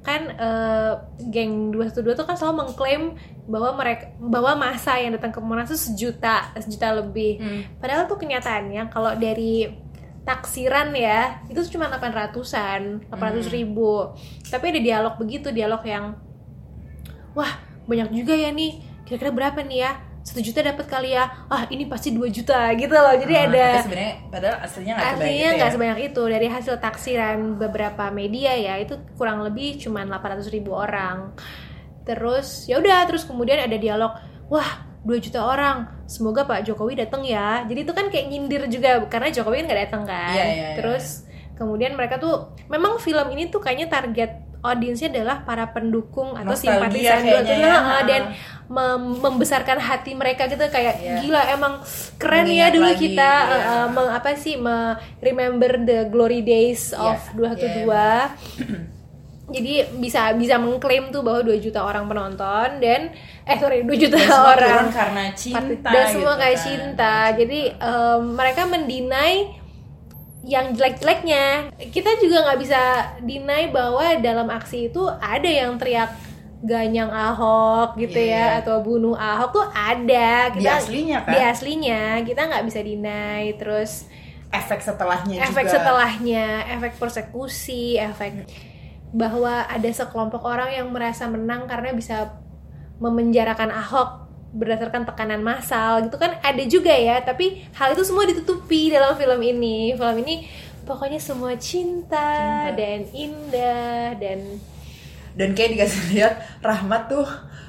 kan 0.02 0.34
eh, 0.34 0.94
geng 1.30 1.70
212 1.74 2.18
tuh 2.18 2.26
kan 2.26 2.34
selalu 2.34 2.66
mengklaim 2.66 3.14
bahwa 3.46 3.78
mereka 3.78 4.10
bahwa 4.18 4.58
masa 4.58 4.98
yang 4.98 5.14
datang 5.14 5.30
ke 5.30 5.38
Monas 5.38 5.70
itu 5.70 5.78
sejuta 5.78 6.50
sejuta 6.58 6.90
lebih. 6.98 7.38
Hmm. 7.38 7.62
padahal 7.78 8.10
tuh 8.10 8.18
kenyataannya 8.18 8.90
kalau 8.90 9.14
dari 9.14 9.70
taksiran 10.22 10.94
ya 10.94 11.42
itu 11.50 11.58
cuma 11.78 11.90
800-an 11.90 13.10
800 13.14 13.54
ribu. 13.54 14.14
Tapi 14.50 14.66
ada 14.74 14.82
dialog 14.82 15.14
begitu 15.22 15.54
dialog 15.54 15.82
yang 15.86 16.18
wah 17.38 17.62
banyak 17.86 18.10
juga 18.14 18.34
ya 18.34 18.50
nih. 18.50 18.82
Kira-kira 19.06 19.30
berapa 19.30 19.62
nih 19.62 19.80
ya 19.86 19.92
satu 20.22 20.40
juta 20.40 20.62
dapat 20.62 20.86
kali 20.86 21.12
ya. 21.12 21.26
Ah 21.48 21.66
ini 21.68 21.86
pasti 21.86 22.10
2 22.10 22.30
juta 22.30 22.70
gitu 22.74 22.90
loh. 22.90 23.14
Jadi 23.16 23.34
Ah, 23.34 23.46
ada 23.48 23.66
sebenarnya 23.82 24.14
padahal 24.28 24.58
aslinya 24.62 24.94
nggak 24.94 25.10
nggak 25.52 25.66
ya. 25.66 25.74
sebanyak 25.74 26.00
itu. 26.08 26.22
Dari 26.24 26.48
hasil 26.48 26.76
taksiran 26.78 27.38
beberapa 27.58 28.04
media 28.10 28.54
ya 28.54 28.78
itu 28.78 28.96
kurang 29.16 29.42
lebih 29.42 29.78
cuma 29.78 30.02
800 30.02 30.46
ribu 30.48 30.72
orang. 30.72 31.34
Terus 32.02 32.66
ya 32.66 32.78
udah 32.78 33.06
terus 33.06 33.24
kemudian 33.24 33.60
ada 33.60 33.76
dialog 33.76 34.14
wah 34.48 34.70
2 35.02 35.18
juta 35.18 35.42
orang 35.42 36.06
semoga 36.06 36.46
Pak 36.46 36.62
Jokowi 36.64 36.94
datang 36.96 37.22
ya. 37.22 37.66
Jadi 37.66 37.80
itu 37.82 37.92
kan 37.92 38.06
kayak 38.08 38.26
nyindir 38.28 38.64
juga 38.68 39.02
karena 39.08 39.30
Jokowi 39.32 39.58
kan 39.58 39.66
nggak 39.68 39.82
datang 39.82 40.04
kan. 40.06 40.32
Iya, 40.32 40.46
iya, 40.46 40.54
iya. 40.54 40.70
terus 40.78 41.26
kemudian 41.54 41.94
mereka 41.94 42.18
tuh 42.18 42.36
memang 42.68 42.98
film 42.98 43.26
ini 43.30 43.46
tuh 43.48 43.58
kayaknya 43.58 43.86
target 43.88 44.32
audiensnya 44.62 45.10
adalah 45.10 45.42
para 45.42 45.66
pendukung 45.68 46.38
atau 46.38 46.54
Nostalgia 46.54 47.18
simpatisan 47.18 47.22
dua- 47.26 47.42
ya. 47.50 47.74
Ah, 47.74 48.02
dan 48.06 48.22
mem- 48.72 49.20
membesarkan 49.20 49.78
hati 49.78 50.12
mereka 50.14 50.48
gitu 50.48 50.64
kayak 50.66 50.96
Iya. 50.96 51.16
gila 51.20 51.42
emang 51.52 51.74
keren 52.16 52.48
Mengingat 52.48 52.64
ya 52.64 52.68
dulu 52.72 52.88
lagi, 52.88 53.04
kita 53.06 53.32
iya. 53.44 53.52
eh, 53.52 53.62
eh, 53.62 53.88
meng- 53.90 54.14
apa 54.14 54.30
sih 54.34 54.56
me- 54.56 54.96
remember 55.20 55.72
the 55.82 56.08
glory 56.08 56.40
days 56.42 56.90
Iya, 56.90 57.04
of 57.14 57.20
212 57.36 58.32
jadi 59.52 59.74
bisa 59.94 60.32
bisa 60.34 60.56
mengklaim 60.56 61.12
tuh 61.12 61.20
bahwa 61.20 61.44
2 61.44 61.60
juta 61.60 61.84
orang 61.84 62.08
penonton 62.08 62.80
dan 62.80 63.12
eh 63.44 63.58
sorry 63.58 63.84
2 63.84 63.92
juta 64.00 64.16
Dan 64.16 64.24
semua 64.24 64.56
orang 64.56 64.86
karena 64.90 65.24
cinta 65.36 65.90
dan 65.90 66.06
semua 66.08 66.32
gitu 66.32 66.40
kayak 66.40 66.56
kan. 66.56 66.64
cinta. 66.64 67.16
Jadi 67.36 67.62
em, 67.70 68.22
mereka 68.32 68.62
mendinai 68.64 69.36
yang 70.42 70.72
jelek-jeleknya. 70.72 71.46
Kita 71.86 72.16
juga 72.18 72.48
nggak 72.48 72.60
bisa 72.60 72.82
deny 73.20 73.70
bahwa 73.70 74.08
dalam 74.18 74.48
aksi 74.50 74.88
itu 74.88 75.04
ada 75.12 75.46
yang 75.46 75.76
teriak 75.76 76.16
ganyang 76.62 77.10
Ahok 77.10 77.98
gitu 77.98 78.16
Iya. 78.16 78.38
ya 78.38 78.62
atau 78.62 78.80
bunuh 78.80 79.14
Ahok 79.14 79.50
tuh 79.52 79.66
ada 79.68 80.54
Di 80.54 80.62
kita 80.62 80.78
aslinya 80.78 81.18
kan? 81.22 81.34
di 81.34 81.40
aslinya 81.42 82.02
kita 82.22 82.42
nggak 82.46 82.66
bisa 82.66 82.80
deny 82.80 83.44
terus 83.58 83.92
efek 84.48 84.80
setelahnya 84.80 85.42
efek 85.42 85.66
juga 85.66 85.74
setelahnya 85.74 86.46
efek 86.70 86.94
persekusi 86.96 87.98
efek 87.98 88.46
bahwa 89.10 89.66
ada 89.66 89.90
sekelompok 89.90 90.44
orang 90.44 90.70
yang 90.72 90.88
merasa 90.88 91.26
menang 91.26 91.66
karena 91.66 91.92
bisa 91.92 92.38
memenjarakan 92.98 93.72
Ahok 93.72 94.10
berdasarkan 94.52 95.08
tekanan 95.08 95.42
massal 95.42 96.04
gitu 96.04 96.16
kan 96.16 96.38
ada 96.40 96.64
juga 96.64 96.92
ya 96.92 97.20
tapi 97.20 97.66
hal 97.74 97.96
itu 97.96 98.04
semua 98.04 98.28
ditutupi 98.28 98.92
dalam 98.92 99.16
film 99.16 99.40
ini 99.40 99.96
film 99.96 100.18
ini 100.22 100.44
pokoknya 100.84 101.18
semua 101.18 101.56
cinta, 101.56 102.20
Cinta. 102.20 102.76
dan 102.76 103.00
indah 103.10 104.12
dan 104.20 104.40
dan 105.34 105.52
kayak 105.52 105.76
dikasih 105.76 106.02
lihat 106.12 106.34
Rahmat 106.60 107.08
tuh 107.08 107.28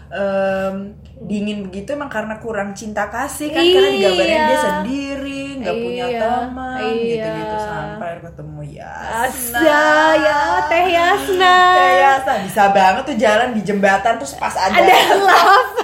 em, 0.09 0.93
dingin 1.23 1.65
begitu 1.65 1.95
emang 1.95 2.11
karena 2.11 2.37
kurang 2.37 2.75
cinta 2.75 3.07
kasih 3.07 3.49
kan 3.49 3.63
karena 3.63 3.89
digambarin 3.91 4.31
Iya. 4.33 4.45
dia 4.45 4.59
sendiri 4.61 5.43
nggak 5.59 5.77
punya 5.79 6.05
Iya, 6.05 6.21
teman 6.21 6.79
iya. 6.83 7.07
gitu-gitu 7.07 7.57
sampai 7.59 8.13
ketemu 8.21 8.61
Yasna. 8.75 9.59
Asa 9.63 9.87
ya 10.19 10.41
Teh 10.67 10.87
Yasna. 10.91 11.57
Ya, 11.73 11.89
Yasna 12.03 12.33
bisa 12.43 12.63
banget 12.71 13.03
tuh 13.07 13.17
jalan 13.17 13.49
di 13.53 13.63
jembatan 13.63 14.13
terus 14.19 14.35
pas 14.35 14.53
ada, 14.53 14.75
ada 14.75 14.95
love 15.31 15.75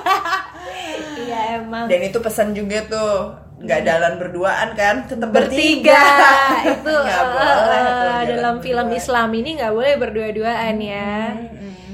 iya 1.19 1.41
emang. 1.57 1.87
Dan 1.87 2.01
itu 2.03 2.19
pesan 2.19 2.53
juga 2.53 2.79
tuh 2.85 3.15
nggak 3.59 3.81
jalan 3.83 4.13
berduaan 4.17 4.69
kan 4.73 4.97
tetap 5.05 5.31
bertiga 5.31 6.05
itu 6.71 6.95
Nggak 6.95 7.21
eh, 7.21 7.29
boleh 7.29 7.79
eh, 7.79 7.87
jalan 7.89 8.25
dalam 8.31 8.57
film 8.59 8.87
berdua. 8.87 9.01
Islam 9.01 9.29
ini 9.33 9.51
nggak 9.55 9.73
boleh 9.73 9.95
berdua-duaan 9.97 10.77
ya 10.79 11.13
Mm-mm. 11.35 11.91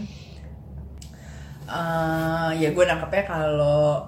Eh, 1.67 2.51
ya 2.55 2.69
gue 2.71 2.85
nangkepnya 2.85 3.25
kalau 3.25 4.05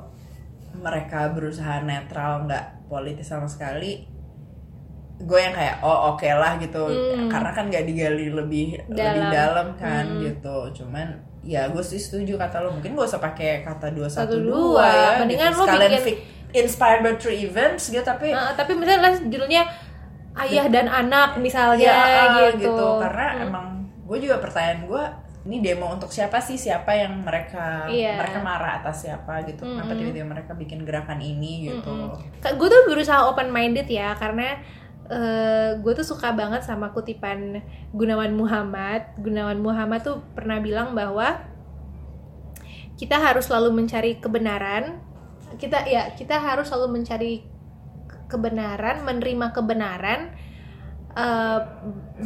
mereka 0.76 1.32
berusaha 1.32 1.80
netral 1.82 2.44
nggak 2.44 2.64
politis 2.86 3.24
sama 3.24 3.48
sekali 3.48 4.04
gue 5.16 5.38
yang 5.40 5.50
kayak 5.50 5.80
oh 5.80 6.12
oke 6.12 6.28
lah 6.28 6.60
gitu 6.60 6.76
Hmm. 6.84 7.26
karena 7.26 7.50
kan 7.50 7.64
nggak 7.66 7.88
digali 7.88 8.28
lebih 8.28 8.76
lebih 8.86 8.92
Dalam. 8.92 9.32
dalam 9.32 9.68
kan 9.74 10.04
Hmm. 10.06 10.20
gitu 10.22 10.56
cuman 10.76 11.08
ya 11.40 11.64
gue 11.66 11.80
sih 11.80 11.96
setuju 11.96 12.36
kata 12.36 12.60
lo 12.60 12.68
mungkin 12.70 12.92
gak 12.92 13.08
usah 13.08 13.22
pakai 13.22 13.64
kata 13.64 13.88
dua 13.90 14.04
satu 14.06 14.36
112, 14.36 14.44
dua 14.44 14.84
ya 14.84 15.08
mendingan 15.16 15.48
gitu. 15.48 15.56
lo 15.56 15.64
bikin- 15.64 16.20
inspired 16.58 17.00
by 17.00 17.14
true 17.14 17.32
events 17.32 17.86
gitu 17.86 18.00
tapi 18.00 18.30
Eh, 18.30 18.52
tapi 18.54 18.72
misalnya 18.72 19.12
judulnya 19.18 19.62
ayah 20.36 20.66
dan 20.68 20.86
anak 20.86 21.36
misalnya 21.36 21.84
ya 21.84 22.52
gitu. 22.52 22.68
gitu. 22.68 22.88
karena 23.00 23.26
Hmm. 23.32 23.44
emang 23.44 23.66
gue 24.04 24.18
juga 24.20 24.36
pertanyaan 24.38 24.84
gue 24.84 25.04
ini 25.46 25.62
demo 25.62 25.86
untuk 25.88 26.10
siapa 26.10 26.38
sih 26.38 26.54
siapa 26.54 26.90
yang 26.90 27.22
mereka 27.22 27.86
Iya. 27.86 28.18
mereka 28.18 28.38
marah 28.40 28.78
atas 28.78 29.02
siapa 29.02 29.46
gitu 29.46 29.62
kenapa 29.62 29.94
Mm-mm. 29.94 30.00
tiba-tiba 30.02 30.26
mereka 30.28 30.52
bikin 30.52 30.82
gerakan 30.82 31.18
ini 31.18 31.70
gitu 31.70 31.92
gue 32.42 32.68
tuh 32.68 32.82
berusaha 32.84 33.24
open 33.24 33.48
minded 33.48 33.86
ya 33.86 34.12
karena 34.14 34.58
gue 35.78 35.92
tuh 35.94 36.02
suka 36.02 36.34
banget 36.34 36.66
sama 36.66 36.90
kutipan 36.90 37.62
Gunawan 37.94 38.34
Muhammad. 38.34 39.14
Gunawan 39.16 39.62
Muhammad 39.62 40.02
tuh 40.02 40.18
pernah 40.34 40.58
bilang 40.58 40.98
bahwa 40.98 41.46
kita 42.96 43.14
harus 43.14 43.46
selalu 43.46 43.70
mencari 43.70 44.18
kebenaran. 44.18 44.98
Kita 45.56 45.84
ya 45.84 46.12
kita 46.12 46.36
harus 46.36 46.68
selalu 46.68 47.00
mencari 47.00 47.32
ke- 48.06 48.20
kebenaran, 48.28 49.02
menerima 49.02 49.52
kebenaran. 49.52 50.20
eh, 51.16 51.60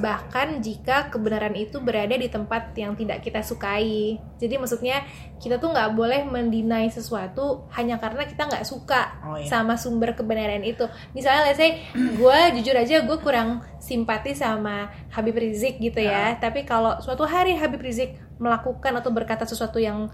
bahkan 0.02 0.58
jika 0.58 1.14
kebenaran 1.14 1.54
itu 1.54 1.78
berada 1.78 2.10
di 2.10 2.26
tempat 2.26 2.74
yang 2.74 2.98
tidak 2.98 3.22
kita 3.22 3.38
sukai. 3.38 4.18
Jadi 4.34 4.58
maksudnya 4.58 5.06
kita 5.38 5.62
tuh 5.62 5.70
nggak 5.70 5.94
boleh 5.94 6.26
mendinai 6.26 6.90
sesuatu 6.90 7.70
hanya 7.70 8.02
karena 8.02 8.26
kita 8.26 8.50
nggak 8.50 8.66
suka 8.66 9.14
Oh, 9.22 9.38
iya. 9.38 9.46
sama 9.46 9.78
sumber 9.78 10.18
kebenaran 10.18 10.66
itu. 10.66 10.90
Misalnya, 11.14 11.46
let's 11.46 11.62
say, 11.62 11.86
gue 11.94 12.38
jujur 12.58 12.74
aja 12.74 13.06
gue 13.06 13.18
kurang 13.22 13.62
simpati 13.78 14.34
sama 14.34 14.90
Habib 15.14 15.38
Rizik 15.38 15.78
gitu 15.78 16.02
ya. 16.02 16.34
Tapi 16.42 16.66
kalau 16.66 16.98
suatu 16.98 17.22
hari 17.22 17.54
Habib 17.54 17.78
Rizik 17.78 18.18
melakukan 18.42 18.90
atau 18.90 19.14
berkata 19.14 19.46
sesuatu 19.46 19.78
yang 19.78 20.10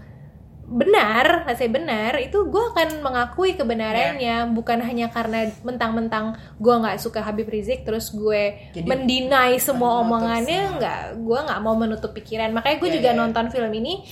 benar, 0.67 1.47
let's 1.47 1.63
say 1.63 1.71
benar, 1.71 2.19
itu 2.19 2.51
gue 2.51 2.63
akan 2.75 2.99
mengakui 2.99 3.55
kebenarannya, 3.55 4.51
bukan 4.51 4.83
hanya 4.83 5.07
karena 5.07 5.47
mentang-mentang 5.63 6.35
gue 6.59 6.75
nggak 6.75 6.99
suka 6.99 7.23
Habib 7.23 7.47
Rizik, 7.47 7.87
terus 7.87 8.11
gue 8.11 8.59
Jadi, 8.75 8.83
mendinai 8.83 9.55
semua 9.63 10.03
omongannya, 10.03 10.75
nggak, 10.75 11.01
gue 11.23 11.39
nggak 11.39 11.59
mau 11.63 11.79
menutup 11.79 12.11
pikiran. 12.11 12.51
Makanya 12.51 12.77
gue 12.83 12.89
Iya, 12.91 12.95
juga 12.99 13.09
iya. 13.15 13.19
nonton 13.19 13.45
film 13.47 13.71
ini, 13.79 14.03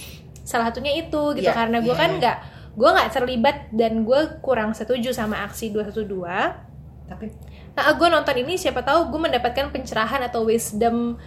salah 0.47 0.71
satunya 0.71 0.95
itu 0.95 1.35
gitu, 1.35 1.43
Iya, 1.43 1.51
karena 1.51 1.83
gue 1.83 1.91
iya, 1.91 1.99
kan 1.99 2.11
iya. 2.15 2.19
nggak 2.23 2.37
gue 2.75 2.89
nggak 2.91 3.11
terlibat 3.15 3.57
dan 3.71 4.03
gue 4.03 4.21
kurang 4.43 4.75
setuju 4.75 5.15
sama 5.15 5.47
aksi 5.47 5.71
212 5.71 7.07
tapi 7.07 7.31
nah 7.75 7.91
gue 7.91 8.07
nonton 8.07 8.35
ini 8.39 8.55
siapa 8.59 8.83
tahu 8.83 9.11
gue 9.11 9.19
mendapatkan 9.19 9.71
pencerahan 9.71 10.23
atau 10.27 10.47
wisdom 10.47 11.19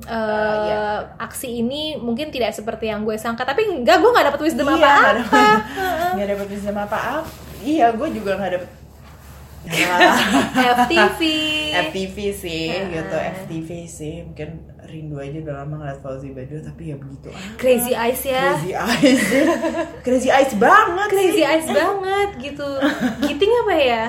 uh, 0.00 0.08
Ah, 0.08 0.54
iya. 0.62 0.80
aksi 1.18 1.58
ini 1.58 1.82
mungkin 1.96 2.28
tidak 2.28 2.52
seperti 2.52 2.86
yang 2.86 3.02
gue 3.02 3.14
sangka 3.14 3.42
tapi 3.42 3.66
enggak 3.66 3.98
gue 3.98 4.08
nggak 4.08 4.26
dapet 4.28 4.40
wisdom 4.42 4.66
iya, 4.68 4.76
apa 4.76 4.88
apa 4.88 5.10
dapet- 5.16 5.62
nggak 6.14 6.28
dapet 6.28 6.46
wisdom 6.50 6.76
apa 6.76 6.96
apa 6.96 7.28
iya 7.60 7.86
gue 7.90 8.08
juga 8.12 8.32
nggak 8.34 8.52
dapet 8.54 8.70
Ya, 9.68 10.00
FTV 10.78 11.20
FTV 11.84 12.16
sih 12.32 12.72
Ah. 12.72 12.88
gitu. 12.88 13.16
FTV 13.36 13.68
sih 13.84 14.14
mungkin 14.22 14.48
rindu 14.82 15.18
aja 15.18 15.38
udah 15.38 15.54
lama 15.58 15.74
ngeliat 15.76 16.00
Fauzi 16.00 16.32
Badul 16.32 16.62
tapi 16.62 16.88
ya 16.88 16.96
begitu 16.96 17.28
ah. 17.28 17.42
Crazy 17.56 17.92
Eyes 17.92 18.22
ya. 18.24 18.54
Crazy 18.54 18.72
Eyes. 18.72 19.22
Crazy 20.06 20.30
Eyes 20.30 20.52
banget 20.56 21.08
Crazy 21.10 21.32
sih. 21.34 21.44
Eyes 21.44 21.68
banget 21.68 22.28
gitu. 22.40 22.68
Giting 23.20 23.52
apa 23.58 23.74
ya? 23.76 24.04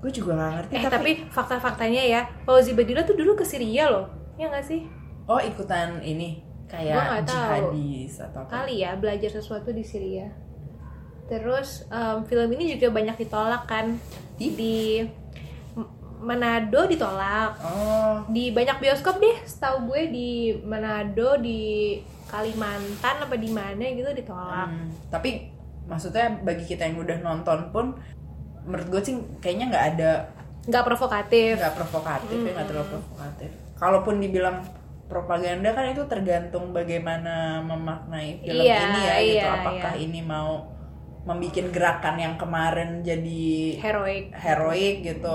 Gue 0.00 0.10
juga 0.10 0.30
gak 0.34 0.50
ngerti 0.52 0.72
eh 0.74 0.82
tapi 0.84 1.10
fakta-faktanya 1.28 2.02
ya 2.02 2.20
Fauzi 2.42 2.72
Badila 2.72 3.00
tuh 3.02 3.14
dulu 3.14 3.32
ke 3.32 3.44
Syria 3.44 3.88
loh 3.88 4.04
ya 4.34 4.50
nggak 4.50 4.66
sih 4.66 4.82
oh 5.26 5.38
ikutan 5.38 6.00
ini 6.00 6.40
kayak 6.66 6.94
nggak 6.94 7.22
tahu. 7.24 7.70
jihadis 7.70 8.14
atau 8.20 8.40
apa 8.40 8.50
kali 8.58 8.74
ya 8.78 8.92
belajar 8.94 9.30
sesuatu 9.30 9.70
di 9.70 9.82
Syria. 9.82 10.28
Terus 11.24 11.88
em, 11.88 12.20
film 12.22 12.52
ini 12.52 12.68
juga 12.70 12.92
banyak 12.92 13.16
ditolak 13.18 13.64
kan 13.64 13.96
di, 14.34 15.00
M- 15.72 15.92
Manado 16.20 16.84
ditolak, 16.84 17.56
oh 17.58 18.20
di 18.26 18.50
banyak 18.50 18.76
bioskop 18.78 19.16
deh, 19.16 19.36
setahu 19.42 19.88
gue 19.88 20.02
di 20.08 20.30
Manado, 20.60 21.36
di 21.36 21.96
Kalimantan 22.26 23.22
apa 23.22 23.36
di 23.36 23.48
mana 23.48 23.84
gitu 23.86 24.10
ditolak. 24.10 24.68
hmm, 24.68 25.08
tapi 25.08 25.48
maksudnya 25.84 26.28
bagi 26.38 26.64
kita 26.66 26.84
yang 26.84 26.98
udah 26.98 27.18
nonton 27.18 27.70
pun 27.70 27.96
menurut 28.62 28.88
gue 28.90 29.02
sih 29.02 29.14
kayaknya 29.38 29.68
nggak 29.68 29.86
ada 29.94 30.10
Nggak 30.64 30.84
provokatif. 30.86 31.52
nggak 31.54 31.74
provokatif 31.74 32.38
ya 32.38 32.50
nggak 32.50 32.66
terlalu 32.66 32.88
provokatif 32.90 33.50
kalaupun 33.74 34.14
dibilang 34.18 34.64
propaganda 35.06 35.70
kan 35.70 35.84
itu 35.86 36.02
tergantung 36.04 36.70
bagaimana 36.70 37.60
memaknai 37.60 38.40
film 38.40 38.62
Iya, 38.62 38.78
ini 38.82 39.00
ya 39.00 39.14
gitu 39.18 39.36
iya, 39.38 39.52
apakah 39.54 39.92
iya. 39.92 40.02
ini 40.02 40.20
mau 40.20 40.64
membuat 41.22 41.68
gerakan 41.70 42.16
yang 42.16 42.34
kemarin 42.34 43.00
jadi 43.00 43.44
Heroik. 43.78 44.32
heroik 44.32 44.96
gitu 45.02 45.34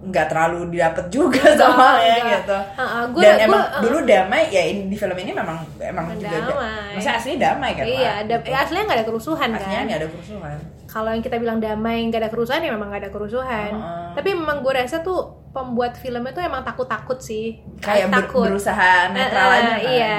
nggak 0.00 0.26
terlalu 0.26 0.70
didapat 0.70 1.06
juga 1.08 1.44
sama 1.52 1.98
ya 1.98 2.16
enggak. 2.16 2.30
gitu 2.40 2.58
Ha-ha, 2.72 2.98
gua- 3.06 3.20
dan 3.20 3.34
gua- 3.34 3.44
emang 3.44 3.62
uh. 3.62 3.80
dulu 3.80 3.98
damai 4.02 4.42
ya 4.48 4.62
ini 4.64 4.82
di 4.86 4.96
film 4.96 5.12
ini 5.14 5.30
memang 5.30 5.60
emang 5.76 6.16
juga 6.16 6.30
da- 6.32 6.48
Damai. 6.48 6.90
maksudnya 6.94 7.14
aslinya 7.14 7.38
damai 7.44 7.70
kan 7.74 7.84
Iya, 7.84 8.10
ada, 8.18 8.34
Gitu. 8.34 8.48
ya, 8.48 8.56
aslinya 8.60 8.84
nggak 8.86 8.96
ada 8.96 9.06
kerusuhan 9.06 9.48
aslinya 9.50 9.76
kan. 9.76 9.86
nggak 9.86 10.00
ada 10.00 10.08
kerusuhan 10.08 10.56
Kalau 10.86 11.10
yang 11.10 11.22
kita 11.22 11.36
bilang 11.36 11.58
damai 11.58 11.98
nggak 12.02 12.18
ada 12.18 12.30
kerusuhan 12.30 12.60
ya 12.60 12.70
memang 12.72 12.88
nggak 12.88 13.02
ada 13.04 13.12
kerusuhan. 13.12 13.70
Heeh. 13.72 14.08
Tapi 14.10 14.28
memang 14.32 14.58
gue 14.58 14.72
rasa 14.74 14.98
tuh 15.00 15.39
pembuat 15.50 15.94
filmnya 15.94 16.30
tuh 16.30 16.40
emang 16.40 16.62
takut-takut 16.62 17.18
sih. 17.18 17.58
kayak 17.78 18.06
ber- 18.06 18.22
takut. 18.24 18.46
berusaha 18.46 19.10
netral 19.10 19.46
Eh, 19.46 19.50
eh, 19.50 19.58
aja 19.58 19.74
kan. 19.74 19.90
iya. 19.90 20.18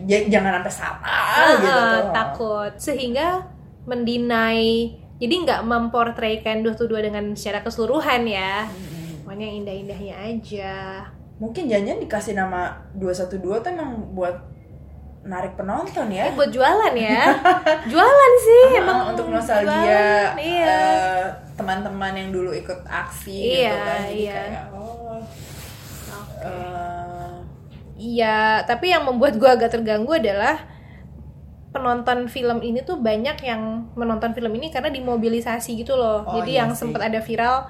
J- 0.00 0.26
jangan 0.28 0.56
sampai 0.58 0.72
sama 0.72 1.04
Ah, 1.04 1.48
gitu 1.54 1.68
tuh 1.68 2.02
takut. 2.10 2.72
Sehingga 2.74 3.44
mendinai 3.84 4.96
jadi 5.16 5.34
nggak 5.38 5.60
memportraykan 5.62 6.62
212 6.62 6.80
dengan 7.02 7.24
secara 7.34 7.60
keseluruhan 7.60 8.24
ya. 8.24 8.64
Pokoknya 9.20 9.44
yang 9.44 9.56
indah-indahnya 9.60 10.14
aja. 10.18 10.74
Mungkin 11.36 11.68
jangan 11.68 12.00
dikasih 12.00 12.32
nama 12.32 12.60
212 12.94 13.28
tuh 13.58 13.70
emang 13.70 13.90
buat 14.10 14.36
narik 15.20 15.52
penonton 15.54 16.08
ya. 16.08 16.24
Eh, 16.24 16.34
buat 16.34 16.48
jualan 16.48 16.94
ya. 16.94 17.36
Jualan 17.84 18.32
sih 18.38 18.64
Ah, 18.66 18.80
emang 18.80 18.98
untuk 19.10 19.28
nostalgia 19.28 19.76
banget, 19.76 20.30
iya. 20.40 20.64
eh, 20.64 21.24
teman-teman 21.60 22.12
yang 22.16 22.30
dulu 22.32 22.50
ikut 22.56 22.80
aksi 22.88 23.36
gitu 23.36 23.60
Iya, 23.60 23.76
kan 23.76 24.00
jadi 24.08 24.16
iya. 24.16 24.34
kayak 24.34 24.64
oh 24.72 25.20
eh, 26.40 27.34
Iya, 28.00 28.64
tapi 28.64 28.96
yang 28.96 29.04
membuat 29.04 29.36
gue 29.36 29.44
agak 29.44 29.76
terganggu 29.76 30.16
adalah 30.16 30.64
penonton 31.70 32.26
film 32.32 32.64
ini 32.64 32.80
tuh 32.82 32.96
banyak 32.98 33.36
yang 33.44 33.92
menonton 33.92 34.32
film 34.32 34.50
ini 34.56 34.72
karena 34.72 34.88
dimobilisasi 34.88 35.76
gitu 35.76 35.94
loh. 36.00 36.24
Oh, 36.24 36.40
Jadi 36.40 36.56
iya 36.56 36.64
yang 36.64 36.72
sempat 36.72 37.12
ada 37.12 37.20
viral 37.20 37.68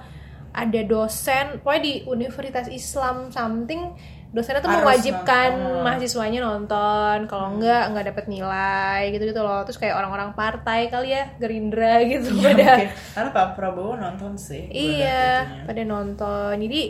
ada 0.51 0.81
dosen, 0.83 1.63
pokoknya 1.63 1.83
di 1.83 1.95
Universitas 2.07 2.67
Islam 2.71 3.31
something 3.31 3.95
dosennya 4.31 4.63
tuh 4.63 4.71
Harus 4.71 4.83
mewajibkan 4.87 5.51
nonton. 5.59 5.75
Hmm. 5.75 5.83
mahasiswanya 5.83 6.41
nonton, 6.47 7.17
kalau 7.27 7.47
enggak 7.59 7.83
nggak 7.91 8.05
dapet 8.15 8.25
nilai 8.31 9.11
gitu-gitu 9.11 9.43
loh. 9.43 9.67
Terus 9.67 9.79
kayak 9.83 9.99
orang-orang 9.99 10.31
partai 10.39 10.87
kali 10.87 11.11
ya, 11.19 11.35
Gerindra 11.43 11.99
gitu 12.11 12.39
ya 12.39 12.55
pada 12.55 12.67
mungkin. 12.79 12.89
karena 12.95 13.31
Pak 13.35 13.49
Prabowo 13.59 13.93
nonton 13.99 14.39
sih 14.39 14.71
Iya, 14.71 15.67
pada 15.67 15.83
nonton. 15.83 16.55
Jadi 16.55 16.83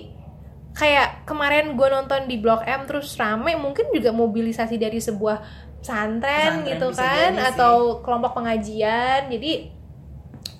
kayak 0.70 1.24
kemarin 1.24 1.74
gue 1.74 1.88
nonton 1.88 2.28
di 2.28 2.36
Blok 2.36 2.62
M 2.68 2.84
terus 2.84 3.16
rame, 3.16 3.56
mungkin 3.56 3.88
juga 3.90 4.12
mobilisasi 4.12 4.76
dari 4.76 5.00
sebuah 5.00 5.68
pesantren 5.80 6.60
Pesantren 6.60 6.68
gitu 6.68 6.88
kan, 6.92 7.32
atau 7.40 7.74
kelompok 8.04 8.36
pengajian. 8.36 9.32
Jadi 9.32 9.52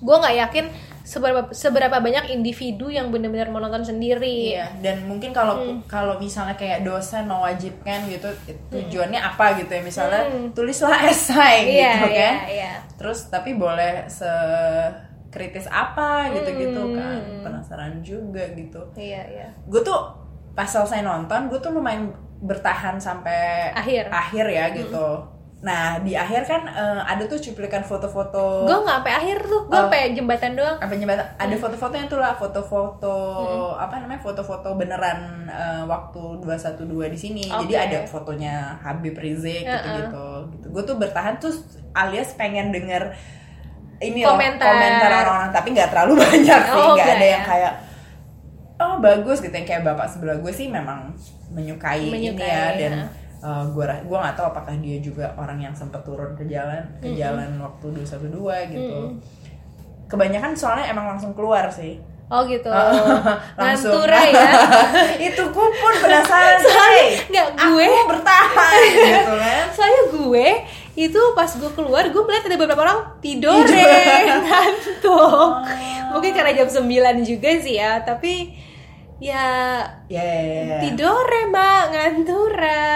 gue 0.01 0.15
nggak 0.17 0.35
yakin 0.49 0.65
seberapa 1.03 1.49
seberapa 1.49 1.97
banyak 1.97 2.29
individu 2.29 2.87
yang 2.87 3.09
benar-benar 3.09 3.49
menonton 3.49 3.81
sendiri. 3.83 4.53
Iya, 4.53 4.69
dan 4.79 5.05
mungkin 5.05 5.31
kalau 5.31 5.57
Hmm. 5.57 5.81
kalau 5.85 6.15
misalnya 6.15 6.53
kayak 6.53 6.81
dosen 6.81 7.25
mewajibkan 7.25 8.05
gitu 8.05 8.29
tujuannya 8.69 9.17
apa 9.17 9.57
gitu 9.57 9.69
ya 9.69 9.81
misalnya 9.81 10.21
Hmm. 10.25 10.49
tulislah 10.51 11.01
esai 11.11 11.65
Iya, 11.67 11.91
gitu 11.95 12.07
iya, 12.07 12.21
kan. 12.21 12.35
iya. 12.47 12.73
Terus 12.95 13.19
tapi 13.27 13.53
boleh 13.53 14.05
sekritis 14.07 15.67
apa 15.67 16.29
gitu-gitu 16.31 16.81
Hmm. 16.81 16.95
kan. 16.95 17.19
Penasaran 17.41 17.93
juga 18.01 18.43
gitu. 18.51 18.81
Iya, 18.93 19.21
iya. 19.27 19.47
Gue 19.65 19.81
tuh 19.81 19.99
pas 20.51 20.67
selesai 20.67 20.99
nonton 21.01 21.47
gue 21.47 21.57
tuh 21.57 21.71
lumayan 21.71 22.11
bertahan 22.41 22.97
sampai 22.97 23.69
Akhir. 23.71 24.09
akhir 24.09 24.45
ya 24.47 24.65
gitu. 24.71 25.07
Nah, 25.61 26.01
di 26.01 26.13
akhir 26.13 26.41
kan 26.43 26.65
eh, 26.65 27.01
ada 27.03 27.21
tuh 27.23 27.37
cuplikan 27.37 27.81
foto-foto 27.81 28.65
Gue 28.65 28.77
nggak 28.77 28.97
sampai 28.97 29.13
akhir 29.13 29.37
tuh, 29.43 29.61
gue 29.63 29.71
Oh. 29.71 29.85
sampai 29.85 30.09
jembatan 30.11 30.51
doang. 30.53 30.73
apa 30.75 30.89
jembatan 30.91 31.21
ada 31.31 31.45
Hmm. 31.47 31.61
foto-fotonya 31.61 32.05
tuh 32.07 32.17
lah 32.17 32.33
foto-foto 32.33 33.15
apa 33.75 33.95
namanya 33.97 34.17
foto-foto 34.19 34.73
beneran 34.73 35.19
eh, 35.45 35.83
waktu 35.83 36.21
212 36.39 36.81
di 37.07 37.19
sini 37.19 37.43
jadi 37.45 37.61
Oke. 37.71 37.85
ada 37.87 37.99
fotonya 38.03 38.55
Habib 38.75 39.13
Rizik 39.15 39.61
gitu-gitu 39.61 40.25
gitu 40.51 40.67
gue 40.67 40.83
tuh 40.83 40.97
bertahan 40.97 41.37
tuh 41.37 41.53
alias 41.93 42.33
pengen 42.33 42.69
denger 42.69 43.13
ini 43.99 44.25
loh, 44.25 44.33
Komentar. 44.33 44.65
komentar 44.67 45.09
orang-orang 45.15 45.51
tapi 45.51 45.67
nggak 45.71 45.89
terlalu 45.89 46.13
banyak 46.25 46.41
sih 46.63 46.73
Oh, 46.73 46.83
nggak 46.89 46.97
enggak 46.97 47.13
ada 47.13 47.21
ya. 47.21 47.31
yang 47.31 47.43
kayak 47.45 47.73
oh 48.79 48.95
bagus 48.97 49.37
gitu 49.39 49.53
yang 49.53 49.67
kayak 49.67 49.83
bapak 49.83 50.07
sebelah 50.07 50.35
gue 50.35 50.49
sih 50.49 50.65
memang 50.67 51.13
menyukai, 51.47 52.01
ini 52.01 52.33
Menyukai, 52.33 52.49
ya 52.49 52.63
dan 52.79 52.93
ya. 52.95 53.05
Uh, 53.41 53.63
gue 53.67 53.83
gue 53.83 54.17
nggak 54.17 54.35
tahu 54.35 54.47
apakah 54.47 54.73
dia 54.77 54.97
juga 54.97 55.33
orang 55.35 55.59
yang 55.59 55.73
sempat 55.73 56.01
turun 56.01 56.33
ke 56.33 56.45
jalan 56.45 56.81
ke 56.97 57.13
jalan 57.13 57.57
waktu 57.57 57.85
212 57.99 58.31
gitu 58.71 58.97
kebanyakan 60.07 60.51
soalnya 60.53 60.91
emang 60.91 61.07
langsung 61.07 61.33
keluar 61.33 61.67
sih 61.67 61.99
Oh 62.31 62.47
gitu. 62.47 62.71
langsung 63.59 64.07
Ngantura 64.07 64.23
ya. 64.23 64.51
itu 65.27 65.43
gue 65.43 65.67
pun 65.75 65.93
penasaran 65.99 66.63
hey, 66.79 67.19
nggak, 67.27 67.47
gue- 67.59 67.91
aku 67.91 68.07
bertahan 68.07 68.79
gitu 68.87 69.33
kan 69.35 69.65
Soalnya 69.75 70.03
gue 70.09 70.47
itu 70.91 71.21
pas 71.35 71.51
gue 71.51 71.71
keluar 71.75 72.07
gue 72.07 72.23
melihat 72.23 72.47
ada 72.47 72.55
beberapa 72.55 72.81
orang 72.83 72.99
tidur 73.19 73.67
ngantuk. 73.67 75.51
Mungkin 76.11 76.31
karena 76.31 76.51
jam 76.55 76.67
9 76.67 76.87
juga 77.23 77.49
sih 77.59 77.75
ya, 77.75 77.99
tapi 77.99 78.51
ya 79.19 79.79
ya 80.07 80.23
ya, 80.23 80.39
ya, 80.39 80.61
ya. 80.65 80.77
tidur 80.81 81.23
mbak 81.47 81.83
ngantura. 81.91 82.91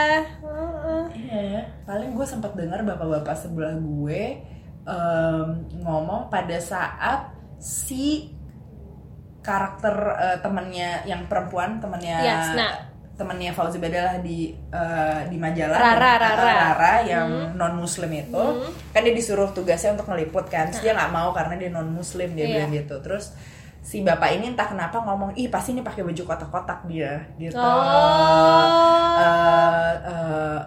Iya 1.36 1.44
ya. 1.52 1.62
Paling 1.84 2.12
gue 2.12 2.24
sempat 2.24 2.56
dengar 2.56 2.80
bapak-bapak 2.82 3.36
sebelah 3.36 3.76
gue 3.76 4.40
em, 4.82 5.48
ngomong 5.78 6.30
pada 6.30 6.56
saat 6.56 7.28
si 7.58 8.32
karakter 9.42 9.94
eh, 10.16 10.38
temannya 10.40 11.04
yang 11.04 11.28
perempuan 11.28 11.78
temannya 11.78 12.18
Yasna. 12.18 12.70
temannya 13.16 13.48
Fauzi 13.50 13.78
Badalah 13.78 14.20
di 14.20 14.52
eh, 14.52 15.22
di 15.26 15.38
majalah 15.38 15.78
Rara, 15.78 15.94
kan, 15.94 16.20
Rara. 16.20 16.36
Hmm. 16.36 16.60
Rara 16.74 16.94
yang 17.06 17.30
non 17.54 17.74
muslim 17.76 18.12
itu 18.12 18.44
kan 18.90 19.02
dia 19.02 19.12
disuruh 19.12 19.52
tugasnya 19.52 19.94
untuk 19.94 20.08
ngeliput 20.08 20.46
kan 20.46 20.68
terus 20.68 20.82
dia 20.82 20.92
nggak 20.92 21.12
mau 21.12 21.32
karena 21.32 21.56
dia 21.56 21.70
non 21.70 21.88
muslim 21.90 22.32
dia 22.32 22.44
Iya. 22.44 22.52
bilang 22.58 22.72
gitu 22.74 22.96
terus 23.02 23.32
si 23.80 24.02
bapak 24.02 24.34
ini 24.34 24.50
entah 24.50 24.66
kenapa 24.66 24.98
ngomong 25.00 25.32
ih 25.34 25.46
pasti 25.46 25.72
ini 25.72 25.80
pakai 25.80 26.02
baju 26.02 26.24
kotak-kotak 26.26 26.80
dia 26.86 27.22
gitu 27.38 27.56
Oh. 27.56 29.16
eh 29.16 29.94
eh, 30.04 30.60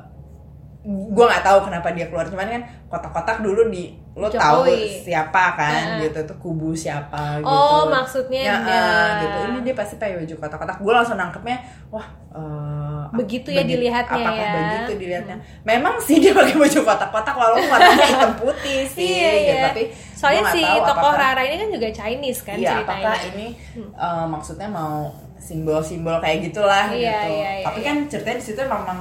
gue 0.89 1.20
nggak 1.22 1.45
tahu 1.45 1.59
kenapa 1.62 1.93
dia 1.93 2.07
keluar 2.07 2.24
cuman 2.24 2.49
kan 2.49 2.62
kotak-kotak 2.89 3.39
dulu 3.39 3.68
di 3.68 3.93
lo 4.14 4.24
Jokowi. 4.24 4.41
tahu 4.41 4.62
siapa 5.05 5.45
kan 5.53 5.68
Heeh. 5.95 6.01
gitu 6.03 6.24
tuh 6.24 6.36
kubu 6.39 6.72
siapa 6.72 7.39
gitu 7.39 7.45
Oh, 7.45 7.84
maksudnya 7.86 8.41
ya, 8.43 8.57
dia. 8.59 8.72
eh, 8.72 9.09
gitu 9.20 9.36
ini 9.47 9.59
dia 9.62 9.74
pasti 9.74 9.95
pakai 9.95 10.16
baju 10.16 10.34
kotak-kotak 10.39 10.76
gue 10.78 10.93
langsung 10.95 11.14
nangkepnya 11.14 11.61
wah 11.86 12.07
eh, 12.30 13.05
Begitu 13.11 13.49
ya 13.51 13.62
dilihatnya 13.62 14.16
apakah 14.18 14.32
ya. 14.39 14.53
begitu 14.55 14.93
dilihatnya 14.99 15.36
memang 15.62 15.95
sih 15.99 16.16
dia 16.16 16.32
pakai 16.32 16.57
baju 16.57 16.78
kotak-kotak 16.82 17.34
walaupun 17.34 17.68
warnanya 17.68 18.07
hitam 18.07 18.32
putih 18.34 18.80
sih 18.95 19.05
Iya, 19.14 19.28
gitu. 19.30 19.45
iya. 19.47 19.62
tapi 19.66 19.82
Soalnya 20.14 20.43
si 20.51 20.61
tokoh 20.64 20.89
apakah- 21.05 21.20
Rara 21.30 21.43
ini 21.45 21.57
kan 21.59 21.68
juga 21.70 21.89
Chinese 21.91 22.41
kan 22.43 22.57
Iya, 22.57 22.70
ceritanya. 22.74 23.05
apakah 23.05 23.16
ini 23.28 23.47
eh, 23.76 24.24
maksudnya 24.26 24.68
mau 24.68 25.12
simbol-simbol 25.39 26.16
kayak 26.18 26.39
gitulah 26.45 26.89
Iya, 26.89 26.97
gitu. 27.12 27.28
iya, 27.34 27.51
iya, 27.55 27.64
Tapi 27.64 27.78
iya. 27.78 27.86
kan 27.86 27.97
ceritanya 28.07 28.36
di 28.36 28.45
situ 28.45 28.61
memang 28.62 28.99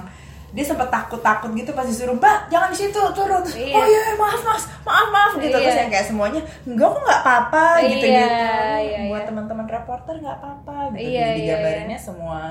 dia 0.57 0.65
sempat 0.65 0.89
takut-takut 0.89 1.53
gitu 1.53 1.69
pas 1.77 1.85
disuruh 1.85 2.17
Mbak 2.17 2.49
jangan 2.49 2.73
di 2.73 2.77
situ 2.81 2.97
turun 3.13 3.45
Iya. 3.45 3.77
oh 3.77 3.85
iya 3.85 4.01
maaf 4.17 4.41
mas 4.41 4.63
maaf 4.81 5.07
maaf 5.13 5.31
gitu 5.37 5.53
Iya. 5.53 5.69
terus 5.69 5.77
yang 5.85 5.89
kayak 5.93 6.07
semuanya 6.09 6.41
enggak 6.65 6.87
kok 6.89 7.01
nggak 7.05 7.21
apa-apa 7.21 7.65
Iya, 7.77 7.89
gitu 7.93 8.05
gitu 8.09 8.17
iya, 8.17 8.99
buat 9.05 9.21
iya. 9.21 9.27
teman-teman 9.29 9.65
reporter 9.69 10.13
nggak 10.17 10.37
apa-apa 10.41 10.75
gitu 10.97 10.97
Iya, 10.97 11.05
jadi 11.05 11.13
iya, 11.13 11.37
digambarinnya 11.37 11.99
semua 12.01 12.41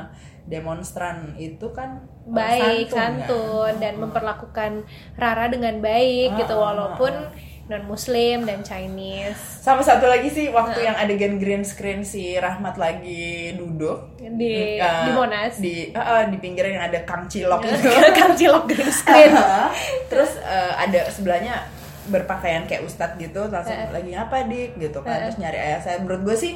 demonstran 0.47 1.35
itu 1.35 1.67
kan 1.75 2.07
eh, 2.07 2.31
baik, 2.31 2.87
santun, 2.87 2.95
santun, 3.27 3.67
kan? 3.75 3.83
dan 3.83 3.95
memperlakukan 3.99 4.73
Rara 5.19 5.51
dengan 5.51 5.75
baik 5.83 6.39
gitu 6.39 6.55
Ah, 6.55 6.63
ah, 6.63 6.65
walaupun 6.71 7.13
non 7.67 7.83
muslim 7.85 8.47
dan 8.47 8.63
Chinese. 8.63 9.59
Sama 9.59 9.83
satu 9.83 10.07
lagi 10.07 10.31
sih 10.31 10.47
waktu 10.49 10.83
yang 10.83 10.95
adegan 10.95 11.35
green 11.37 11.63
screen 11.63 12.03
si 12.03 12.35
Rahmat 12.37 12.75
lagi 12.77 13.51
duduk 13.53 14.15
di 14.17 14.79
Eh, 14.79 15.03
di 15.03 15.11
Monas. 15.11 15.59
di 15.59 15.91
eh, 15.91 16.25
di 16.27 16.37
pinggir 16.37 16.63
yang 16.65 16.85
ada 16.85 17.03
Kang 17.03 17.27
Cilok 17.27 17.67
itu. 17.67 17.91
Kan 18.19 18.33
cilok 18.33 18.65
green 18.67 18.87
screen. 18.89 19.35
Terus 20.11 20.39
eh, 20.39 20.73
ada 20.79 21.11
sebelahnya 21.11 21.67
berpakaian 22.07 22.65
kayak 22.65 22.87
ustadz 22.87 23.19
gitu 23.19 23.51
langsung 23.51 23.75
Eh. 23.75 23.91
lagi 23.91 24.11
ngapa 24.11 24.47
dik? 24.47 24.79
gitu 24.79 25.03
kan. 25.03 25.19
Eh. 25.19 25.21
terus 25.25 25.37
nyari 25.37 25.59
ayah 25.59 25.81
saya. 25.81 25.97
Menurut 25.99 26.23
gue 26.25 26.37
sih 26.37 26.55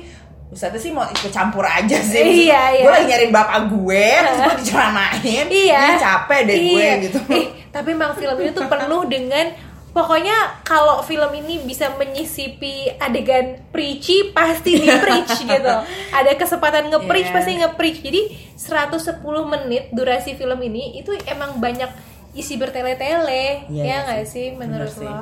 Ustadznya 0.50 0.80
sih 0.80 0.90
mau 0.90 1.06
ikut 1.06 1.30
campur 1.30 1.62
aja 1.62 1.94
sih. 2.00 2.50
Iya, 2.50 2.74
iya. 2.74 2.82
Gue 2.82 2.90
lagi 2.92 3.06
nyariin 3.06 3.30
bapak 3.30 3.70
gue 3.70 4.06
Terus 4.18 4.38
gue 4.40 4.54
diceramain. 4.58 5.46
Iya. 5.46 5.78
Ini 5.80 5.96
capek 5.96 6.40
deh 6.42 6.56
gue 6.58 6.74
Iya. 6.76 6.92
gitu. 7.00 7.18
Eh, 7.30 7.46
tapi 7.70 7.88
emang 7.94 8.14
film 8.14 8.34
ini 8.36 8.50
tuh 8.50 8.66
penuh 8.66 9.02
dengan 9.06 9.46
pokoknya 9.90 10.34
kalau 10.62 11.02
film 11.02 11.28
ini 11.34 11.58
bisa 11.60 11.90
menyisipi 11.94 12.94
adegan 12.96 13.58
preachy 13.68 14.30
pasti 14.30 14.76
di 14.76 14.86
preach 14.86 15.34
gitu 15.48 15.74
ada 16.10 16.30
kesempatan 16.34 16.88
nge-preach 16.88 17.26
Iya. 17.26 17.34
pasti 17.34 17.50
nge-preach 17.56 17.98
jadi 18.00 18.20
110 18.54 19.18
menit 19.46 19.90
durasi 19.90 20.34
film 20.34 20.60
ini 20.60 20.96
itu 20.96 21.10
emang 21.24 21.58
banyak 21.58 21.90
isi 22.30 22.54
bertele-tele 22.54 23.66
Iya, 23.66 23.74
ya 23.74 23.82
iya 23.82 23.96
nggak 24.04 24.22
sih. 24.24 24.30
sih 24.30 24.46
menurut 24.54 24.86
Bener 24.86 25.02
sih. 25.02 25.06
lo 25.06 25.20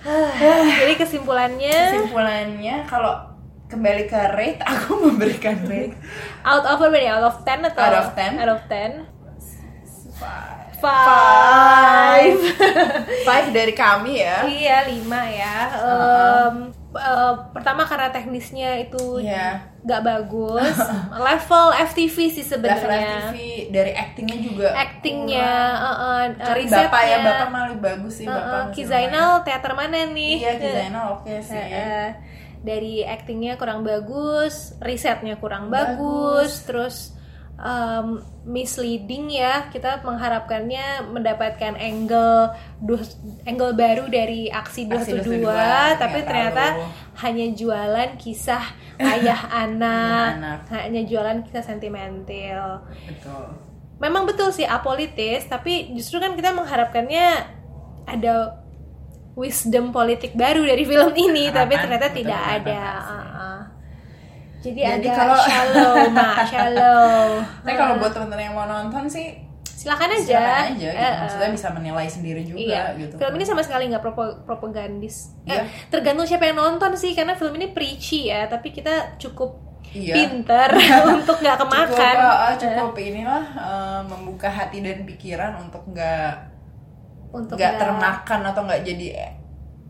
jadi 0.80 0.94
kesimpulannya 0.96 1.78
Kesimpulannya 1.90 2.76
kalau 2.84 3.12
kembali 3.66 4.04
ke 4.04 4.20
rate 4.32 4.60
Aku 4.76 4.96
memberikan 4.98 5.56
rate 5.64 5.96
out 6.42 6.64
of 6.64 6.76
berapa 6.78 7.00
out 7.10 7.24
of 7.26 7.36
10 7.44 7.64
atau 7.66 7.80
Out 7.80 7.96
of 7.96 8.08
10? 8.12 8.36
out 8.36 8.50
of 8.50 8.60
10 8.68 9.08
Five. 10.12 10.59
Five 10.82 12.40
Five 13.26 13.46
dari 13.50 13.72
kami 13.72 14.18
ya 14.18 14.42
Iya 14.42 14.78
lima 14.86 15.20
ya. 15.24 15.56
Em, 15.70 16.56
eh, 16.90 17.32
pertama 17.50 17.84
karena 17.84 18.08
teknisnya 18.08 18.80
itu 18.80 19.20
Iya. 19.20 19.60
nggak 19.80 20.02
bagus. 20.02 20.76
Level 21.26 21.66
FTV 21.86 22.16
sih 22.28 22.40
Level 22.40 22.50
sebenarnya. 22.50 23.30
Dari 23.68 23.92
actingnya 23.94 24.38
juga 24.38 24.68
Actingnya, 24.72 25.52
kurang. 25.70 26.02
eh, 26.02 26.24
Kecuali 26.34 26.62
risetnya. 26.62 26.82
bapak 26.82 27.02
ya 27.02 27.16
bapak 27.20 27.48
malah 27.48 27.76
bagus 27.76 28.14
sih 28.14 28.24
Eh, 28.24 28.30
bapak 28.30 28.40
eh, 28.40 28.62
masih 28.62 28.70
Ki 28.70 28.82
lumayan. 28.82 28.90
Zainal 28.90 29.30
teater 29.42 29.72
mana 29.74 29.98
nih? 30.08 30.34
iya 30.38 30.52
Ki 30.54 30.68
Zainal 30.68 31.06
oke 31.14 31.34
sih 31.40 31.54
Eh, 31.54 31.68
eh, 31.70 32.08
dari 32.60 32.94
actingnya 33.02 33.56
kurang 33.56 33.80
bagus, 33.82 34.54
risetnya 34.78 35.36
kurang 35.36 35.68
Bagus. 35.68 35.96
bagus, 35.96 36.52
terus 36.62 36.96
um, 37.60 38.24
misleading 38.48 39.28
ya 39.30 39.68
kita 39.68 40.00
mengharapkannya 40.00 41.12
mendapatkan 41.12 41.76
angle 41.76 42.56
dus- 42.80 43.20
angle 43.44 43.76
baru 43.76 44.08
dari 44.08 44.48
aksi 44.48 44.88
Aksi 44.88 45.20
212 45.20 45.44
212, 45.44 46.02
tapi 46.02 46.18
nggak 46.18 46.26
ternyata 46.26 46.64
tahu. 46.74 46.82
hanya 47.22 47.46
jualan 47.52 48.10
kisah 48.16 48.64
ayah 48.98 49.40
anak, 49.68 50.28
anak. 50.40 50.58
hanya 50.72 51.02
jualan 51.04 51.38
kisah 51.44 51.64
sentimental 51.64 52.84
betul 53.06 53.44
memang 54.00 54.24
betul 54.24 54.48
sih 54.50 54.64
apolitis 54.64 55.44
tapi 55.44 55.92
justru 55.92 56.18
kan 56.18 56.32
kita 56.32 56.56
mengharapkannya 56.56 57.60
ada 58.08 58.56
wisdom 59.36 59.92
politik 59.94 60.34
baru 60.34 60.64
dari 60.64 60.82
film 60.82 61.12
ini 61.14 61.52
tapi 61.52 61.76
Harapan, 61.76 61.82
ternyata 61.86 62.06
betul, 62.10 62.18
tidak 62.24 62.42
ada. 62.60 62.82
Ah, 62.82 63.12
ah. 63.14 63.60
Jadi, 64.60 64.80
Jadi 64.94 65.06
agak 65.06 65.14
kalau- 65.16 65.40
shallow 65.40 65.94
mak 66.10 66.36
shallow 66.50 67.24
tapi 67.58 67.74
kalau 67.74 67.94
buat 67.96 68.12
teman-teman 68.12 68.44
yang 68.44 68.54
mau 68.54 68.66
nonton 68.66 69.04
sih 69.06 69.32
silakan 69.72 70.12
aja, 70.12 70.20
silakan 70.20 70.64
aja 70.68 70.76
gitu. 70.76 70.92
Eh, 70.92 71.00
eh. 71.02 71.14
maksudnya 71.18 71.50
bisa 71.50 71.68
menilai 71.70 72.04
sendiri 72.06 72.42
juga 72.42 72.60
Iya, 72.60 72.82
gitu 72.98 73.14
film 73.16 73.32
ini 73.32 73.44
sama 73.44 73.62
sekali 73.62 73.88
nggak 73.88 74.04
propagandis. 74.44 75.32
Iya. 75.42 75.64
Eh, 75.64 75.88
tergantung 75.88 76.28
siapa 76.28 76.44
yang 76.44 76.60
nonton 76.60 76.92
sih, 76.94 77.16
karena 77.16 77.32
film 77.32 77.56
ini 77.56 77.72
preachy 77.72 78.28
ya. 78.28 78.44
Tapi 78.44 78.70
kita 78.70 79.16
cukup 79.16 79.56
Iya. 79.90 80.20
pinter 80.20 80.68
untuk 81.16 81.40
nggak 81.40 81.56
kemakan. 81.58 81.96
cukup, 82.12 82.36
uh, 82.36 82.54
cukup 82.54 82.92
inilah 82.94 83.44
uh, 83.56 84.00
membuka 84.04 84.46
hati 84.46 84.84
dan 84.84 85.00
pikiran 85.02 85.56
untuk 85.58 85.80
nggak 85.86 86.32
untuk 87.32 87.56
nggak 87.56 87.64
nggak- 87.64 87.80
termakan 87.80 88.40
atau 88.44 88.60
nggak 88.62 88.82
jadi 88.84 89.06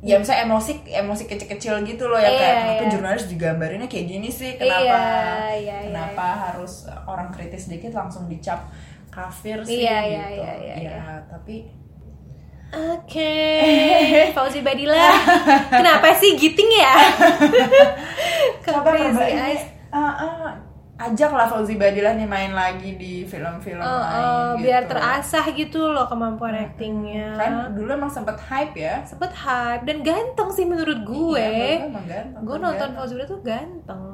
ya 0.01 0.17
misalnya 0.17 0.49
emosi 0.49 0.81
emosi 0.89 1.29
kecil-kecil 1.29 1.85
gitu 1.85 2.09
loh 2.09 2.17
ya 2.17 2.33
Iya, 2.33 2.41
kayak 2.41 2.57
kenapa 2.57 2.83
iya. 2.83 2.91
jurnalis 2.97 3.25
digambarinnya 3.29 3.89
kayak 3.89 4.07
gini 4.09 4.29
sih 4.33 4.57
kenapa? 4.57 4.81
Iya, 4.81 4.97
iya, 4.97 5.57
iya, 5.61 5.77
kenapa 5.93 6.27
harus 6.49 6.89
orang 7.05 7.29
kritis 7.29 7.69
dikit 7.69 7.93
langsung 7.93 8.25
dicap 8.25 8.65
kafir 9.13 9.61
sih? 9.61 9.85
Iya, 9.85 9.99
gitu. 10.01 10.11
iya, 10.17 10.25
iya, 10.33 10.53
iya, 10.57 10.75
Ya, 10.81 10.91
iya. 10.97 11.17
tapi 11.29 11.69
Oke, 12.71 13.35
Fauzi 14.39 14.63
Badila, 14.63 15.11
kenapa 15.75 16.15
sih 16.15 16.39
giting 16.39 16.71
ya? 16.71 16.95
Ke 18.63 18.71
coba 18.71 18.95
Crazy 18.95 19.11
coba 19.11 19.27
ini 19.27 19.55
uh, 19.91 19.99
uh, 19.99 20.55
ajak 21.01 21.31
lah 21.31 21.49
Fauzi 21.49 21.75
Badila 21.75 22.13
nih 22.13 22.29
main 22.29 22.53
lagi 22.53 22.93
di 22.95 23.25
film-film 23.25 23.81
Oh, 23.81 23.89
lain 23.99 24.21
oh, 24.21 24.49
gitu. 24.55 24.69
biar 24.69 24.83
terasah 24.85 25.45
gitu 25.51 25.81
loh 25.89 26.05
kemampuan 26.05 26.53
actingnya. 26.55 27.33
kan 27.35 27.53
dulu 27.73 27.89
emang 27.91 28.09
sempet 28.09 28.37
hype 28.39 28.77
ya 28.77 29.01
Sempet 29.03 29.33
hype 29.33 29.83
dan 29.83 29.99
ganteng 30.01 30.51
sih 30.51 30.65
menurut 30.65 31.01
gue. 31.01 31.41
Iya, 31.41 31.89
ganteng, 31.89 32.43
gue 32.45 32.57
nonton 32.57 32.77
ganteng. 32.77 32.91
Fauzi 32.95 33.13
Badila 33.15 33.27
tuh 33.27 33.41
ganteng. 33.41 34.05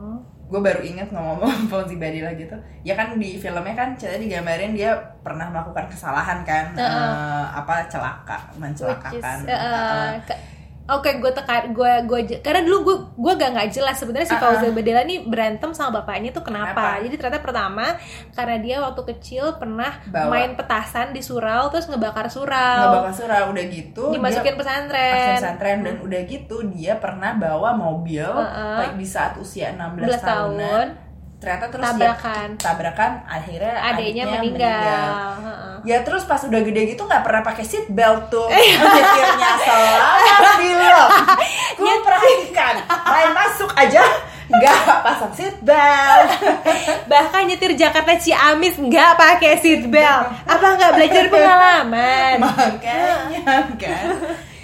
gue 0.47 0.61
baru 0.63 0.79
inget 0.79 1.11
ngomong 1.11 1.43
Fauzi 1.71 1.99
Badila 1.99 2.31
gitu 2.33 2.55
ya 2.81 2.95
kan 2.95 3.19
di 3.19 3.35
filmnya 3.35 3.75
kan 3.75 3.99
cerita 3.99 4.15
digambarin 4.17 4.73
dia 4.73 4.95
pernah 5.19 5.51
melakukan 5.51 5.91
kesalahan 5.91 6.47
kan 6.47 6.71
eh, 6.71 7.45
apa 7.51 7.91
celaka 7.91 8.55
is, 8.55 8.63
mencelakakan 8.63 9.39
uh, 9.43 9.51
Heeh. 9.51 10.39
Ke- 10.87 10.95
Oke, 10.97 11.19
gue 11.19 11.33
tekan, 11.33 11.63
gue, 11.69 11.93
gue, 12.05 12.19
karena 12.41 12.63
dulu 12.63 12.77
gue, 12.81 12.97
gue 13.17 13.33
gak 13.37 13.51
nggak 13.53 13.69
jelas 13.71 13.97
sebenarnya 13.97 14.23
si 14.25 14.33
Uh-uh. 14.33 14.43
Fauzi 14.55 14.71
Badila 14.71 15.03
nih 15.03 15.19
berantem 15.21 15.71
sama 15.71 15.99
bapaknya 15.99 16.31
tuh 16.31 16.41
kenapa? 16.41 16.71
Kenapa? 16.73 17.03
Jadi 17.03 17.15
ternyata 17.17 17.41
pertama 17.41 17.87
karena 18.33 18.57
dia 18.57 18.77
waktu 18.79 19.03
kecil 19.09 19.45
pernah 19.57 19.99
Bawa. 20.05 20.31
main 20.31 20.55
petasan 20.55 21.11
di 21.11 21.21
surau 21.21 21.67
terus 21.69 21.87
ngebakar 21.87 22.27
surau, 22.27 22.81
ngebakar 22.87 23.15
surah 23.15 23.41
udah 23.47 23.65
gitu 23.67 24.05
dimasukin 24.09 24.55
dia 24.55 24.61
pesantren, 24.63 25.35
pesantren 25.35 25.79
dan 25.83 25.95
udah 26.01 26.21
gitu 26.23 26.57
dia 26.69 26.95
pernah 26.97 27.35
bawa 27.35 27.75
mobil 27.75 28.23
Uh-uh. 28.23 28.79
like 28.81 28.95
di 28.95 29.05
saat 29.05 29.35
usia 29.37 29.73
16 29.73 30.07
11 30.07 30.23
tahunan 30.23 30.87
tahun, 30.87 31.06
ternyata 31.47 31.71
terus 31.71 31.87
tabrakan. 31.87 32.49
dia 32.59 32.59
tabrakan 32.59 33.13
akhirnya 33.31 33.75
adiknya 33.79 34.25
meninggal. 34.27 35.07
Heeh. 35.47 35.75
Ya 35.87 36.03
terus 36.03 36.27
pas 36.27 36.43
udah 36.43 36.59
gede 36.59 36.91
gitu 36.91 37.07
nggak 37.07 37.23
pernah 37.23 37.47
pakai 37.47 37.63
seat 37.63 37.87
belt 37.87 38.27
tuh 38.27 38.51
Mikirnya 38.51 39.51
selama 39.63 40.51
film 40.59 41.09
Gue 41.79 41.95
perhatikan 42.03 42.75
Main 43.07 43.31
masuk 43.31 43.71
aja 43.79 44.03
nggak 44.51 45.07
pasang 45.07 45.31
seat 45.31 45.63
belt 45.63 46.31
Bahkan 47.15 47.47
nyetir 47.47 47.79
Jakarta 47.79 48.19
Ciamis 48.19 48.75
nggak 48.83 49.15
pakai 49.15 49.55
seat 49.63 49.87
belt. 49.87 50.27
Apa 50.43 50.67
nggak 50.75 50.93
belajar 50.99 51.25
pengalaman? 51.31 52.43
Makanya 52.43 53.71
kan 53.79 54.03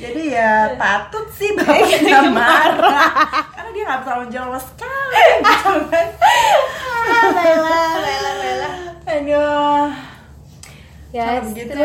Jadi 0.03 0.35
ya 0.35 0.75
patut 0.75 1.31
sih 1.31 1.55
bapaknya 1.55 2.27
marah 2.35 3.15
Karena 3.55 3.71
dia 3.71 3.83
nggak 3.87 4.01
terlalu 4.03 4.27
jelas 4.35 4.65
sekali 4.67 5.27
gitu 5.47 5.73
kan 5.87 6.07
Lela, 7.39 7.83
lela, 8.03 8.33
lela. 8.43 8.71
Aduh 9.07 9.87
Ya, 11.13 11.45
begitu, 11.45 11.77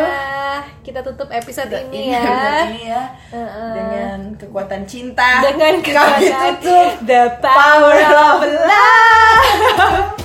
kita 0.88 1.04
tutup 1.04 1.28
episode 1.36 1.68
ini 1.92 2.16
ya. 2.16 2.24
episode 2.24 2.64
ini 2.72 2.82
ya 2.88 3.04
Heeh. 3.36 3.72
Dengan 3.76 4.18
kekuatan 4.40 4.82
cinta 4.88 5.44
Dengan 5.44 5.84
kekuatan 5.84 6.64
tutup 6.64 6.92
The 7.04 7.24
Power 7.44 8.00
of 8.08 8.40
Love. 8.48 10.16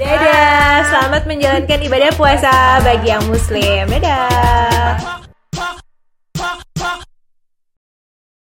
Dadah, 0.00 0.80
selamat 0.88 1.22
menjalankan 1.28 1.80
ibadah 1.84 2.10
puasa 2.16 2.80
bagi 2.80 3.12
yang 3.12 3.22
muslim. 3.28 3.84
Dadah. 4.00 5.21